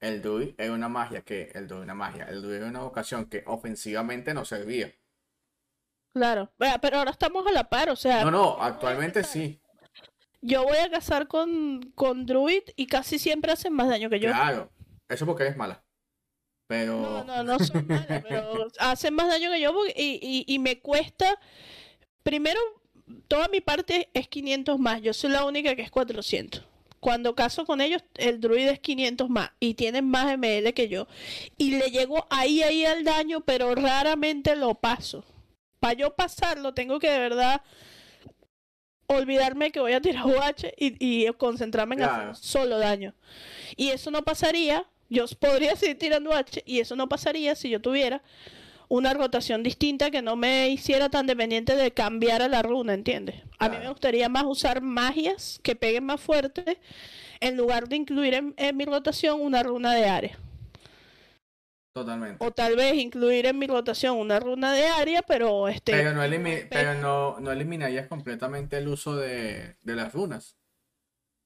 [0.00, 3.26] el druid era una magia que, el druid una magia, el druid era una vocación
[3.26, 4.92] que ofensivamente no servía.
[6.12, 6.50] Claro,
[6.80, 9.60] pero ahora estamos a la par, o sea, No, no, actualmente sí,
[10.40, 14.30] yo voy a cazar con, con druid y casi siempre hacen más daño que yo.
[14.30, 14.70] claro,
[15.08, 15.84] eso porque eres mala.
[16.66, 20.54] Pero, No, no, no son malas, pero hacen más daño que yo porque- y, y,
[20.54, 21.38] y me cuesta.
[22.22, 22.60] Primero,
[23.26, 25.00] toda mi parte es 500 más.
[25.00, 26.66] Yo soy la única que es 400.
[27.00, 31.06] Cuando caso con ellos, el druid es 500 más y tienen más ML que yo.
[31.56, 35.24] Y le llego ahí, ahí al daño, pero raramente lo paso.
[35.80, 37.62] Para yo pasarlo, tengo que de verdad
[39.06, 42.30] olvidarme que voy a tirar UH y, y concentrarme en Claro.
[42.32, 43.14] hacer solo daño.
[43.76, 47.80] Y eso no pasaría, yo podría seguir tirando H y eso no pasaría si yo
[47.80, 48.22] tuviera
[48.88, 53.36] una rotación distinta que no me hiciera tan dependiente de cambiar a la runa, ¿entiendes?
[53.58, 56.78] A mí me gustaría más usar magias que peguen más fuerte
[57.40, 60.38] en lugar de incluir en, en mi rotación una runa de área.
[61.92, 62.44] totalmente.
[62.44, 65.92] O tal vez incluir en mi rotación una runa de área, pero este...
[65.92, 70.56] Pero no, elimi- pe- pero no, no eliminarías completamente el uso de, de las runas.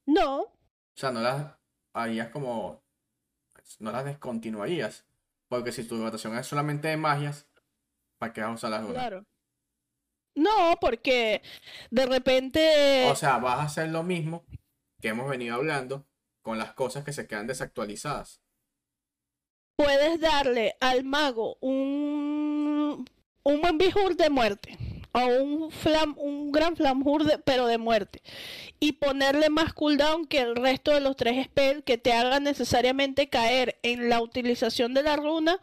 [0.07, 0.51] No, O
[0.95, 1.55] sea, no las
[1.95, 2.83] harías como.
[3.79, 5.05] No las descontinuarías.
[5.53, 7.47] Porque si tu rotación es solamente de magias,
[8.19, 8.95] ¿para qué vas a usar las runas?
[8.95, 9.27] claro.
[10.35, 11.43] No, porque
[11.91, 13.05] de repente...
[13.11, 14.47] O sea, vas a hacer lo mismo
[15.03, 16.07] que hemos venido hablando
[16.41, 18.41] con las cosas que se quedan desactualizadas.
[19.77, 23.05] puedes darle al mago un,
[23.43, 24.79] un buen bijur de muerte.
[25.13, 28.23] O un, flam, un gran flamur, de, pero de muerte.
[28.81, 33.29] Y ponerle más cooldown que el resto de los tres spells que te hagan necesariamente
[33.29, 35.59] caer en la utilización de la runa,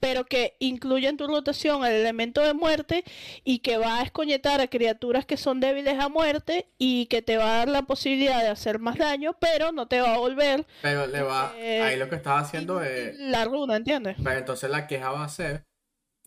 [0.00, 3.04] pero que incluye en tu rotación el elemento de muerte
[3.44, 7.36] y que va a escoñetar a criaturas que son débiles a muerte y que te
[7.36, 10.66] va a dar la posibilidad de hacer más daño, pero no te va a volver.
[10.82, 11.52] Pero le va.
[11.58, 13.18] eh, ahí lo que estaba haciendo es.
[13.18, 14.16] La runa, ¿entiendes?
[14.22, 15.67] Pero entonces la queja va a ser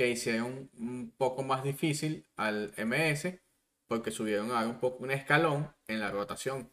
[0.02, 3.40] que hicieron un, poco más difícil al MS
[3.88, 6.72] porque subieron a un poco un escalón en la rotación.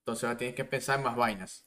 [0.00, 1.66] Entonces ahora tienes que pensar más vainas.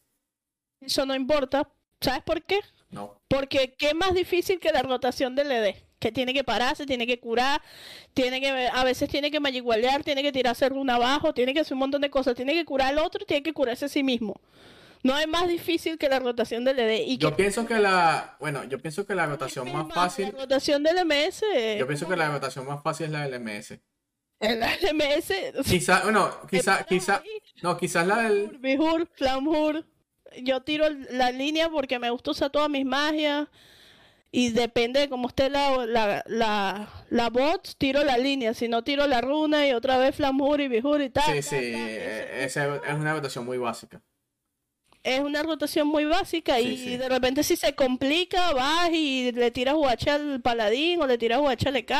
[0.79, 1.69] Eso no importa.
[1.99, 2.59] ¿Sabes por qué?
[2.91, 3.19] No.
[3.27, 5.75] Porque qué más difícil que la rotación del ED.
[5.99, 7.61] Que tiene que pararse, tiene que curar,
[8.13, 11.73] tiene que a veces tiene que magigualear, tiene que tirarse runa abajo, tiene que hacer
[11.73, 14.39] un montón de cosas, tiene que curar al otro tiene que curarse a sí mismo.
[15.05, 17.01] No es más difícil que la rotación del ED.
[17.05, 18.37] Y Yo que pienso que la.
[18.39, 20.31] Bueno, yo pienso que la rotación más más, fácil.
[20.33, 21.43] La rotación del MS.
[21.53, 23.79] eh, Yo pienso que la rotación más fácil es la del MS.
[24.39, 24.59] El
[24.95, 25.33] MS.
[25.63, 27.15] Quizá, bueno, te quizá, paras quizá.
[27.17, 27.29] ahí,
[27.61, 28.57] No, quizás la del.
[28.59, 29.85] Bihur, Flamhur.
[30.41, 33.47] Yo tiro la línea porque me gusta usar todas mis magias.
[34.31, 38.53] Y depende de cómo esté la, la, la, la bot, tiro la línea.
[38.55, 41.23] Si no, tiro la runa y otra vez Flamhur y Bihur y tal.
[41.25, 41.61] Sí, tal, sí, tal.
[41.63, 44.01] eh, esa es una rotación muy básica.
[45.05, 46.97] Es una rotación muy básica Sí, y sí.
[46.97, 51.39] de repente si se complica, vas y le tiras UH al paladín o le tiras
[51.39, 51.93] UH al EK.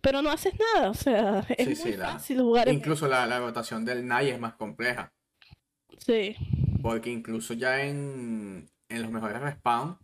[0.00, 2.76] Pero no haces nada, o sea, es Sí, muy la- fácil jugar en...
[2.76, 5.12] Incluso la, la rotación del NAI es más compleja.
[5.98, 6.36] Sí,
[6.82, 9.98] Porque incluso ya en, en los mejores respawn,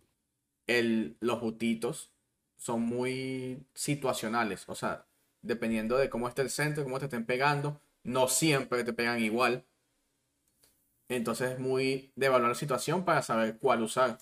[0.67, 2.11] el, los butitos
[2.57, 4.65] son muy situacionales.
[4.67, 5.05] O sea,
[5.41, 9.63] dependiendo de cómo esté el centro, cómo te estén pegando, no siempre te pegan igual.
[11.09, 14.17] Entonces es muy de evaluar la situación para saber cuál usar.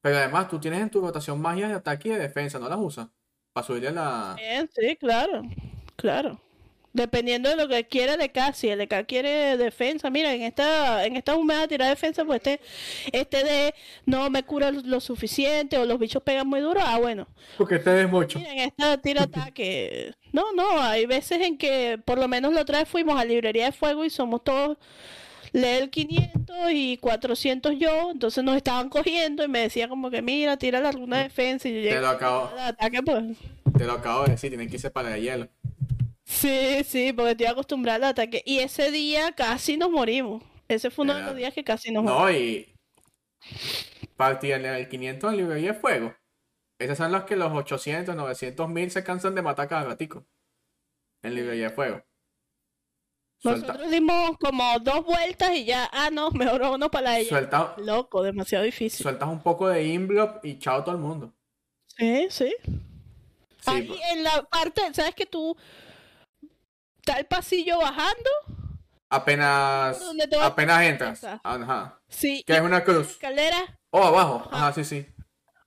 [0.00, 2.78] Pero además, tú tienes en tu rotación magias de ataque y de defensa, ¿no las
[2.78, 3.08] usas?
[3.52, 4.34] Para subirle la.
[4.36, 5.42] Bien, sí, claro,
[5.96, 6.40] claro.
[6.98, 11.06] Dependiendo de lo que quiera el EK, si el EK quiere defensa, mira, en esta,
[11.06, 12.60] en esta humedad tirar defensa, pues este,
[13.12, 17.28] este de no me cura lo suficiente o los bichos pegan muy duro, ah bueno,
[17.56, 18.38] Porque te des mucho.
[18.38, 20.12] Mira, en esta tira ataque.
[20.30, 23.64] No, no, hay veces en que por lo menos la otra vez fuimos a librería
[23.64, 24.76] de fuego y somos todos
[25.52, 30.56] level 500 y 400 yo, entonces nos estaban cogiendo y me decía como que mira,
[30.56, 33.38] tira la runa de defensa y yo llegué Te lo acabo, ataque pues.
[33.76, 35.48] te lo acabo de decir, tienen que irse para el hielo.
[36.28, 40.42] Sí, sí, porque estoy acostumbrada al ataque y ese día casi nos morimos.
[40.68, 42.22] Ese fue uno de los días que casi nos morimos.
[42.22, 42.74] No, y
[44.16, 46.14] partida en el 500 en librería de fuego.
[46.78, 50.26] Esos son los que los 800, 900 mil se cansan de matar cada ratico.
[51.22, 52.02] En librería de fuego.
[53.40, 57.28] Suelta, Nosotros dimos como dos vueltas y ya, ah no, mejor vámonos para la ella.
[57.28, 59.02] suelta, Loco, demasiado difícil.
[59.02, 61.32] sueltas un poco de inblop y chao todo el mundo.
[61.96, 62.54] Sí, sí.
[62.64, 62.72] Sí,
[63.66, 65.56] Ahí pues, en la parte, ¿sabes que tú
[67.08, 68.30] está el pasillo bajando?
[69.10, 70.00] apenas,
[70.42, 71.24] apenas entras.
[71.42, 71.98] Ajá.
[72.08, 72.42] Sí.
[72.46, 73.10] Que es una cruz.
[73.12, 74.48] escalera, O abajo.
[74.52, 75.06] Ajá, sí, sí.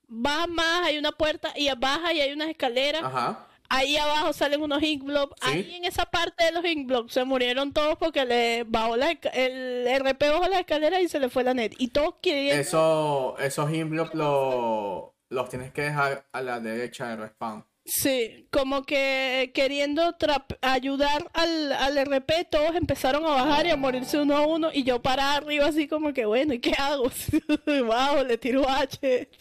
[0.08, 3.04] baja más, hay una puerta y baja y hay unas escaleras.
[3.04, 3.48] Ajá.
[3.74, 5.34] Ahí abajo salen unos ink blocks.
[5.46, 5.50] Sí.
[5.50, 9.12] Ahí en esa parte de los ink blocks se murieron todos porque le bajó la,
[9.12, 11.74] esca- el RP bajó la escalera y se le fue la net.
[11.78, 17.20] Y todos querían Eso, esos inblop lo- los tienes que dejar a la derecha del
[17.20, 17.66] respawn.
[17.84, 20.16] Sí, como que queriendo
[20.62, 24.84] ayudar al, al RP, todos empezaron a bajar y a morirse uno a uno, y
[24.84, 27.10] yo para arriba así como que, bueno, ¿y qué hago?
[27.88, 29.00] Bajo, le tiro H,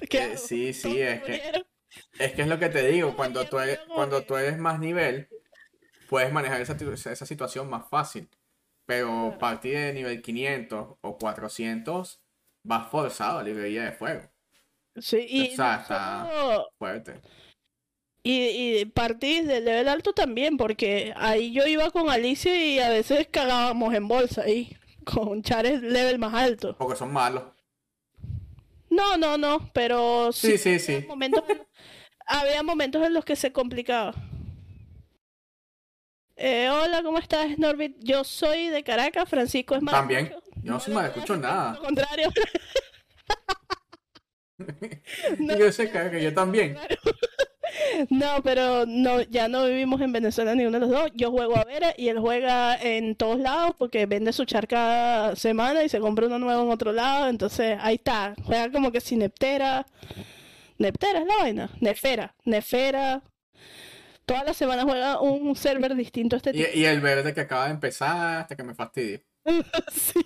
[0.09, 0.37] ¿qué Eh, hago?
[0.39, 1.65] sí, sí, es que-.
[2.19, 5.29] Es que es lo que te digo, cuando tú eres, cuando tú eres más nivel,
[6.09, 6.77] puedes manejar esa,
[7.13, 8.29] esa situación más fácil.
[8.87, 12.21] Pero partir de nivel 500 o 400,
[12.65, 14.23] vas forzado a librería de fuego.
[14.97, 17.21] Sí, y, O sea, no está- solo- Fuerte.
[18.23, 22.91] Y, y partí del level alto también, porque ahí yo iba con Alicia y a
[22.91, 26.77] veces cagábamos en bolsa ahí, con chares level más alto.
[26.79, 27.45] Porque son malos.
[28.91, 31.07] No, no, no, pero Sí, sí, había sí.
[31.07, 31.45] Momentos,
[32.27, 34.15] había momentos en los que se complicaba.
[36.37, 37.97] Eh, hola, ¿cómo estás, Norbit?
[38.01, 40.25] Yo soy de Caracas, Francisco es También.
[40.25, 40.51] maracucho.
[40.63, 41.73] Yo no soy maracucho creas, nada.
[41.75, 42.31] Lo contrario.
[45.39, 46.77] No, yo sé que yo también.
[48.11, 51.11] No, pero no, ya no vivimos en Venezuela ni uno de los dos.
[51.15, 55.37] Yo juego a Vera y él juega en todos lados porque vende su char cada
[55.37, 57.29] semana y se compra uno nuevo en otro lado.
[57.29, 58.35] Entonces ahí está.
[58.45, 59.87] Juega como que sin Neptera.
[60.79, 61.71] Neptera es la vaina.
[61.81, 62.35] Nefera.
[62.45, 63.23] Nefera.
[64.25, 66.69] Todas las semanas juega un server distinto a este tipo.
[66.73, 69.25] Y, y el verde que acaba de empezar hasta que me fastidie.
[69.93, 70.21] Sí.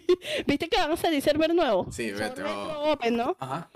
[0.47, 1.95] ¿Viste que van a salir server nuevos?
[1.95, 3.37] Sí, Son retro open, ¿no?
[3.39, 3.71] Ajá.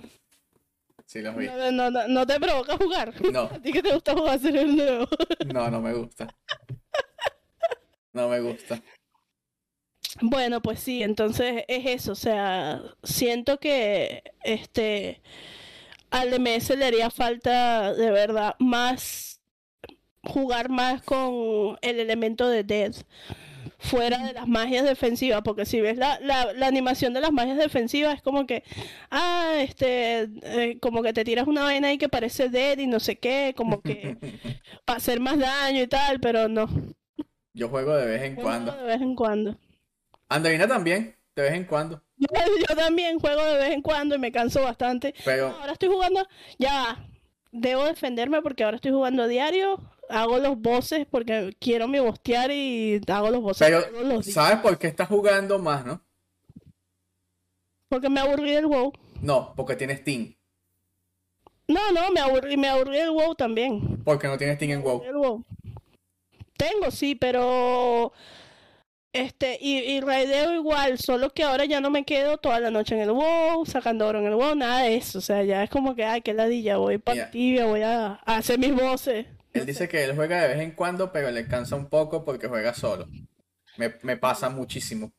[1.08, 1.46] Sí, los vi.
[1.46, 3.14] No, no, no, no te provoca jugar.
[3.32, 5.08] No, ¿A ti que te gusta jugar ser el nuevo?
[5.54, 6.28] no, no me gusta.
[8.12, 8.82] No me gusta.
[10.20, 15.22] Bueno, pues sí, entonces es eso, o sea, siento que este
[16.10, 19.40] al DMS le haría falta de verdad más
[20.24, 23.06] jugar más con el elemento de Death
[23.78, 27.56] fuera de las magias defensivas, porque si ves la, la, la animación de las magias
[27.58, 28.64] defensivas es como que,
[29.10, 32.98] ah, este, eh, como que te tiras una vaina ahí que parece Dead y no
[33.00, 34.18] sé qué, como que
[34.84, 36.68] para hacer más daño y tal, pero no,
[37.54, 38.72] Yo juego de vez en cuando.
[38.72, 39.56] de vez en cuando.
[40.28, 42.02] Andreina también, de vez en cuando.
[42.16, 42.26] Yo,
[42.68, 45.14] yo también juego de vez en cuando y me canso bastante.
[45.24, 46.26] Pero, Ahora estoy jugando,
[46.58, 47.06] ya,
[47.52, 52.50] debo defenderme porque ahora estoy jugando a diario, hago los bosses porque quiero mi bostear
[52.50, 54.32] y hago los pero, días.
[54.32, 56.02] ¿sabes por qué estás jugando más, no?
[57.88, 58.92] Porque me aburrí del WoW.
[59.22, 60.34] No, porque tienes Steam.
[61.66, 64.02] No, no, me aburrí, me aburrí del WoW también.
[64.04, 65.44] Porque no tienes Steam en WoW.
[66.56, 68.12] Tengo, sí, pero
[69.12, 72.94] este, y, y raideo igual, solo que ahora ya no me quedo toda la noche
[72.94, 75.18] en el WoW, sacando oro en el WoW, nada de eso.
[75.18, 77.30] O sea, ya es como que, ay, qué ladilla, voy para Mira.
[77.30, 79.26] tibia, voy a, a hacer mis voces.
[79.52, 82.48] Él dice que él juega de vez en cuando, pero le cansa un poco porque
[82.48, 83.06] juega solo.
[83.76, 85.12] Me, me pasa muchísimo.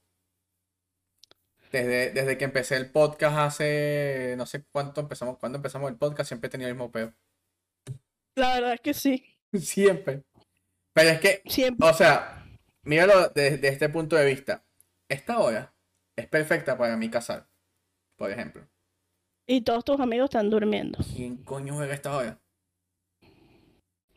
[1.72, 6.28] Desde, desde que empecé el podcast hace, no sé cuánto empezamos, cuándo empezamos el podcast,
[6.28, 7.14] siempre he tenido el mismo peo.
[8.36, 10.24] La verdad es que sí, Siempre.
[10.94, 11.88] Pero es que, siempre.
[11.88, 12.46] o sea,
[12.84, 14.64] míralo desde este punto de vista.
[15.08, 15.74] Esta hora
[16.16, 17.48] es perfecta para mí casar,
[18.16, 18.68] por ejemplo.
[19.48, 21.00] Y todos tus amigos están durmiendo.
[21.16, 22.40] ¿Quién coño juega esta hora?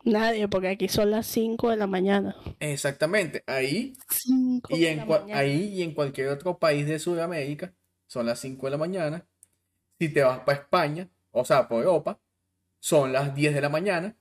[0.05, 2.35] Nadie, porque aquí son las 5 de la mañana.
[2.59, 5.41] Exactamente, ahí 5 Y en la cua- mañana.
[5.41, 7.73] ahí y en cualquier otro país de Sudamérica,
[8.09, 9.27] son las 5 de la mañana.
[9.99, 12.19] Si te vas para España, o sea, por Europa,
[12.81, 14.17] son las 10 de la mañana,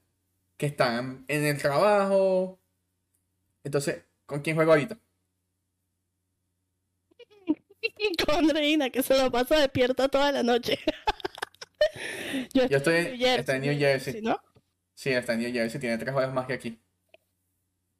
[0.57, 2.59] que están en el trabajo.
[3.63, 4.99] Entonces, ¿con quién juego ahorita?
[8.25, 10.77] Con Andreina, que se lo pasa despierta toda la noche.
[12.53, 14.21] Yo Yo estoy en- New Jersey, en New Jersey.
[14.21, 14.39] ¿no?
[14.93, 16.81] Sí, está en New Jersey, tiene 3 horas más que aquí.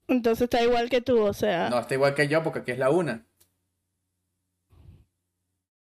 [0.08, 1.70] Entonces está igual que tú, o sea.
[1.70, 3.24] No, está igual que yo, porque aquí es la 1.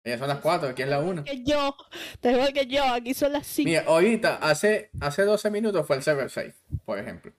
[0.04, 1.24] Ellas son las 4, aquí es la 1.
[1.26, 1.76] que yo,
[2.14, 3.68] está igual que yo, aquí son las 5.
[3.68, 6.56] Mira, ahorita, hace, hace 12 minutos fue el server safe,
[6.86, 7.34] por ejemplo.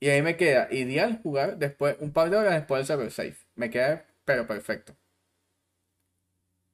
[0.00, 3.46] Y ahí me queda ideal jugar después, un par de horas después del server safe.
[3.54, 4.96] Me queda, pero perfecto.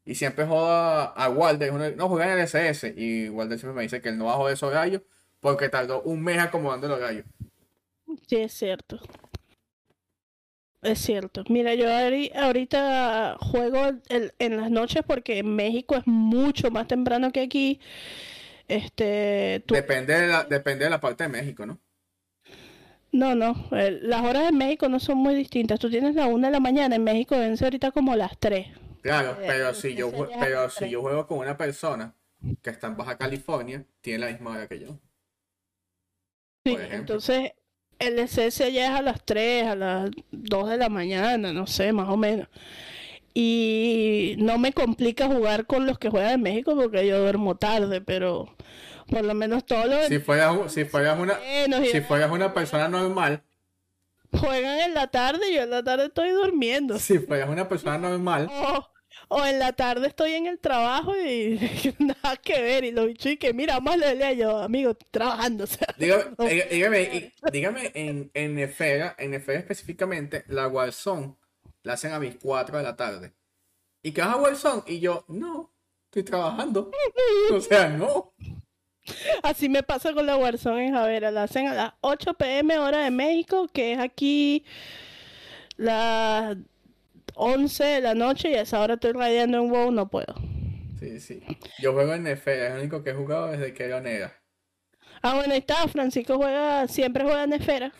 [0.04, 2.94] Y siempre jodo a, a Walter, uno, no juega en el SS.
[2.96, 5.02] Y Walter siempre me dice que él no bajó de esos gallos
[5.40, 7.24] porque tardó un mes acomodando los gallos.
[8.26, 8.98] Sí, es cierto.
[10.80, 11.42] Es cierto.
[11.48, 16.86] Mira, yo ahori- ahorita juego el- en las noches porque en México es mucho más
[16.86, 17.80] temprano que aquí.
[18.68, 21.78] Este, tú- Depende de la, depende de la parte de México, ¿no?
[23.10, 25.80] no, no, las horas en México no son muy distintas.
[25.80, 28.68] Tú tienes la una de la mañana, en México ser ahorita como las 3.
[29.02, 32.14] Claro, Eh, pero si yo, pero si yo juego con una persona
[32.62, 34.98] que está en Baja California, tiene la misma hora que yo.
[36.76, 37.52] Sí, entonces
[37.98, 41.92] el SS ya es a las 3, a las 2 de la mañana, no sé,
[41.92, 42.48] más o menos.
[43.34, 48.00] Y no me complica jugar con los que juegan en México porque yo duermo tarde,
[48.00, 48.54] pero
[49.08, 51.38] por lo menos todos los Si fueras, si fueras una,
[51.82, 53.42] y si fueras una persona normal,
[54.32, 56.98] juegan en la tarde, yo en la tarde estoy durmiendo.
[56.98, 58.88] si fueras una persona normal, O,
[59.28, 61.58] o en la tarde estoy en el trabajo y
[61.98, 62.84] nada que ver.
[62.84, 65.64] Y los bichos y que mira, vamos a leerle yo, amigo, trabajando.
[65.68, 71.36] O sea, dígame, no eh, dígame, dígame en, en en Nefera específicamente, la Warzone
[71.82, 73.32] la hacen a mis 4 de la tarde.
[74.02, 74.82] ¿Y qué vas a Warzone?
[74.86, 75.72] Y yo, no,
[76.06, 76.90] estoy trabajando.
[77.52, 78.34] O sea, no.
[79.42, 81.30] Así me pasa con la Warzone en Javera.
[81.30, 84.64] La hacen a las 8 pm hora de México, que es aquí
[85.76, 86.56] las
[87.34, 90.34] 11 de la noche y a esa hora estoy radiando en WoW, no puedo.
[90.98, 91.42] Sí, sí.
[91.80, 94.34] Yo juego en Nefera, es el único que he jugado desde que era nera.
[95.22, 97.92] Ah, bueno, ahí está, Francisco juega, siempre juega en esfera.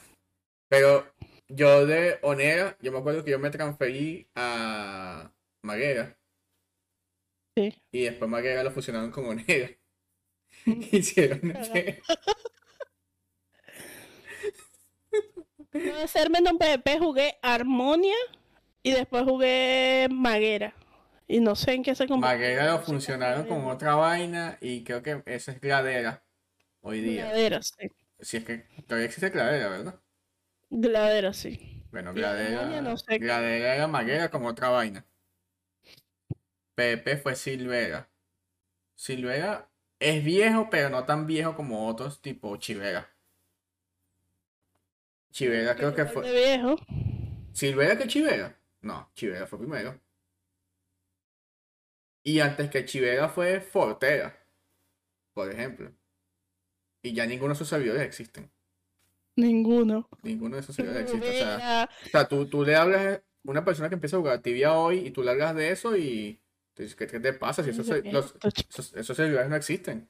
[0.69, 1.07] Pero
[1.49, 5.33] yo de Onera, yo me acuerdo que yo me transferí a
[5.63, 6.17] Maguera.
[7.57, 7.75] Sí.
[7.93, 9.71] Y después Maguera lo fusionaron con Onera.
[10.67, 12.01] Hicieron ese-
[15.73, 18.15] Yo de ser menos PvP jugué Armonia
[18.89, 20.74] y después jugué Maguera.
[21.27, 22.39] Y no sé en qué se convirtió.
[22.39, 26.24] Maguera lo funcionaron con otra vaina y creo que esa es Gladera
[26.81, 27.27] hoy día.
[27.27, 27.89] Gladera, sí.
[28.20, 30.01] Si es que todavía existe Gladera, ¿verdad?
[30.70, 31.85] Gladera, sí.
[31.90, 33.19] Bueno, Gladera, no sé.
[33.19, 35.06] Gladera era Maguera con otra vaina.
[36.74, 38.09] Pepe fue Silvera.
[38.94, 43.10] Silvera es viejo, pero no tan viejo como otros, tipo Chivera.
[45.31, 46.27] Chivera creo que fue.
[46.27, 46.77] de viejo.
[47.52, 48.57] ¿Silvera que Chivera?
[48.83, 50.01] No, Chivera fue primero.
[52.23, 54.39] Y antes que Chivera fue Fortera,
[55.33, 55.91] por ejemplo.
[57.03, 58.51] Y ya ninguno de esos servidores existen.
[59.37, 60.09] Ninguno.
[60.23, 61.29] Ninguno de esos servidores existe.
[61.29, 64.21] O sea, Vera, o sea, tú, tú le hablas a una persona que empieza a
[64.21, 66.41] jugar tibia hoy y tú le hablas de eso y
[66.77, 67.63] dices, ¿qué, qué te pasa?
[67.63, 68.35] Si esos, los-
[68.69, 70.09] esos, esos servidores no existen.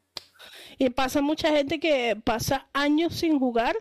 [0.79, 3.77] Y pasa mucha gente que pasa años sin jugar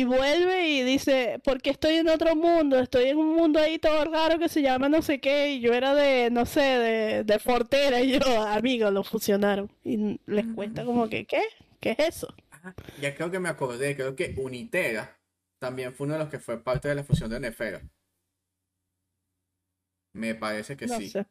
[0.00, 4.04] y vuelve y dice, porque estoy en otro mundo, estoy en un mundo ahí todo
[4.04, 7.38] raro que se llama no sé qué, y yo era de, no sé, de, de
[7.38, 9.70] Fortera, y yo, amigo, lo fusionaron.
[9.84, 11.42] Y les cuesta como que, ¿qué?
[11.80, 12.34] ¿Qué es eso?
[13.00, 15.16] Ya creo que me acordé, creo que Unitera
[15.60, 17.82] también fue uno de los que fue parte de la fusión de Nefera.
[20.12, 21.08] Me parece que No sí.
[21.08, 21.26] sé.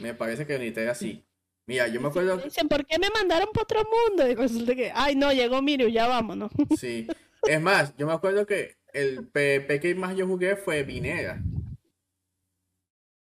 [0.00, 1.24] Me parece que Unitera sí.
[1.66, 2.36] Mira, yo me acuerdo.
[2.38, 4.28] Dicen, ¿por qué me mandaron para otro mundo?
[4.28, 6.50] Y resulta que, ay, no, llegó Mirio, ya vámonos.
[6.78, 7.06] Sí.
[7.46, 11.42] Es más, yo me acuerdo que el PvP que más yo jugué fue Vinera.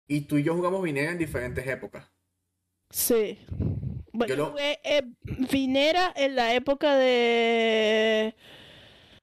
[0.07, 2.05] Y tú y yo jugamos Vinera en diferentes épocas.
[2.91, 3.39] Sí.
[4.13, 5.03] Bueno, Yo lo- jugué eh,
[5.51, 8.35] Vinera en la época de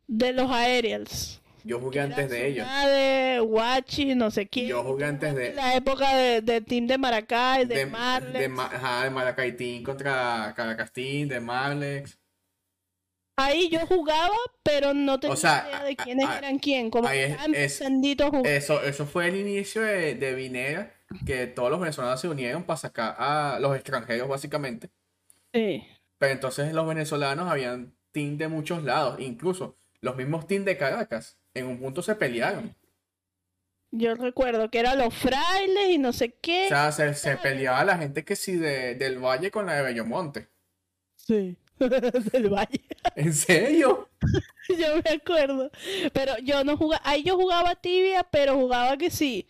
[0.08, 1.42] de los aerials.
[1.64, 2.68] Yo jugué antes de ellos.
[2.88, 4.68] de Wachi, no sé quién.
[4.68, 8.40] Yo jugué antes de- En la época de, de Team de Maracay, de, De, Marlex.
[8.40, 12.18] de, Ma- ajá, de Maracaitín contra Caracastín, de Marlex.
[13.38, 16.92] Ahí yo jugaba, pero no tenía sea, idea de quiénes a- eran quién.
[16.92, 17.82] Como ahí es- es-.
[18.46, 20.94] Eso, eso fue el inicio de, de Vinera,
[21.26, 24.90] que todos los venezolanos se unieron para sacar a los extranjeros, básicamente.
[25.54, 25.84] Sí.
[26.18, 31.38] Pero entonces los venezolanos habían team de muchos lados, incluso los mismos team de Caracas,
[31.54, 32.76] en un punto se pelearon.
[33.94, 36.66] Yo recuerdo que eran los frailes y no sé qué.
[36.68, 39.84] O sea, se, se peleaba la gente que sí de, del Valle con la de
[39.84, 40.48] Bellomonte.
[41.18, 41.58] Sí.
[42.32, 42.82] Del Valle.
[43.16, 44.10] ¿En serio?
[44.70, 45.70] Yo me acuerdo.
[46.14, 47.02] Pero yo no jugaba.
[47.06, 49.48] Ahí yo jugaba tibia, pero jugaba que sí.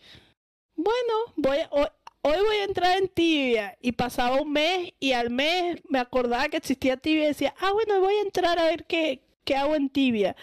[0.74, 1.86] Bueno, voy a- hoy,
[2.22, 3.76] hoy voy a entrar en tibia.
[3.80, 7.72] Y pasaba un mes y al mes me acordaba que existía tibia y decía, ah,
[7.72, 10.34] bueno, voy a entrar a ver qué, qué hago en tibia.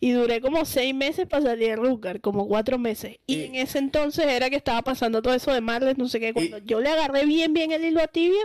[0.00, 3.18] Y duré como seis meses para salir de Rucar, como cuatro meses.
[3.26, 6.20] Y, Y- en ese entonces era que estaba pasando todo eso de Marles, no sé
[6.20, 6.32] qué.
[6.32, 8.44] Cuando yo le agarré bien, bien el hilo a tibia,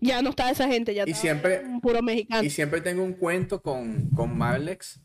[0.00, 2.42] ya no estaba esa gente, ya Y estaba siempre- un puro mexicano.
[2.42, 5.00] Y siempre tengo un cuento con, con Marlex.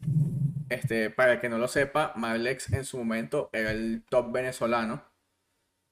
[0.69, 5.03] Este, para el que no lo sepa, Marlex en su momento era el top venezolano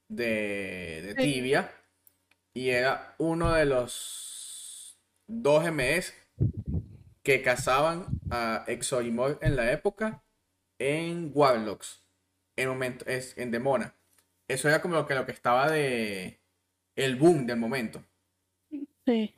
[0.08, 1.32] de, de Sí.
[1.34, 1.70] Tibia.
[2.54, 6.12] Y era uno de los dos MS
[7.22, 10.22] que cazaban a Exorimor en la época
[10.78, 12.02] en Warlocks.
[12.56, 13.94] En momento, es, en Demona.
[14.48, 16.40] Eso era como lo que, lo que estaba de
[16.96, 18.04] el boom del momento.
[19.06, 19.34] Sí.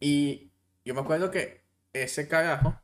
[0.00, 0.50] Y
[0.84, 2.80] yo me acuerdo que ese carajo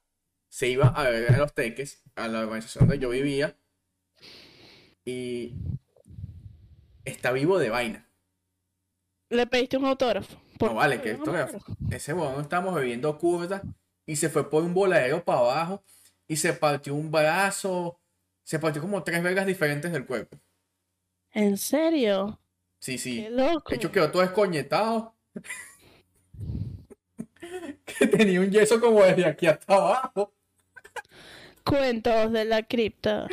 [0.48, 3.56] se iba a ver a los teques, a la organización donde yo vivía,
[5.04, 5.54] y
[7.04, 8.08] está vivo de vaina.
[9.30, 10.40] Le pediste un autógrafo.
[10.58, 11.58] ¿Por No vale, le que autógrafo?
[11.90, 13.62] ese huevón estábamos bebiendo curda
[14.06, 15.82] y se fue por un voladero para abajo
[16.28, 17.98] y se partió un brazo,
[18.44, 20.38] se partió como tres vergas diferentes del cuerpo.
[21.32, 22.38] ¿En serio?
[22.80, 23.22] Sí, sí.
[23.22, 23.70] Qué loco.
[23.70, 25.14] De hecho quedó todo escoñetado.
[27.98, 30.32] que tenía un yeso como desde aquí hasta abajo.
[31.64, 33.28] Cuentos de la cripta.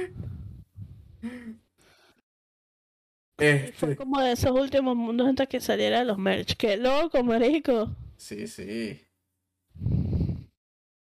[3.38, 6.56] Este, fue como de esos últimos mundos antes que saliera los merch.
[6.58, 7.90] Qué loco, marico.
[8.18, 9.02] Sí, sí.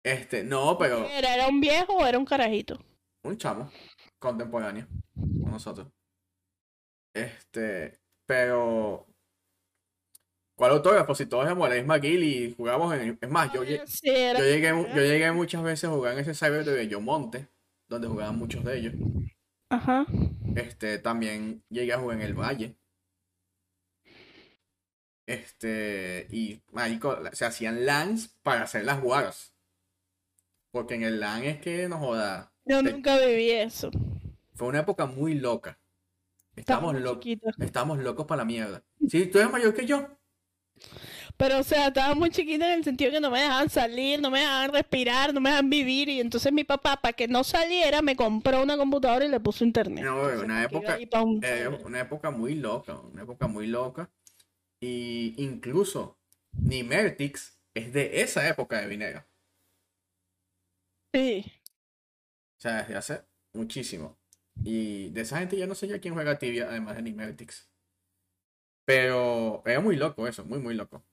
[0.05, 2.79] Este, no, pero ¿Era, ¿Era un viejo o era un carajito?
[3.25, 3.71] un chamo
[4.21, 5.89] contemporáneo con nosotros.
[7.13, 9.07] Este, pero
[10.57, 11.15] ¿cuál autógrafo?
[11.15, 13.17] Si todos éramos la misma guild y jugamos en.
[13.21, 17.49] Es más, yo, llegué, yo llegué muchas veces a jugar en ese cyber de Bellomonte,
[17.89, 18.95] donde jugaban muchos de ellos.
[19.71, 20.07] Ajá.
[20.57, 22.75] Este, también llegué a jugar en el Valle.
[25.27, 29.53] Este, y marico, se hacían LANs para hacer las wars.
[30.71, 32.53] Porque en el LAN es que nos joda.
[32.65, 33.91] Yo Te- nunca viví eso.
[34.55, 35.79] Fue una época muy loca.
[36.55, 37.27] Estamos locos.
[37.59, 38.83] Estamos locos para la mierda.
[39.09, 40.09] Sí, tú eres mayor que yo.
[41.37, 44.31] Pero, o sea, estaba muy chiquita en el sentido que no me dejaban salir, no
[44.31, 46.09] me dejaban respirar, no me dejaban vivir.
[46.09, 49.65] Y entonces mi papá, para que no saliera, me compró una computadora y le puso
[49.65, 50.05] internet.
[50.05, 53.23] No, Entonces, una porque iba época, ahí pa' un eh, una época muy loca, una
[53.23, 54.11] época muy loca.
[54.81, 56.19] Y incluso
[56.53, 59.25] Nimertix es de esa época de Vinero.
[61.13, 61.45] Sí.
[62.59, 63.23] O sea, desde hace
[63.53, 64.19] muchísimo.
[64.65, 67.69] Y de esa gente ya no sé ya quién juega tibia, además de Nimertix.
[68.87, 71.05] Pero era muy loco eso, muy, muy loco.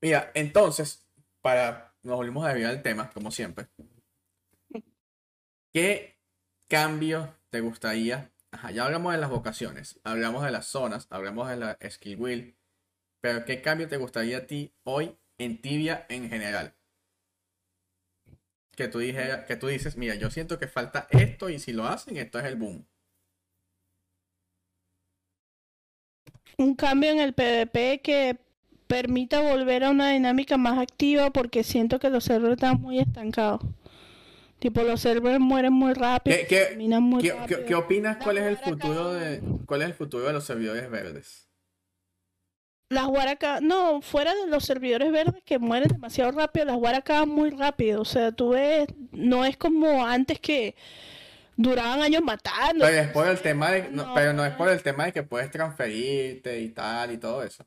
[0.00, 1.06] Mira, entonces,
[1.40, 1.94] para.
[2.02, 3.68] Nos volvimos a desviar el tema, como siempre.
[5.72, 6.18] ¿Qué
[6.68, 8.32] cambio te gustaría?
[8.72, 12.56] Ya hablamos de las vocaciones, hablamos de las zonas, hablamos de la skill wheel.
[13.20, 16.74] Pero ¿qué cambio te gustaría a ti hoy en tibia en general?
[18.76, 21.86] Que tú, dijera, que tú dices, mira, yo siento que falta esto y si lo
[21.86, 22.86] hacen, esto es el boom.
[26.58, 28.36] Un cambio en el PvP que
[28.86, 33.60] permita volver a una dinámica más activa porque siento que los servers están muy estancados.
[34.58, 37.60] Tipo, los servers mueren muy rápido, ¿Qué, qué, terminan muy qué- rápido.
[37.60, 38.16] qué- qué opinas?
[38.22, 41.48] ¿Cuál es el futuro de cuál es el futuro de los servidores verdes?
[42.90, 47.50] Las Waracas, no, fuera de los servidores verdes que mueren demasiado rápido, las Waracas muy
[47.50, 48.00] rápido.
[48.02, 50.76] O sea, tú ves, no es como antes que
[51.56, 52.84] duraban años matando.
[52.84, 54.14] Pero es por el tema de, no, No.
[54.14, 57.64] pero no es por el tema de que puedes transferirte y tal y todo eso.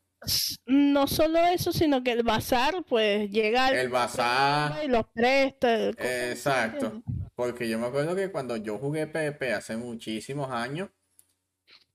[0.66, 4.84] No solo eso, sino que el bazar, pues llega El bazar.
[4.84, 5.90] y los presta.
[5.90, 7.04] Exacto.
[7.36, 10.90] Porque yo me acuerdo que cuando yo jugué PvP hace muchísimos años,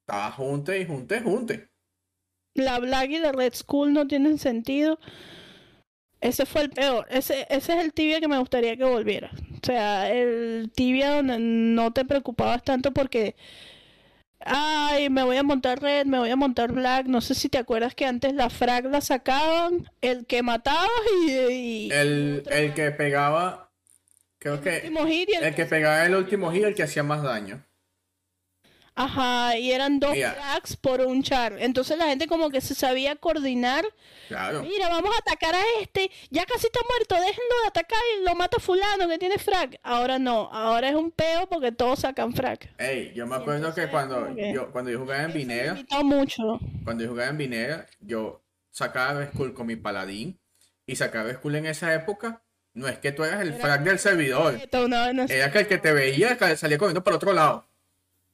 [0.01, 1.69] estaba junte y junte, junte.
[2.55, 4.99] La Black y la Red School no tienen sentido.
[6.23, 7.07] Ese fue el peor.
[7.11, 9.31] Ese, ese es el tibia que me gustaría que volviera.
[9.61, 13.35] O sea, el tibia donde no te preocupabas tanto porque,
[14.39, 17.07] ay, me voy a montar Red, me voy a montar Black.
[17.07, 20.89] No sé si te acuerdas que antes la frag la sacaban, el que mataba
[21.27, 23.73] y, y El, el que pegaba,
[24.39, 27.03] creo el que hit y el el que pegaba el último giro, el que hacía
[27.03, 27.65] más daño.
[28.95, 30.33] Ajá, y eran dos Mira.
[30.33, 31.57] frags por un char.
[31.59, 33.85] Entonces la gente como que se sabía coordinar.
[34.29, 34.63] Claro.
[34.63, 36.11] Mira, vamos a atacar a este.
[36.31, 39.79] Ya casi está muerto, déjenlo de atacar y lo mata fulano que tiene frag.
[39.83, 42.71] Ahora no, ahora es un peo porque todos sacan frag.
[42.79, 45.77] Ey, yo me acuerdo que entonces, cuando como que- yo, cuando yo jugaba en Vinera,
[46.03, 46.61] mucho.
[46.85, 50.39] cuando yo jugaba en Vinera, yo sacaba Skull con mi paladín
[50.87, 52.43] y sacaba Skull en esa época.
[52.75, 55.67] No es que tú eras el Era frag del servidor, vez no- era que el
[55.67, 57.67] que te veía que salía corriendo para otro lado.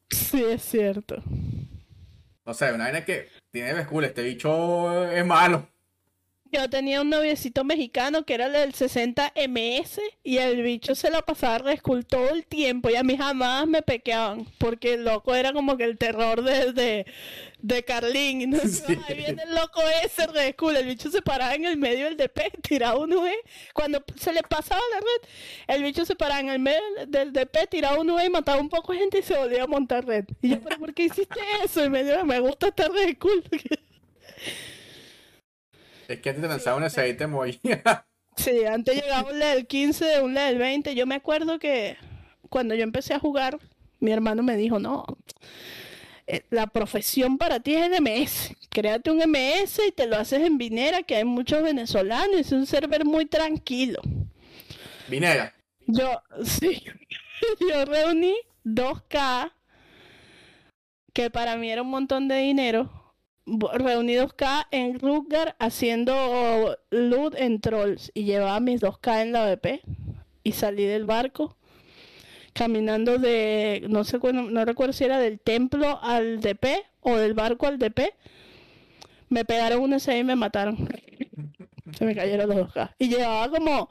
[0.14, 1.22] Sí, es cierto.
[2.44, 5.68] O sea, una vaina que tiene Skull, este bicho es malo.
[6.50, 11.10] Yo tenía un noviecito mexicano que era el del 60 MS y el bicho se
[11.10, 15.34] la pasaba rescul todo el tiempo y a mí jamás me pequeaban porque el loco
[15.34, 17.06] era como que el terror de, de,
[17.60, 18.40] de Carlín.
[18.40, 18.98] Y no Sí.
[19.08, 22.40] ahí viene el loco ese rescul, el bicho se paraba en el medio del DP,
[22.62, 23.36] tiraba un UE.
[23.74, 25.28] Cuando se le pasaba la red,
[25.76, 28.70] el bicho se paraba en el medio del DP, tiraba un UE y mataba un
[28.70, 30.24] poco de gente y se volvía a montar red.
[30.40, 31.84] Y yo, ¿pero por qué hiciste eso?
[31.84, 33.44] Y me dijo, me gusta estar rescul.
[36.08, 37.58] Es que antes te lanzaba un S y te moría.
[38.36, 40.94] Sí, antes llegaba un level 15, un level 20.
[40.94, 41.96] Yo me acuerdo que
[42.48, 43.58] cuando yo empecé a jugar,
[43.98, 45.04] mi hermano me dijo, no,
[46.28, 48.54] eh, la profesión para ti es el MS.
[48.70, 52.64] Créate un MS y te lo haces en Vinera, que hay muchos venezolanos, es un
[52.64, 54.00] server muy tranquilo.
[55.08, 55.52] Vinera.
[55.88, 56.84] Yo, sí,
[57.68, 59.52] yo reuní 2K,
[61.12, 62.97] que para mí era un montón de dinero.
[63.72, 69.82] Reuní 2K en Rutger haciendo loot en trolls y llevaba mis 2K en la BP
[70.44, 71.56] y salí del barco
[72.58, 76.66] caminando de, no sé, no recuerdo si era del templo al DP
[77.00, 78.14] o del barco al DP.
[79.28, 80.88] Me pegaron un S y me mataron.
[81.96, 82.94] Se me cayeron los 2K.
[82.98, 83.88] Y llevaba como,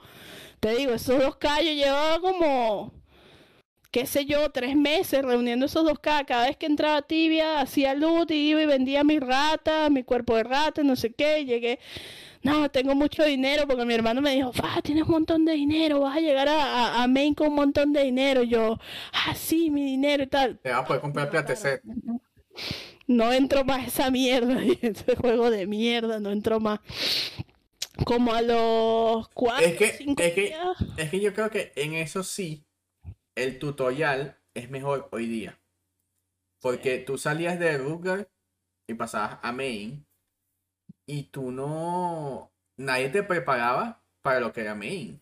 [0.59, 2.93] te digo, esos 2K yo llevaba como,
[3.91, 6.25] qué sé yo, tres meses reuniendo esos 2K.
[6.25, 10.35] Cada vez que entraba tibia, hacía loot y iba y vendía mi rata, mi cuerpo
[10.35, 11.45] de rata, no sé qué.
[11.45, 11.79] Llegué,
[12.43, 16.01] no, tengo mucho dinero porque mi hermano me dijo, ah, tienes un montón de dinero,
[16.01, 16.63] vas a llegar a,
[16.99, 18.43] a, a Maine con un montón de dinero.
[18.43, 18.79] Yo,
[19.13, 20.59] ah, sí, mi dinero y tal.
[20.61, 21.81] Te vas a poder comprar PTC.
[23.07, 26.79] No entro más a esa mierda, ese juego de mierda, no entro más.
[28.05, 30.77] Como a los cuatro, Es que, cinco es que, días.
[30.97, 32.66] es que yo creo que en eso sí,
[33.37, 35.61] el tutorial es mejor hoy día.
[36.59, 38.29] Porque tú salías de Rutger
[38.87, 40.05] y pasabas a Main
[41.05, 42.51] y tú no...
[42.77, 45.21] Nadie te preparaba para lo que era Main.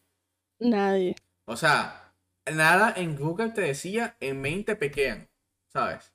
[0.59, 1.15] Nadie.
[1.45, 2.13] O sea,
[2.51, 5.29] nada en Google te decía, en Main te pequean,
[5.67, 6.13] ¿sabes?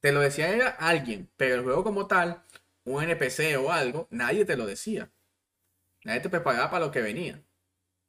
[0.00, 2.42] Te lo decía era alguien, pero el juego como tal,
[2.84, 5.10] un NPC o algo, nadie te lo decía.
[6.04, 7.42] Nadie te preparaba para lo que venía.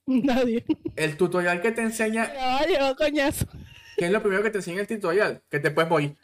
[0.24, 0.66] Nadie.
[0.96, 3.46] El tutorial que te enseña, Llegaba, llegó coñazo.
[3.98, 5.42] ¿qué es lo primero que te enseña el tutorial?
[5.50, 6.18] Que te puedes morir.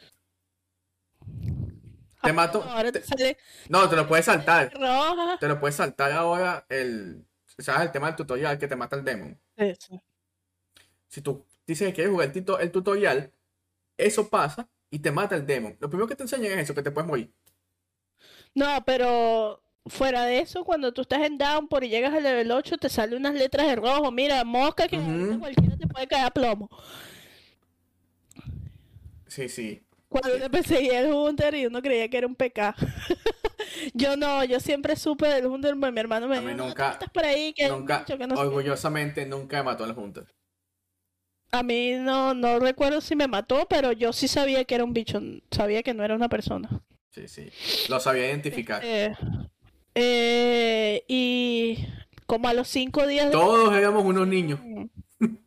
[2.22, 2.62] Te mato.
[2.64, 3.38] Ahora te te- sale
[3.68, 4.72] No, te lo puedes saltar.
[4.74, 5.38] roja.
[5.38, 7.24] Te lo puedes saltar ahora el...
[7.58, 9.38] ¿Sabes el tema del tutorial que te mata el demon?
[9.56, 10.02] Eso.
[11.08, 13.32] Si tú dices que quieres jugar el, tito- el tutorial,
[13.96, 15.76] eso pasa y te mata el demon.
[15.80, 17.32] Lo primero que te enseñan es eso, que te puedes morir.
[18.54, 22.78] No, pero fuera de eso, cuando tú estás en Downpour y llegas al level 8,
[22.78, 24.10] te salen unas letras de rojo.
[24.10, 25.38] Mira, mosca que Ujú.
[25.40, 26.68] cualquiera te puede caer a plomo.
[29.26, 29.82] Sí, sí.
[30.08, 32.74] Cuando te perseguía el Hunter y uno creía que era un PK.
[33.94, 36.62] yo no, yo siempre supe del Hunter, pues mi hermano me A mí dijo, "No,
[36.64, 38.40] tú nunca- estás por ahí, que Nunca, que no sé qué".
[38.48, 40.24] orgullosamente, nunca me mató el Hunter.
[41.52, 44.92] A mí no, no recuerdo si me mató, pero yo sí sabía que era un
[44.94, 46.68] bicho, sabía que no era una persona.
[47.10, 47.50] Sí, sí.
[47.88, 48.80] Lo sabía identificar.
[48.84, 49.12] Eh,
[49.94, 51.86] eh, y
[52.26, 53.32] como a los cinco días de...
[53.32, 54.60] Todos éramos unos niños.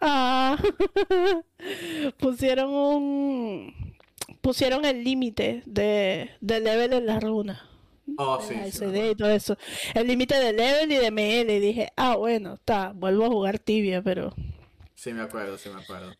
[0.00, 0.56] Ah,
[2.20, 3.96] pusieron un...
[4.40, 7.68] Pusieron el límite de, de level en la runa.
[8.16, 9.58] Oh, sí, y todo eso.
[9.94, 11.50] El límite de level y de ML.
[11.50, 14.32] Y dije, ah, bueno, está, vuelvo a jugar tibia, pero...
[14.94, 16.14] Sí, me acuerdo, sí, me acuerdo.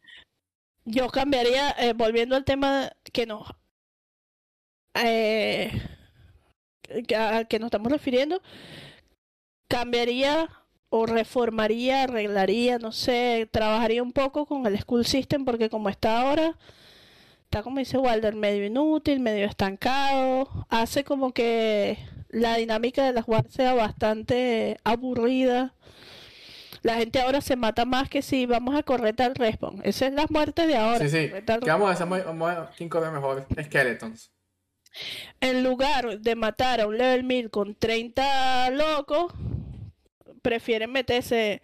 [0.85, 3.49] Yo cambiaría, eh, volviendo al tema que nos
[4.95, 5.71] eh,
[7.17, 8.41] al que nos estamos refiriendo,
[9.69, 10.49] cambiaría
[10.91, 16.23] o reformaría, arreglaría, no sé, trabajaría un poco con el school system porque como está
[16.23, 16.57] ahora,
[17.45, 21.99] está como dice Walder, medio inútil, medio estancado, hace como que
[22.29, 25.75] la dinámica de las wars sea bastante aburrida.
[26.83, 29.81] La gente ahora se mata más que si vamos a correr tal respawn.
[29.83, 31.01] Esas son las muertes de ahora.
[31.01, 31.29] Sí, sí.
[31.29, 32.71] correr tal ¿Qué vamos a hacer?
[32.77, 33.47] Quién corre mejor.
[33.63, 34.31] Skeletons.
[35.41, 39.33] En lugar de matar a un level 1000 con 30 locos,
[40.43, 41.63] prefieren meterse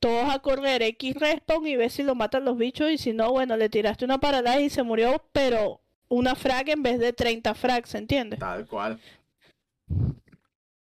[0.00, 2.90] todos a correr X respawn y ver si lo matan los bichos.
[2.90, 6.82] Y si no, bueno, le tiraste una paralyze y se murió, pero una frag en
[6.82, 8.38] vez de 30 frags, ¿entiendes?
[8.38, 9.00] Tal cual.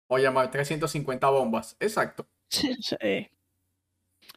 [0.08, 1.76] O llamar 350 bombas.
[1.80, 2.28] Exacto.
[2.50, 3.30] Sí, sí.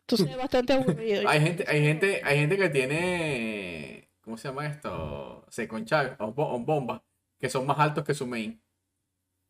[0.01, 1.29] Entonces es bastante aburrido.
[1.29, 4.09] Hay gente, hay gente, hay gente que tiene.
[4.21, 5.47] ¿Cómo se llama esto?
[5.49, 7.03] Seconchar o, bo- o bombas.
[7.41, 8.63] Que son más altos que su main.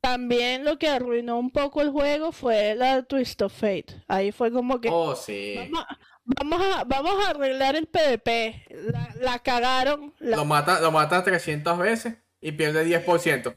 [0.02, 4.02] También lo que arruinó un poco el juego fue la Twist of Fate.
[4.08, 5.56] Ahí fue como que Oh, sí.
[5.58, 8.64] vamos, a, vamos, a, vamos a arreglar el PvP.
[8.90, 10.14] La, la cagaron.
[10.18, 13.54] la- Lo mata, lo mata 300 veces y pierde 10%.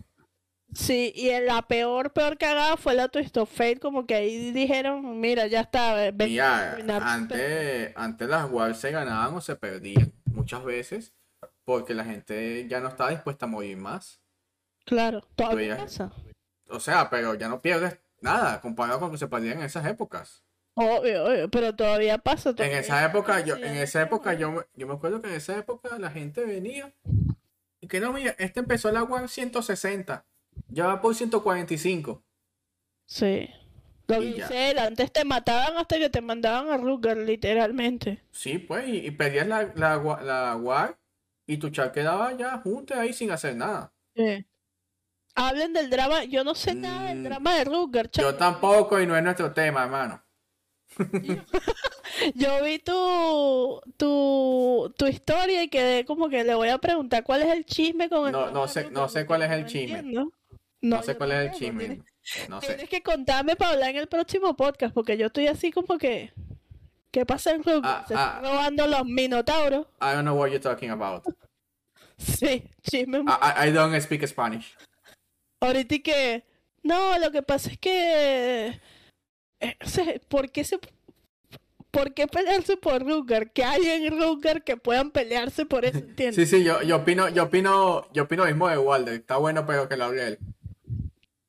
[0.74, 3.80] Sí, y en la peor, peor cagada fue la Twist of Fate.
[3.80, 5.94] Como que ahí dijeron, mira, ya está.
[6.12, 7.14] ven Mira, arruinar tu PvP".
[7.14, 11.14] antes, antes las wars se ganaban o se perdían muchas veces
[11.64, 14.20] porque la gente ya no estaba dispuesta a morir más.
[14.86, 16.12] Claro, todavía ya- pasa.
[16.70, 19.86] O sea, pero ya no pierdes nada comparado con lo que se perdían en esas
[19.86, 20.44] épocas.
[20.76, 22.50] Obvio, obvio, pero todavía pasa.
[22.58, 25.58] En esa época, yo, en esa época yo, me- yo me acuerdo que en esa
[25.58, 26.92] época la gente venía
[27.80, 30.26] y que no, mira, este empezó la war 160,
[30.70, 32.24] ya va por 145.
[33.06, 33.50] Sí.
[34.08, 38.22] Lo dice él, antes te mataban hasta que te mandaban a Ruger, literalmente.
[38.32, 40.98] Sí, pues, y, y perdías la, la, la war
[41.48, 43.94] y tu char quedaba ya junto ahí sin hacer nada.
[44.16, 44.46] Sí.
[45.36, 49.08] Hablen del drama, yo no sé nada del Mm, drama de Ruger, Yo tampoco y
[49.08, 50.22] no es nuestro tema, hermano.
[52.36, 57.42] Yo vi tu, tu, tu historia y quedé como que le voy a preguntar cuál
[57.42, 60.02] es el chisme con el No, no sé- no sé cuál es el chisme.
[60.04, 60.32] No,
[60.82, 61.86] No, sé cuál es el chisme.
[61.86, 62.68] tienes- No sé.
[62.68, 66.32] Tienes que contarme para hablar en el próximo podcast, porque yo estoy así como que.
[67.12, 67.82] ¿Qué pasa en Ruger?
[67.84, 68.36] Ah, Se ah.
[68.38, 69.88] están robando los minotauros.
[70.02, 71.24] I don't know what you're talking about.
[72.18, 73.20] Sí, chisme.
[73.28, 74.78] I- I don't speak Spanish.
[75.64, 76.44] Ahorita que.
[76.82, 78.80] No, lo que pasa es que.
[79.60, 80.80] eh, ¿Por qué se.?
[81.90, 83.52] ¿Por qué pelearse por Ruger?
[83.52, 85.98] ¿Qué hay en Ruger que puedan pelearse por eso?
[86.00, 86.50] ¿Entiendes?
[86.50, 89.14] Sí, sí, yo, yo opino, yo opino, yo opino mismo de Walder.
[89.14, 90.40] Está bueno, pero que lo hable él.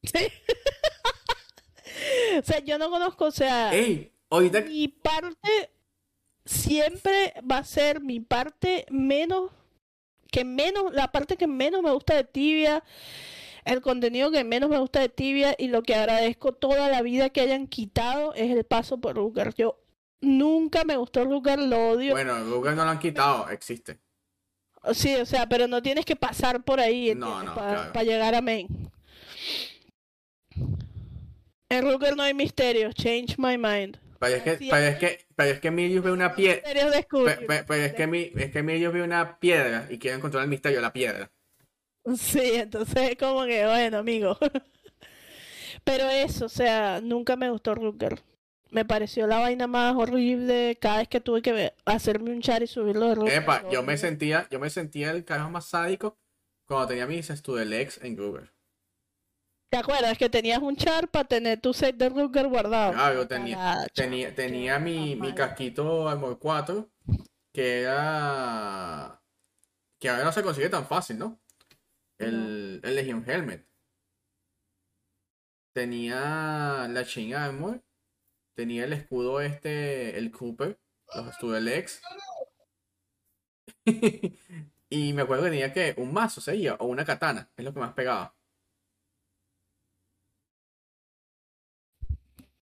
[0.03, 0.19] Sí.
[2.39, 5.71] o sea, yo no conozco, o sea, Ey, ahorita mi parte
[6.45, 9.51] siempre va a ser mi parte menos,
[10.31, 12.85] que menos, la parte que menos me gusta de Tibia,
[13.65, 17.31] el contenido que menos me gusta de Tibia y lo que agradezco toda la vida
[17.31, 19.55] que hayan quitado es el paso por Ruger.
[19.55, 19.81] Yo
[20.21, 22.13] nunca me gustó Ruger, lo odio.
[22.13, 23.99] Bueno, Google no lo han quitado, existe.
[24.93, 28.07] Sí, o sea, pero no tienes que pasar por ahí, No, no, Para claro.
[28.07, 28.91] llegar a main.
[31.71, 33.99] En Ruger no hay misterios, change my mind.
[34.19, 36.63] Pero es que, Sí, pero es que, pero es que ve una piedra.
[36.65, 40.79] Pero, es que Mi- es que Emilius ve una piedra y quiere encontrar el misterio
[40.79, 41.31] de la piedra.
[42.19, 44.37] Sí, entonces es como que, bueno, amigo.
[45.85, 48.23] Pero eso, o sea, nunca me gustó Ruger.
[48.71, 52.67] Me pareció la vaina más horrible cada vez que tuve que hacerme un char y
[52.67, 53.43] subirlo de Ruger.
[53.43, 56.19] Epa, yo me sentía, yo me sentía el carajo más sádico
[56.67, 58.51] cuando tenía mis Studelex en Google.
[59.71, 62.93] ¿Te acuerdas que tenías un char para tener tu set de Ruger guardado?
[62.93, 66.89] Claro, yo tenía, tenía, tenía mi, mi casquito Armor 4,
[67.53, 69.21] que era.
[69.99, 71.41] que ahora no se consigue tan fácil, ¿no?
[72.19, 73.67] El, el Legion Helmet.
[75.75, 77.83] tenía la Chain Armor,
[78.57, 80.79] tenía el escudo este, el Cooper,
[81.15, 82.01] los Studelex.
[84.91, 87.81] y me acuerdo que tenía que un mazo, sería, o una katana, es lo que
[87.81, 88.35] más pegaba.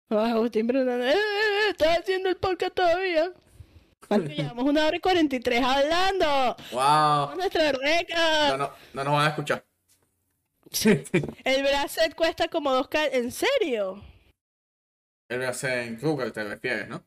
[0.10, 3.34] Ah, Agustín "Eh, eh, ¿estás haciendo el podcast todavía?
[4.08, 4.64] ¿Cuánto llevamos?
[4.66, 6.56] Una hora y 43 hablando.
[6.72, 7.36] ¡Wow!
[7.36, 8.50] Nuestra récord.
[8.50, 9.66] No, no, no nos van a escuchar.
[11.44, 14.04] El bracelet cuesta como dos k ¿En serio?
[15.30, 17.06] Él hace en Google, te refieres, ¿no?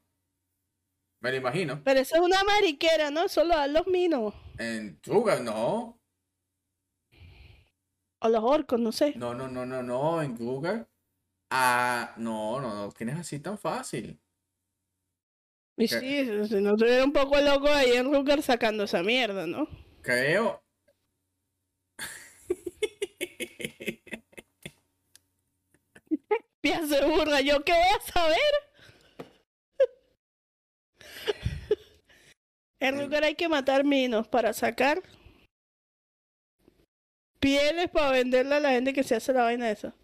[1.21, 1.83] Me lo imagino.
[1.85, 3.29] Pero eso es una mariquera, ¿no?
[3.29, 4.35] Solo dan los minos.
[4.59, 5.99] En Google, no.
[8.23, 9.15] O los orcos, no sé.
[9.17, 10.23] No, no, no, no, no.
[10.23, 10.87] En Google.
[11.51, 12.93] Ah, no, no, no.
[12.93, 14.19] Tienes así tan fácil.
[15.81, 19.67] Y sí, si no estuviera un poco loco ahí en Ruger sacando esa mierda, ¿no?
[20.03, 20.63] Creo.
[26.61, 28.37] Pia se burla, ¿yo qué voy a saber?
[32.81, 35.03] en Ruger hay que matar minos para sacar
[37.39, 39.95] pieles para venderle a la gente que se hace la vaina esa.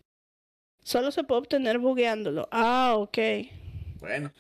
[0.82, 2.48] Solo se puede obtener bugueándolo.
[2.50, 3.18] Ah, ok.
[4.00, 4.32] Bueno.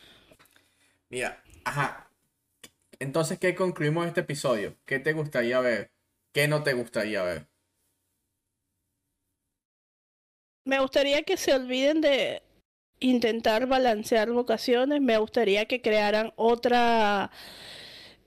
[1.08, 2.10] Mira, ajá.
[2.98, 4.76] Entonces, ¿qué concluimos este episodio?
[4.84, 5.90] ¿Qué te gustaría ver?
[6.32, 7.46] ¿Qué no te gustaría ver?
[10.64, 12.42] Me gustaría que se olviden de
[12.98, 15.00] intentar balancear vocaciones.
[15.00, 17.30] Me gustaría que crearan otra.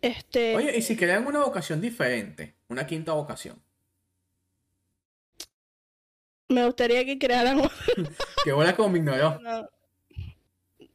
[0.01, 0.55] Este.
[0.55, 2.55] Oye, ¿y si crean una vocación diferente?
[2.69, 3.61] Una quinta vocación.
[6.47, 7.61] Me gustaría que crearan.
[8.43, 8.95] Que bola como.
[8.99, 9.69] No,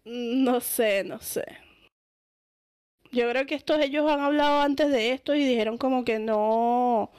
[0.04, 1.44] no sé, no sé.
[3.14, 7.10] Yo creo que estos ellos han hablado antes de esto y dijeron como que no.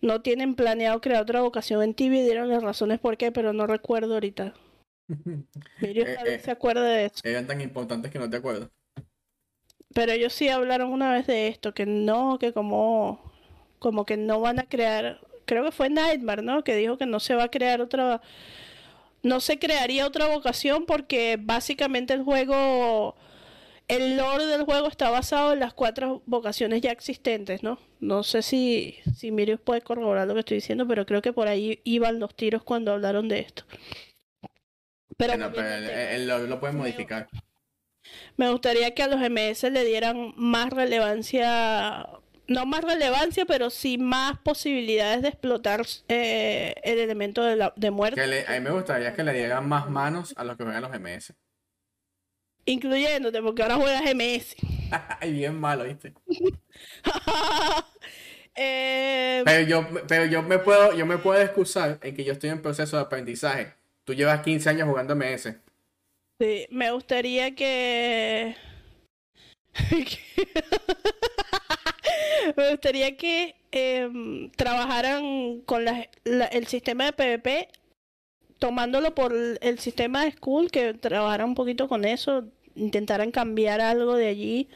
[0.00, 3.52] No tienen planeado crear otra vocación en Tibia y dieron las razones por qué, pero
[3.52, 4.52] no recuerdo ahorita.
[5.80, 6.44] Miriam Eh, tal vez eh.
[6.44, 7.20] se acuerde de eso.
[7.22, 8.68] Eran tan importantes que no te acuerdas.
[9.94, 13.32] Pero ellos sí hablaron una vez de esto, que no, que como,
[13.78, 16.64] como que no van a crear, creo que fue Nightmare, ¿no?
[16.64, 18.22] Que dijo que no se va a crear otra,
[19.22, 23.16] no se crearía otra vocación porque básicamente el juego,
[23.88, 27.78] el lore del juego está basado en las cuatro vocaciones ya existentes, ¿no?
[28.00, 31.48] No sé si, si Mirius puede corroborar lo que estoy diciendo, pero creo que por
[31.48, 33.64] ahí iban los tiros cuando hablaron de esto.
[35.16, 37.28] Pero Bueno, pero él lo, lo puede modificar.
[38.36, 42.08] Me gustaría que a los MS le dieran más relevancia,
[42.48, 47.90] no más relevancia, pero sí más posibilidades de explotar eh, el elemento de, la, de
[47.90, 50.64] muerte, Que le- a mí me gustaría que le dieran más manos a los que
[50.64, 51.34] juegan los MS.
[52.66, 54.56] incluyéndote, porque ahora juegas MS.
[55.20, 56.12] Ay, bien malo, ¿viste?
[58.54, 62.50] Eh, Pero yo, pero yo me puedo, yo me puedo excusar en que yo estoy
[62.50, 63.72] en proceso de aprendizaje.
[64.04, 65.54] Tú llevas 15 años jugando MS.
[66.38, 68.54] sí, me gustaría que...
[72.56, 77.68] me gustaría que em, trabajaran con la- la- el sistema de PvP
[78.62, 82.44] tomándolo por el sistema de School, que trabajaran un poquito con eso,
[82.76, 84.68] intentaran cambiar algo de allí,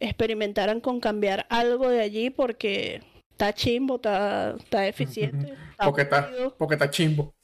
[0.00, 5.52] experimentaran con cambiar algo de allí porque está chimbo, está, está eficiente.
[5.70, 7.34] está Porque está, porque está chimbo.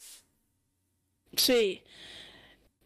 [1.36, 1.82] Sí.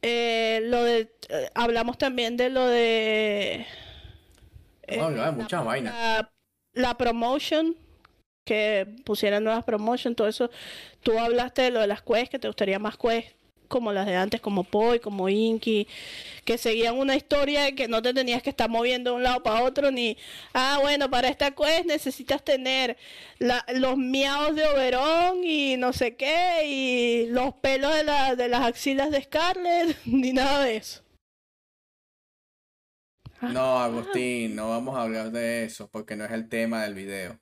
[0.03, 3.67] Eh, lo de eh, hablamos también de lo de
[4.89, 5.95] eh, No, no, hay la- muchas vainas.
[5.95, 6.33] la,
[6.75, 7.77] la promotion
[8.45, 10.51] que pusieran nuevas promotion, todo eso.
[11.03, 13.35] Tú hablaste de lo de las quests, que te gustaría más quests
[13.73, 15.89] como las de antes, como Poi, como Inky,
[16.45, 19.65] que seguían una historia que no te tenías que estar moviendo de un lado para
[19.65, 20.19] otro, ni,
[20.53, 22.99] ah, bueno, para esta quest necesitas tener
[23.39, 28.61] los miados de Oberón y no sé qué, y los pelos de, la, de las
[28.61, 31.03] axilas de Scarlett, ni nada de eso.
[33.41, 37.41] No, Agustín, no vamos a hablar de eso porque no es el tema del video.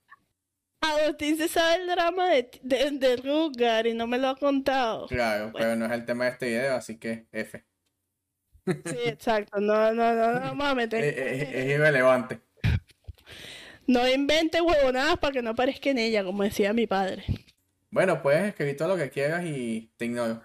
[0.80, 5.06] Agustín se sabe el drama de, de, de Rugar y no me lo ha contado.
[5.08, 7.64] Claro, pero no es el tema de este video, así que F.
[8.66, 9.60] Sí, exacto.
[9.60, 11.02] No, no, no, no a meter.
[11.04, 12.40] Es, es- es irrelevante.
[13.86, 17.24] No inventes huevonadas para que no aparezca en ella, como decía mi padre.
[17.90, 20.42] Bueno, puedes escribir todo lo que quieras y te ignoro.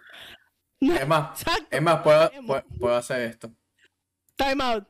[0.82, 1.68] Es más, Exacto.
[1.70, 3.52] es más, puedo, puedo, puedo hacer esto.
[4.36, 4.86] Time out.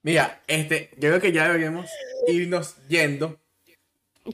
[0.02, 1.90] Mira, este, yo creo que ya deberíamos
[2.26, 3.38] irnos yendo.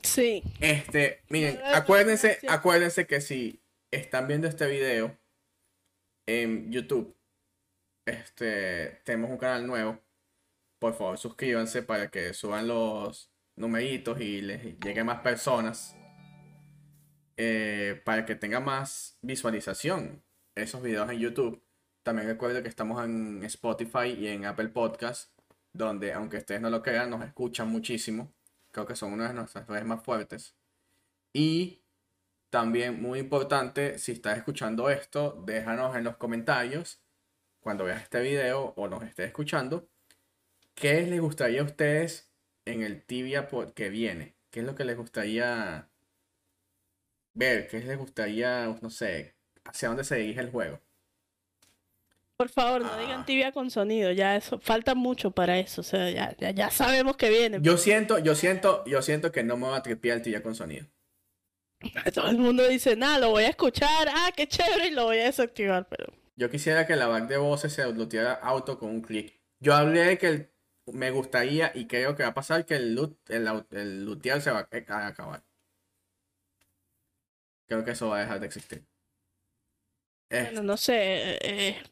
[0.02, 0.42] Sí.
[0.60, 3.60] Este, miren, acuérdense, acuérdense que si
[3.90, 5.18] están viendo este video
[6.26, 7.14] en YouTube,
[8.06, 9.98] este, tenemos un canal nuevo
[10.84, 15.96] por favor suscríbanse para que suban los numeritos y les llegue más personas.
[17.36, 20.23] Eh, para que tenga más visualización
[20.55, 21.62] esos videos en YouTube.
[22.02, 25.32] También recuerdo que estamos en Spotify y en Apple Podcast,
[25.73, 28.32] donde aunque ustedes no lo crean, nos escuchan muchísimo.
[28.70, 30.55] Creo que son una de nuestras redes más fuertes.
[31.32, 31.82] Y
[32.51, 37.01] también muy importante, si estás escuchando esto, déjanos en los comentarios
[37.61, 39.89] cuando veas este video o nos estés escuchando,
[40.74, 42.31] ¿qué les gustaría a ustedes
[42.65, 44.36] en el tibia que viene?
[44.51, 45.89] ¿Qué es lo que les gustaría
[47.35, 47.69] ver?
[47.69, 49.35] ¿Qué les gustaría, no sé,
[49.65, 50.81] hacia dónde se dirige el juego?
[52.36, 53.24] Por favor, no digan ah.
[53.24, 57.31] tibia con sonido, ya eso, falta mucho para eso, o sea, ya, ya, sabemos que
[57.31, 57.59] viene.
[57.61, 60.56] Yo siento, yo siento, yo siento que no me va a tripear el tibia con
[60.56, 60.86] sonido.
[62.15, 65.19] Todo el mundo dice, nada, lo voy a escuchar, ah, qué chévere, y lo voy
[65.19, 66.12] a desactivar, pero...
[66.36, 69.40] Yo quisiera que la back de voces se looteara auto con un clic.
[69.61, 70.51] Yo hablé de que
[70.93, 74.69] me gustaría y creo que va a pasar que el loot, el, el se va
[74.69, 75.44] a acabar.
[77.69, 78.85] Creo que eso va a dejar de existir.
[80.31, 81.39] Bueno, no sé.
[81.43, 81.82] Eh,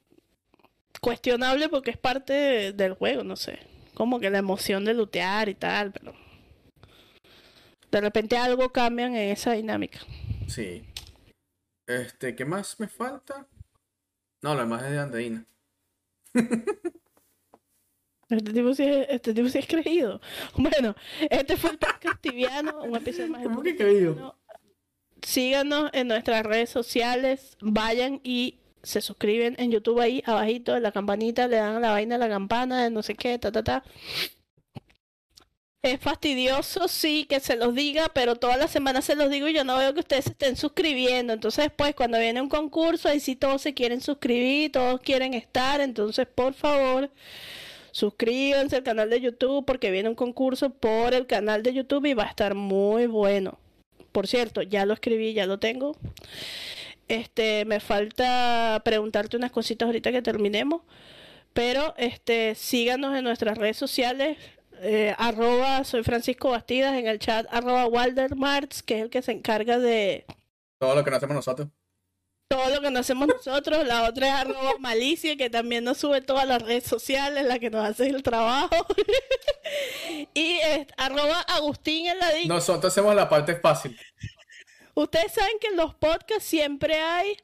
[1.01, 3.59] cuestionable porque es parte del juego, no sé.
[3.95, 6.15] Como que la emoción de lootear y tal, pero.
[7.91, 10.01] De repente algo cambian en esa dinámica.
[10.49, 10.85] Sí.
[11.87, 13.47] Este, ¿qué más me falta?
[14.43, 15.45] No, lo demás es de Andreina.
[18.33, 20.19] Este tipo, sí, este tipo sí es creído.
[20.57, 20.95] Bueno,
[21.29, 23.43] este fue el podcast tibiano, un episodio más.
[23.43, 24.39] ¿Cómo que creído?
[25.23, 30.93] Síganos en nuestras redes sociales, vayan y se suscriben en YouTube ahí, abajito, en la
[30.93, 33.85] campanita, le dan a la vaina la campana de no sé qué, ta, ta, ta.
[35.83, 39.53] Es fastidioso, sí, que se los diga, pero todas las semanas se los digo y
[39.53, 41.33] yo no veo que ustedes estén suscribiendo.
[41.33, 45.81] Entonces, pues, cuando viene un concurso, ahí sí todos se quieren suscribir, todos quieren estar.
[45.81, 47.11] Entonces, por favor,
[47.91, 52.15] suscríbanse al canal de YouTube porque viene un concurso por el canal de YouTube y
[52.15, 53.59] va a estar muy bueno.
[54.13, 55.97] Por cierto, ya lo escribí, ya lo tengo.
[57.09, 60.83] Este, me falta preguntarte unas cositas ahorita que terminemos.
[61.53, 64.39] Pero este, síganos en nuestras redes sociales
[64.85, 69.23] eh, arroba soy Francisco Bastidas, en el chat arroba Walder Martz, que es el que
[69.23, 70.25] se encarga de...
[70.79, 71.69] Todo lo que no hacemos nosotros.
[72.53, 73.87] Todo lo que no hacemos nosotros.
[73.87, 77.71] La otra es arroba Malicia, que también nos sube todas las redes sociales, la que
[77.71, 78.87] nos hace el trabajo.
[80.35, 83.99] y es arroba Agustín en la Nosotros hacemos la parte fácil.
[84.93, 87.39] Ustedes saben que en los podcasts siempre hay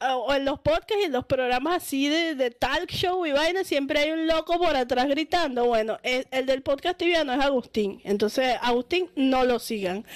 [0.00, 3.64] o en los podcasts y en los programas así de, de, talk show y vaina,
[3.64, 5.66] siempre hay un loco por atrás gritando.
[5.66, 8.00] Bueno, el, del podcast tibiano es Agustín.
[8.04, 10.06] Entonces, Agustín, no lo sigan.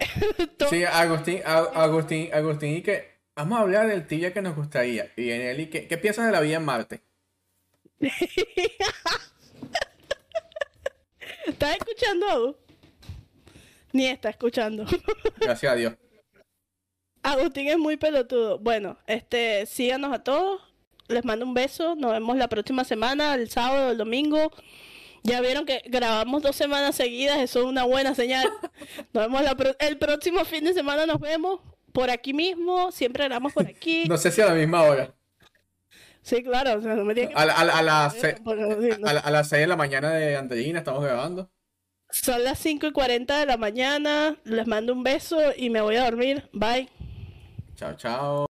[0.70, 3.09] sí, Agustín, Agustín, Agustín, y que
[3.40, 5.10] vamos a hablar del tibia que nos gustaría.
[5.16, 7.00] Y en él, ¿qué, ¿qué piensas de la vida en Marte?
[11.46, 12.58] ¿Estás escuchando?
[13.92, 14.84] Ni está escuchando.
[15.40, 15.94] Gracias a Dios.
[17.22, 18.58] Agustín es muy pelotudo.
[18.58, 20.60] Bueno, este, síganos a todos.
[21.08, 21.96] Les mando un beso.
[21.96, 24.52] Nos vemos la próxima semana, el sábado, el domingo.
[25.22, 28.48] Ya vieron que grabamos dos semanas seguidas, eso es una buena señal.
[29.12, 29.42] Nos vemos
[29.78, 31.60] el próximo fin de semana, nos vemos
[31.92, 34.04] por aquí mismo, siempre grabamos por aquí.
[34.08, 35.14] no sé si a la misma hora.
[36.22, 36.80] Sí, claro.
[37.34, 41.50] a, a, las 6 de la mañana de Angelina estamos grabando.
[42.10, 44.36] Son las 5 y 40 de la mañana.
[44.44, 46.48] Les mando un beso y me voy a dormir.
[46.52, 46.88] Bye.
[47.76, 48.46] Chao, chao.